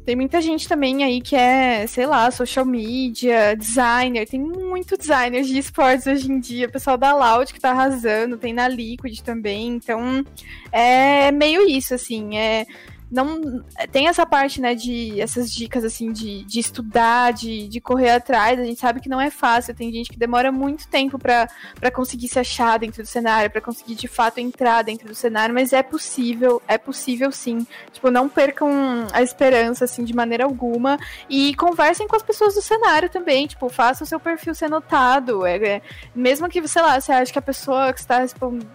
Tem 0.06 0.18
muita 0.18 0.42
gente 0.42 0.68
também 0.68 1.04
aí 1.04 1.22
que 1.22 1.36
é, 1.36 1.88
sei 1.88 2.06
lá, 2.06 2.30
social 2.30 2.66
media, 2.66 3.56
designer. 3.56 4.28
Tem 4.28 4.40
muito 4.40 4.98
designer 4.98 5.44
de 5.44 5.58
esportes 5.58 6.08
hoje 6.08 6.30
em 6.30 6.40
dia. 6.40 6.68
O 6.68 6.72
pessoal 6.72 6.98
da 6.98 7.16
Loud 7.16 7.54
que 7.54 7.60
tá 7.60 7.72
arrasando, 7.72 8.38
tem 8.38 8.54
na 8.54 8.68
Liquid 8.68 9.22
também. 9.22 9.70
Então, 9.70 10.26
é 10.72 11.32
meio 11.32 11.68
isso, 11.68 11.94
assim. 11.94 12.38
É 12.38 12.66
não 13.14 13.64
tem 13.92 14.08
essa 14.08 14.26
parte, 14.26 14.60
né, 14.60 14.74
de 14.74 15.22
essas 15.22 15.52
dicas 15.52 15.86
assim 15.86 16.12
de, 16.12 16.44
de 16.44 16.60
estudar, 16.60 17.32
de, 17.32 17.68
de 17.68 17.80
correr 17.80 18.10
atrás. 18.10 18.60
A 18.60 18.64
gente 18.64 18.80
sabe 18.80 19.00
que 19.00 19.08
não 19.08 19.22
é 19.22 19.30
fácil, 19.30 19.76
tem 19.76 19.92
gente 19.92 20.10
que 20.10 20.18
demora 20.18 20.52
muito 20.52 20.88
tempo 20.88 21.20
para 21.20 21.48
conseguir 21.94 22.28
se 22.28 22.40
achar 22.40 22.80
dentro 22.80 23.04
do 23.04 23.08
cenário, 23.08 23.52
para 23.52 23.62
conseguir 23.62 23.94
de 23.94 24.08
fato 24.08 24.40
entrar 24.40 24.82
dentro 24.82 25.08
do 25.08 25.14
cenário, 25.14 25.54
mas 25.54 25.74
é 25.74 25.84
possível, 25.84 26.60
é 26.68 26.78
possível 26.78 27.32
sim. 27.32 27.68
Tipo, 27.92 28.10
não 28.10 28.28
percam 28.28 29.06
a 29.14 29.22
esperança 29.22 29.86
assim 29.86 30.04
de 30.04 30.16
maneira 30.16 30.44
alguma 30.44 30.98
e 31.30 31.54
conversem 31.54 32.08
com 32.08 32.16
as 32.16 32.24
pessoas 32.24 32.56
do 32.56 32.62
cenário 32.64 33.10
também, 33.10 33.46
tipo, 33.46 33.70
faça 33.70 34.04
o 34.04 34.08
seu 34.08 34.20
perfil 34.20 34.56
ser 34.56 34.70
notado. 34.70 35.46
É, 35.46 35.58
é 35.58 35.82
mesmo 36.16 36.50
que, 36.50 36.68
sei 36.68 36.82
lá, 36.82 37.00
você 37.00 37.12
acha 37.12 37.32
que 37.32 37.40
a 37.40 37.44
pessoa 37.44 37.94
que 37.94 38.00
está 38.00 38.26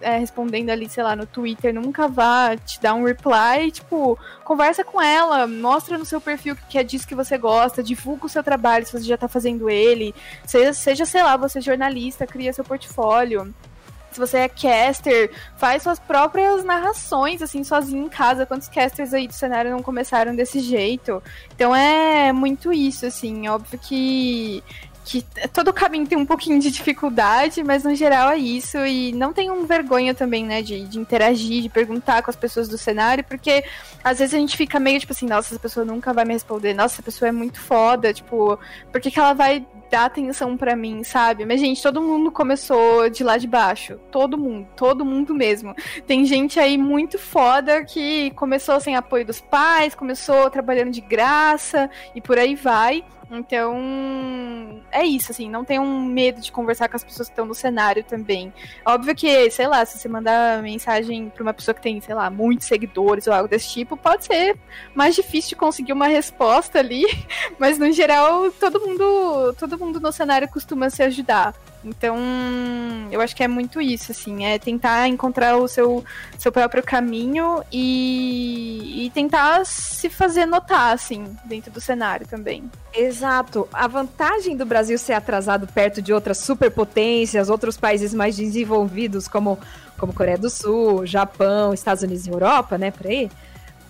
é, 0.01 0.17
respondendo 0.17 0.69
ali, 0.69 0.87
sei 0.87 1.03
lá, 1.03 1.13
no 1.13 1.25
Twitter 1.25 1.73
nunca 1.73 2.07
vá 2.07 2.55
te 2.55 2.79
dar 2.79 2.93
um 2.93 3.03
reply, 3.03 3.69
tipo, 3.71 4.17
conversa 4.43 4.83
com 4.83 5.01
ela, 5.01 5.45
mostra 5.47 5.97
no 5.97 6.05
seu 6.05 6.19
perfil 6.19 6.55
que 6.69 6.77
é 6.77 6.83
disso 6.83 7.07
que 7.07 7.15
você 7.15 7.37
gosta, 7.37 7.83
divulga 7.83 8.25
o 8.25 8.29
seu 8.29 8.43
trabalho 8.43 8.85
se 8.85 8.91
você 8.91 9.05
já 9.05 9.17
tá 9.17 9.27
fazendo 9.27 9.69
ele, 9.69 10.13
seja, 10.45 10.73
seja 10.73 11.05
sei 11.05 11.23
lá, 11.23 11.37
você 11.37 11.59
é 11.59 11.61
jornalista, 11.61 12.25
cria 12.25 12.53
seu 12.53 12.63
portfólio 12.63 13.53
se 14.11 14.19
você 14.19 14.37
é 14.39 14.49
caster, 14.49 15.31
faz 15.57 15.83
suas 15.83 15.99
próprias 15.99 16.63
narrações, 16.63 17.41
assim, 17.41 17.63
sozinho 17.63 18.05
em 18.05 18.09
casa. 18.09 18.45
Quantos 18.45 18.67
casters 18.67 19.13
aí 19.13 19.27
do 19.27 19.33
cenário 19.33 19.71
não 19.71 19.83
começaram 19.83 20.35
desse 20.35 20.59
jeito? 20.59 21.21
Então 21.55 21.75
é 21.75 22.31
muito 22.33 22.73
isso, 22.73 23.05
assim. 23.05 23.47
Óbvio 23.47 23.79
que 23.79 24.63
que 25.05 25.25
todo 25.53 25.73
caminho 25.73 26.07
tem 26.07 26.17
um 26.17 26.25
pouquinho 26.25 26.59
de 26.59 26.69
dificuldade, 26.69 27.63
mas 27.63 27.83
no 27.83 27.95
geral 27.95 28.29
é 28.29 28.37
isso. 28.37 28.77
E 28.85 29.11
não 29.13 29.33
tenham 29.33 29.65
vergonha 29.65 30.13
também, 30.13 30.45
né, 30.45 30.61
de, 30.61 30.85
de 30.85 30.99
interagir, 30.99 31.63
de 31.63 31.69
perguntar 31.69 32.21
com 32.21 32.29
as 32.29 32.35
pessoas 32.35 32.67
do 32.67 32.77
cenário, 32.77 33.23
porque 33.23 33.63
às 34.03 34.19
vezes 34.19 34.33
a 34.33 34.37
gente 34.37 34.55
fica 34.55 34.79
meio 34.79 34.99
tipo 34.99 35.13
assim, 35.13 35.25
nossa, 35.25 35.53
essa 35.53 35.59
pessoa 35.59 35.85
nunca 35.85 36.13
vai 36.13 36.25
me 36.25 36.33
responder, 36.33 36.73
nossa, 36.73 36.95
essa 36.95 37.03
pessoa 37.03 37.29
é 37.29 37.31
muito 37.31 37.59
foda, 37.59 38.13
tipo, 38.13 38.59
por 38.91 39.01
que, 39.01 39.11
que 39.11 39.19
ela 39.19 39.33
vai 39.33 39.65
dar 39.89 40.05
atenção 40.05 40.55
para 40.55 40.75
mim, 40.75 41.03
sabe? 41.03 41.45
Mas, 41.45 41.59
gente, 41.59 41.81
todo 41.81 42.01
mundo 42.01 42.31
começou 42.31 43.09
de 43.09 43.23
lá 43.23 43.37
de 43.37 43.47
baixo. 43.47 43.99
Todo 44.11 44.37
mundo, 44.37 44.67
todo 44.75 45.03
mundo 45.03 45.33
mesmo. 45.33 45.75
Tem 46.05 46.25
gente 46.25 46.59
aí 46.59 46.77
muito 46.77 47.17
foda 47.17 47.83
que 47.83 48.31
começou 48.31 48.79
sem 48.79 48.95
apoio 48.95 49.25
dos 49.25 49.41
pais, 49.41 49.95
começou 49.95 50.49
trabalhando 50.49 50.91
de 50.91 51.01
graça 51.01 51.89
e 52.13 52.21
por 52.21 52.37
aí 52.37 52.55
vai. 52.55 53.03
Então, 53.31 54.81
é 54.91 55.05
isso, 55.05 55.31
assim, 55.31 55.49
não 55.49 55.63
tenham 55.63 55.85
medo 55.85 56.41
de 56.41 56.51
conversar 56.51 56.89
com 56.89 56.95
as 56.95 57.03
pessoas 57.03 57.27
que 57.27 57.33
estão 57.33 57.45
no 57.45 57.53
cenário 57.53 58.03
também. 58.03 58.51
Óbvio 58.83 59.15
que, 59.15 59.51
sei 59.51 59.67
lá, 59.67 59.85
se 59.85 59.99
você 59.99 60.07
mandar 60.07 60.63
mensagem 60.63 61.29
pra 61.29 61.43
uma 61.43 61.53
pessoa 61.53 61.75
que 61.75 61.81
tem, 61.81 62.01
sei 62.01 62.15
lá, 62.15 62.29
muitos 62.29 62.67
seguidores 62.67 63.27
ou 63.27 63.33
algo 63.33 63.47
desse 63.47 63.69
tipo, 63.69 63.95
pode 63.95 64.25
ser 64.25 64.57
mais 64.95 65.15
difícil 65.15 65.49
de 65.49 65.55
conseguir 65.57 65.93
uma 65.93 66.07
resposta 66.07 66.79
ali, 66.79 67.03
mas 67.59 67.77
no 67.77 67.91
geral, 67.91 68.51
todo 68.51 68.79
mundo, 68.79 69.53
todo 69.59 69.77
mundo 69.77 69.99
no 69.99 70.11
cenário 70.11 70.47
costuma 70.47 70.89
se 70.89 71.03
ajudar. 71.03 71.53
Então, 71.83 72.17
eu 73.11 73.21
acho 73.21 73.35
que 73.35 73.43
é 73.43 73.47
muito 73.47 73.79
isso, 73.79 74.11
assim, 74.11 74.45
é 74.45 74.59
tentar 74.59 75.07
encontrar 75.07 75.57
o 75.57 75.67
seu, 75.67 76.03
seu 76.37 76.51
próprio 76.51 76.83
caminho 76.83 77.63
e, 77.71 79.05
e 79.05 79.09
tentar 79.11 79.65
se 79.65 80.09
fazer 80.09 80.45
notar, 80.45 80.93
assim, 80.93 81.25
dentro 81.45 81.71
do 81.71 81.79
cenário 81.79 82.27
também. 82.27 82.69
Exato. 82.93 83.67
A 83.71 83.87
vantagem 83.87 84.57
do 84.57 84.65
Brasil 84.65 84.97
ser 84.97 85.13
atrasado 85.13 85.67
perto 85.67 86.01
de 86.01 86.11
outras 86.11 86.39
superpotências, 86.39 87.49
outros 87.49 87.77
países 87.77 88.13
mais 88.13 88.35
desenvolvidos, 88.35 89.27
como, 89.27 89.57
como 89.97 90.13
Coreia 90.13 90.37
do 90.37 90.49
Sul, 90.49 91.05
Japão, 91.05 91.73
Estados 91.73 92.03
Unidos 92.03 92.27
e 92.27 92.29
Europa, 92.29 92.77
né, 92.77 92.91
por 92.91 93.07
aí, 93.07 93.29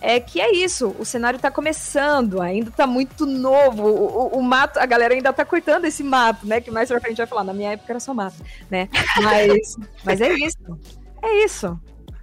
é 0.00 0.18
que 0.18 0.40
é 0.40 0.54
isso, 0.54 0.94
o 0.98 1.04
cenário 1.04 1.36
está 1.36 1.50
começando, 1.50 2.40
ainda 2.40 2.70
está 2.70 2.86
muito 2.86 3.26
novo, 3.26 3.82
o, 3.82 4.36
o, 4.36 4.38
o, 4.38 4.42
mato, 4.42 4.78
a 4.78 4.86
galera 4.86 5.14
ainda 5.14 5.30
está 5.30 5.44
cortando 5.44 5.84
esse 5.84 6.02
mato, 6.02 6.46
né, 6.46 6.60
que 6.60 6.70
mais 6.70 6.88
pra 6.88 7.00
frente 7.00 7.18
vai 7.18 7.26
falar, 7.26 7.44
na 7.44 7.52
minha 7.52 7.72
época 7.72 7.92
era 7.92 8.00
só 8.00 8.14
mato, 8.14 8.36
né, 8.70 8.88
mas, 9.22 9.76
mas 10.04 10.20
é 10.20 10.32
isso, 10.32 10.58
é 11.22 11.44
isso. 11.44 11.80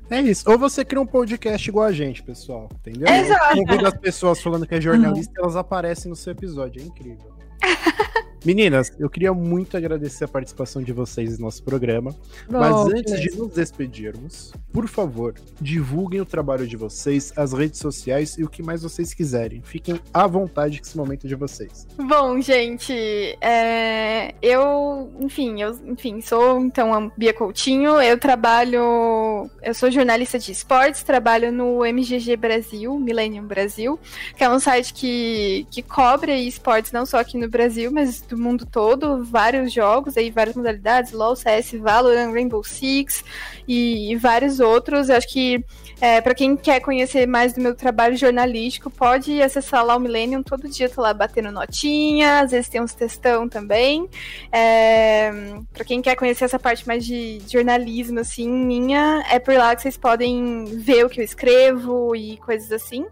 É 0.10 0.22
isso. 0.22 0.50
Ou 0.50 0.58
você 0.58 0.86
cria 0.86 1.02
um 1.02 1.06
podcast 1.06 1.70
igual 1.70 1.86
a 1.86 1.92
gente, 1.92 2.24
pessoal. 2.24 2.70
Entendeu? 2.76 3.14
Exato. 3.14 3.60
Ouvindo 3.60 3.88
as 3.88 3.98
pessoas 3.98 4.42
falando 4.42 4.66
que 4.66 4.76
é 4.76 4.80
jornalista, 4.80 5.34
uhum. 5.38 5.44
elas 5.44 5.58
aparecem 5.58 6.10
no 6.10 6.16
seu 6.16 6.32
episódio. 6.32 6.82
É 6.82 6.86
incrível. 6.86 7.34
Meninas, 8.48 8.94
eu 8.98 9.10
queria 9.10 9.34
muito 9.34 9.76
agradecer 9.76 10.24
a 10.24 10.28
participação 10.28 10.82
de 10.82 10.94
vocês 10.94 11.38
no 11.38 11.48
nosso 11.48 11.62
programa. 11.62 12.16
Bom, 12.50 12.60
mas 12.60 12.94
antes 12.94 13.20
de 13.20 13.38
nos 13.38 13.52
despedirmos, 13.52 14.54
por 14.72 14.88
favor, 14.88 15.34
divulguem 15.60 16.22
o 16.22 16.26
trabalho 16.26 16.66
de 16.66 16.78
vocês, 16.78 17.34
as 17.36 17.52
redes 17.52 17.78
sociais 17.82 18.38
e 18.38 18.46
o 18.46 18.50
que 18.50 18.64
mais 18.64 18.84
vocês 18.84 19.14
quiserem. 19.14 19.62
Fiquem 19.62 20.00
à 20.14 20.26
vontade 20.26 20.80
com 20.80 20.88
esse 20.88 20.96
momento 20.96 21.28
de 21.28 21.36
vocês. 21.36 21.86
Bom, 21.98 22.40
gente, 22.40 22.94
é... 23.42 24.34
eu, 24.42 25.12
enfim, 25.20 25.62
eu, 25.62 25.78
enfim, 25.86 26.22
sou 26.22 26.62
então 26.62 26.94
a 26.94 27.12
Bia 27.18 27.34
Coutinho. 27.34 28.02
Eu 28.02 28.18
trabalho, 28.18 29.50
eu 29.62 29.74
sou 29.74 29.92
jornalista 29.92 30.40
de 30.40 30.54
esportes, 30.54 31.04
trabalho 31.04 31.52
no 31.52 31.86
MGG 31.86 32.38
Brasil, 32.38 32.98
Millennium 32.98 33.46
Brasil, 33.46 34.00
que 34.38 34.44
é 34.46 34.50
um 34.50 34.58
site 34.58 34.94
que, 34.94 35.68
que 35.70 35.82
cobre 35.82 36.34
esportes 36.48 36.94
não 36.94 37.06
só 37.06 37.18
aqui 37.18 37.38
no 37.38 37.50
Brasil, 37.50 37.92
mas 37.92 38.22
do 38.22 38.37
do 38.38 38.44
mundo 38.44 38.66
todo, 38.66 39.24
vários 39.24 39.74
jogos 39.74 40.16
aí, 40.16 40.30
várias 40.30 40.56
modalidades, 40.56 41.12
LoL, 41.12 41.36
CS, 41.36 41.74
Valorant, 41.74 42.32
Rainbow 42.32 42.64
Six 42.64 43.24
e, 43.68 44.12
e 44.12 44.16
vários 44.16 44.60
outros. 44.60 45.10
Eu 45.10 45.18
acho 45.18 45.28
que 45.28 45.64
é, 46.00 46.22
para 46.22 46.36
quem 46.36 46.56
quer 46.56 46.80
conhecer 46.80 47.28
mais 47.28 47.54
do 47.54 47.62
meu 47.62 47.74
trabalho 47.74 48.16
jornalístico, 48.16 48.90
pode 48.90 49.42
acessar 49.42 49.84
lá 49.84 49.96
o 49.96 50.00
Millennium. 50.00 50.44
Todo 50.44 50.70
dia 50.70 50.88
tô 50.88 51.02
lá 51.02 51.14
batendo 51.14 51.52
notinha, 51.52 52.42
às 52.42 52.52
vezes 52.52 52.70
tem 52.70 52.80
uns 52.80 52.94
textão 52.94 53.50
também. 53.50 54.08
É, 54.52 55.32
para 55.74 55.84
quem 55.84 56.02
quer 56.02 56.16
conhecer 56.16 56.46
essa 56.46 56.60
parte 56.60 56.88
mais 56.88 57.04
de 57.04 57.42
jornalismo, 57.48 58.20
assim, 58.20 58.48
minha, 58.48 59.26
é 59.30 59.40
por 59.40 59.56
lá 59.56 59.76
que 59.76 59.82
vocês 59.82 59.98
podem 59.98 60.66
ver 60.66 61.06
o 61.06 61.10
que 61.10 61.20
eu 61.20 61.26
escrevo 61.26 62.16
e 62.16 62.38
coisas 62.38 62.72
assim. 62.72 63.06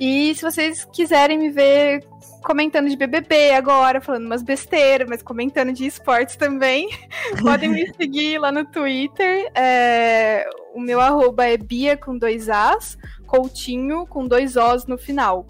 E 0.00 0.34
se 0.34 0.42
vocês 0.42 0.84
quiserem 0.92 1.38
me 1.38 1.50
ver 1.50 2.04
comentando 2.42 2.88
de 2.88 2.96
BBB 2.96 3.52
agora, 3.52 4.00
falando 4.00 4.26
umas 4.26 4.42
besteiras, 4.42 5.08
mas 5.08 5.22
comentando 5.22 5.72
de 5.72 5.86
esportes 5.86 6.36
também. 6.36 6.88
Podem 7.40 7.68
me 7.68 7.92
seguir 7.94 8.38
lá 8.38 8.50
no 8.50 8.64
Twitter. 8.64 9.50
É, 9.54 10.48
o 10.74 10.80
meu 10.80 11.00
arroba 11.00 11.46
é 11.46 11.56
Bia 11.56 11.96
com 11.96 12.16
dois 12.16 12.48
As, 12.48 12.96
Coutinho 13.26 14.06
com 14.06 14.26
dois 14.26 14.56
Os 14.56 14.86
no 14.86 14.98
final. 14.98 15.46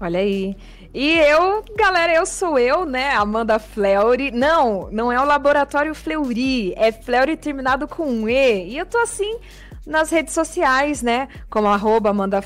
Olha 0.00 0.20
aí. 0.20 0.56
E 0.92 1.18
eu, 1.18 1.64
galera, 1.76 2.14
eu 2.14 2.24
sou 2.24 2.56
eu, 2.56 2.86
né? 2.86 3.10
Amanda 3.14 3.58
Fleury. 3.58 4.30
Não, 4.30 4.88
não 4.92 5.10
é 5.10 5.20
o 5.20 5.24
Laboratório 5.24 5.94
Fleury, 5.94 6.72
é 6.76 6.92
Fleury 6.92 7.36
terminado 7.36 7.88
com 7.88 8.06
um 8.06 8.28
E. 8.28 8.68
E 8.68 8.78
eu 8.78 8.86
tô 8.86 8.98
assim 8.98 9.40
nas 9.86 10.10
redes 10.10 10.32
sociais, 10.32 11.02
né? 11.02 11.28
Como 11.50 11.68
arroba 11.68 12.10
Amanda 12.10 12.42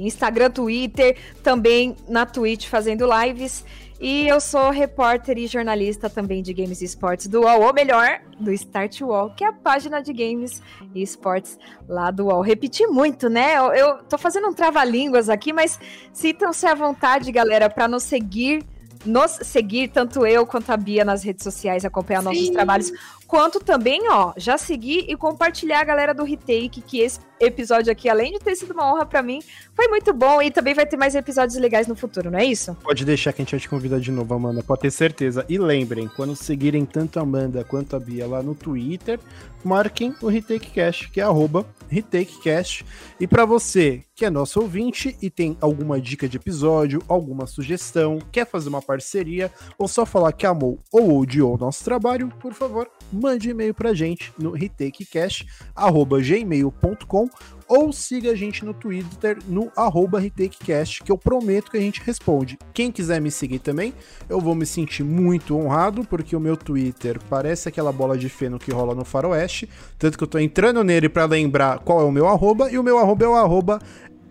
Instagram, 0.00 0.50
Twitter, 0.50 1.16
também 1.42 1.96
na 2.08 2.26
Twitch 2.26 2.66
fazendo 2.66 3.06
lives. 3.06 3.64
E 4.00 4.28
eu 4.28 4.40
sou 4.40 4.70
repórter 4.70 5.36
e 5.38 5.48
jornalista 5.48 6.08
também 6.08 6.40
de 6.40 6.54
games 6.54 6.80
e 6.80 6.84
esportes 6.84 7.26
do 7.26 7.40
UOL, 7.40 7.62
ou 7.62 7.74
melhor, 7.74 8.20
do 8.38 8.52
Start 8.52 9.00
UOL, 9.00 9.30
que 9.30 9.42
é 9.42 9.48
a 9.48 9.52
página 9.52 10.00
de 10.00 10.12
games 10.12 10.62
e 10.94 11.02
esportes 11.02 11.58
lá 11.88 12.12
do 12.12 12.26
UOL. 12.26 12.40
Repeti 12.40 12.86
muito, 12.86 13.28
né? 13.28 13.58
Eu, 13.58 13.72
eu 13.72 14.04
tô 14.04 14.16
fazendo 14.16 14.46
um 14.46 14.54
trava-línguas 14.54 15.28
aqui, 15.28 15.52
mas 15.52 15.80
sintam-se 16.12 16.64
à 16.64 16.76
vontade, 16.76 17.32
galera, 17.32 17.68
para 17.68 17.88
nos 17.88 18.04
seguir 18.04 18.64
nos 19.04 19.38
seguir, 19.42 19.88
tanto 19.88 20.26
eu 20.26 20.46
quanto 20.46 20.70
a 20.70 20.76
Bia 20.76 21.04
nas 21.04 21.22
redes 21.22 21.44
sociais, 21.44 21.84
acompanhar 21.84 22.20
Sim. 22.20 22.24
nossos 22.24 22.50
trabalhos, 22.50 22.92
quanto 23.28 23.60
também, 23.60 24.08
ó, 24.08 24.32
já 24.38 24.56
seguir 24.56 25.04
e 25.06 25.14
compartilhar 25.14 25.80
a 25.80 25.84
galera 25.84 26.14
do 26.14 26.24
Retake, 26.24 26.80
que 26.80 27.00
esse 27.00 27.20
episódio 27.40 27.92
aqui, 27.92 28.08
além 28.08 28.32
de 28.32 28.38
ter 28.38 28.56
sido 28.56 28.72
uma 28.72 28.92
honra 28.92 29.06
para 29.06 29.22
mim, 29.22 29.40
foi 29.74 29.88
muito 29.88 30.12
bom 30.12 30.42
e 30.42 30.50
também 30.50 30.74
vai 30.74 30.86
ter 30.86 30.96
mais 30.96 31.14
episódios 31.14 31.58
legais 31.58 31.86
no 31.86 31.94
futuro, 31.94 32.30
não 32.30 32.38
é 32.38 32.44
isso? 32.44 32.76
Pode 32.82 33.04
deixar 33.04 33.32
que 33.32 33.42
a 33.42 33.44
gente 33.44 33.52
vai 33.52 33.60
te 33.60 33.68
convidar 33.68 34.00
de 34.00 34.10
novo, 34.10 34.34
Amanda, 34.34 34.62
pode 34.62 34.82
ter 34.82 34.90
certeza. 34.90 35.44
E 35.48 35.58
lembrem, 35.58 36.08
quando 36.16 36.36
seguirem 36.36 36.84
tanto 36.84 37.18
a 37.18 37.22
Amanda 37.22 37.64
quanto 37.64 37.96
a 37.96 38.00
Bia 38.00 38.26
lá 38.26 38.42
no 38.42 38.54
Twitter, 38.54 39.18
marquem 39.64 40.14
o 40.20 40.28
Retake 40.28 40.70
Cash, 40.70 41.08
que 41.12 41.20
é 41.20 41.24
arroba 41.24 41.66
RetakeCast. 41.88 42.84
E 43.18 43.26
para 43.26 43.44
você 43.44 44.04
que 44.14 44.24
é 44.24 44.30
nosso 44.30 44.60
ouvinte 44.60 45.16
e 45.22 45.30
tem 45.30 45.56
alguma 45.60 46.00
dica 46.00 46.28
de 46.28 46.36
episódio, 46.36 47.02
alguma 47.08 47.46
sugestão, 47.46 48.18
quer 48.32 48.46
fazer 48.46 48.68
uma 48.68 48.82
parceria 48.82 49.48
ou 49.78 49.86
só 49.86 50.04
falar 50.04 50.32
que 50.32 50.44
amou 50.44 50.80
ou 50.92 51.16
odiou 51.18 51.54
o 51.54 51.58
nosso 51.58 51.84
trabalho, 51.84 52.28
por 52.40 52.52
favor, 52.52 52.90
mande 53.12 53.50
e-mail 53.50 53.72
pra 53.72 53.94
gente 53.94 54.32
no 54.36 54.50
retakecast@gmail.com 54.50 57.27
ou 57.68 57.92
siga 57.92 58.32
a 58.32 58.34
gente 58.34 58.64
no 58.64 58.72
Twitter 58.72 59.38
no 59.46 59.70
arroba 59.76 60.18
RetakeCast, 60.18 61.02
que 61.02 61.12
eu 61.12 61.18
prometo 61.18 61.70
que 61.70 61.76
a 61.76 61.80
gente 61.80 62.02
responde. 62.02 62.58
Quem 62.72 62.90
quiser 62.90 63.20
me 63.20 63.30
seguir 63.30 63.58
também, 63.58 63.92
eu 64.28 64.40
vou 64.40 64.54
me 64.54 64.64
sentir 64.64 65.02
muito 65.02 65.56
honrado, 65.56 66.04
porque 66.04 66.34
o 66.34 66.40
meu 66.40 66.56
Twitter 66.56 67.20
parece 67.28 67.68
aquela 67.68 67.92
bola 67.92 68.16
de 68.16 68.28
feno 68.28 68.58
que 68.58 68.70
rola 68.70 68.94
no 68.94 69.04
faroeste, 69.04 69.68
tanto 69.98 70.16
que 70.16 70.24
eu 70.24 70.28
tô 70.28 70.38
entrando 70.38 70.82
nele 70.82 71.08
para 71.08 71.26
lembrar 71.26 71.80
qual 71.80 72.00
é 72.00 72.04
o 72.04 72.12
meu 72.12 72.28
arroba, 72.28 72.70
e 72.70 72.78
o 72.78 72.82
meu 72.82 72.98
arroba 72.98 73.24
é 73.24 73.28
o 73.28 73.34
arroba 73.34 73.80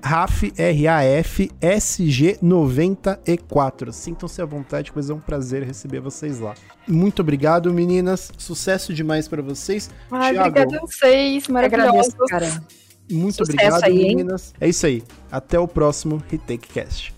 RAF, 0.01 0.51
R-A-F, 0.57 1.51
SG94. 1.61 3.91
Sintam-se 3.91 4.41
à 4.41 4.45
vontade, 4.45 4.91
pois 4.91 5.07
é 5.09 5.13
um 5.13 5.19
prazer 5.19 5.63
receber 5.63 5.99
vocês 5.99 6.39
lá. 6.39 6.55
Muito 6.87 7.21
obrigado, 7.21 7.73
meninas. 7.73 8.31
Sucesso 8.37 8.93
demais 8.93 9.27
para 9.27 9.41
vocês. 9.41 9.89
Ah, 10.11 10.29
obrigada 10.29 10.77
a 10.77 10.81
vocês. 10.81 11.47
Maravilhoso. 11.47 12.15
Muito 13.09 13.45
Sucesso 13.45 13.53
obrigado, 13.53 13.83
aí, 13.83 13.97
meninas. 13.97 14.53
É 14.59 14.67
isso 14.67 14.85
aí. 14.85 15.03
Até 15.31 15.59
o 15.59 15.67
próximo 15.67 16.21
Retake 16.29 16.67
Cast. 16.67 17.13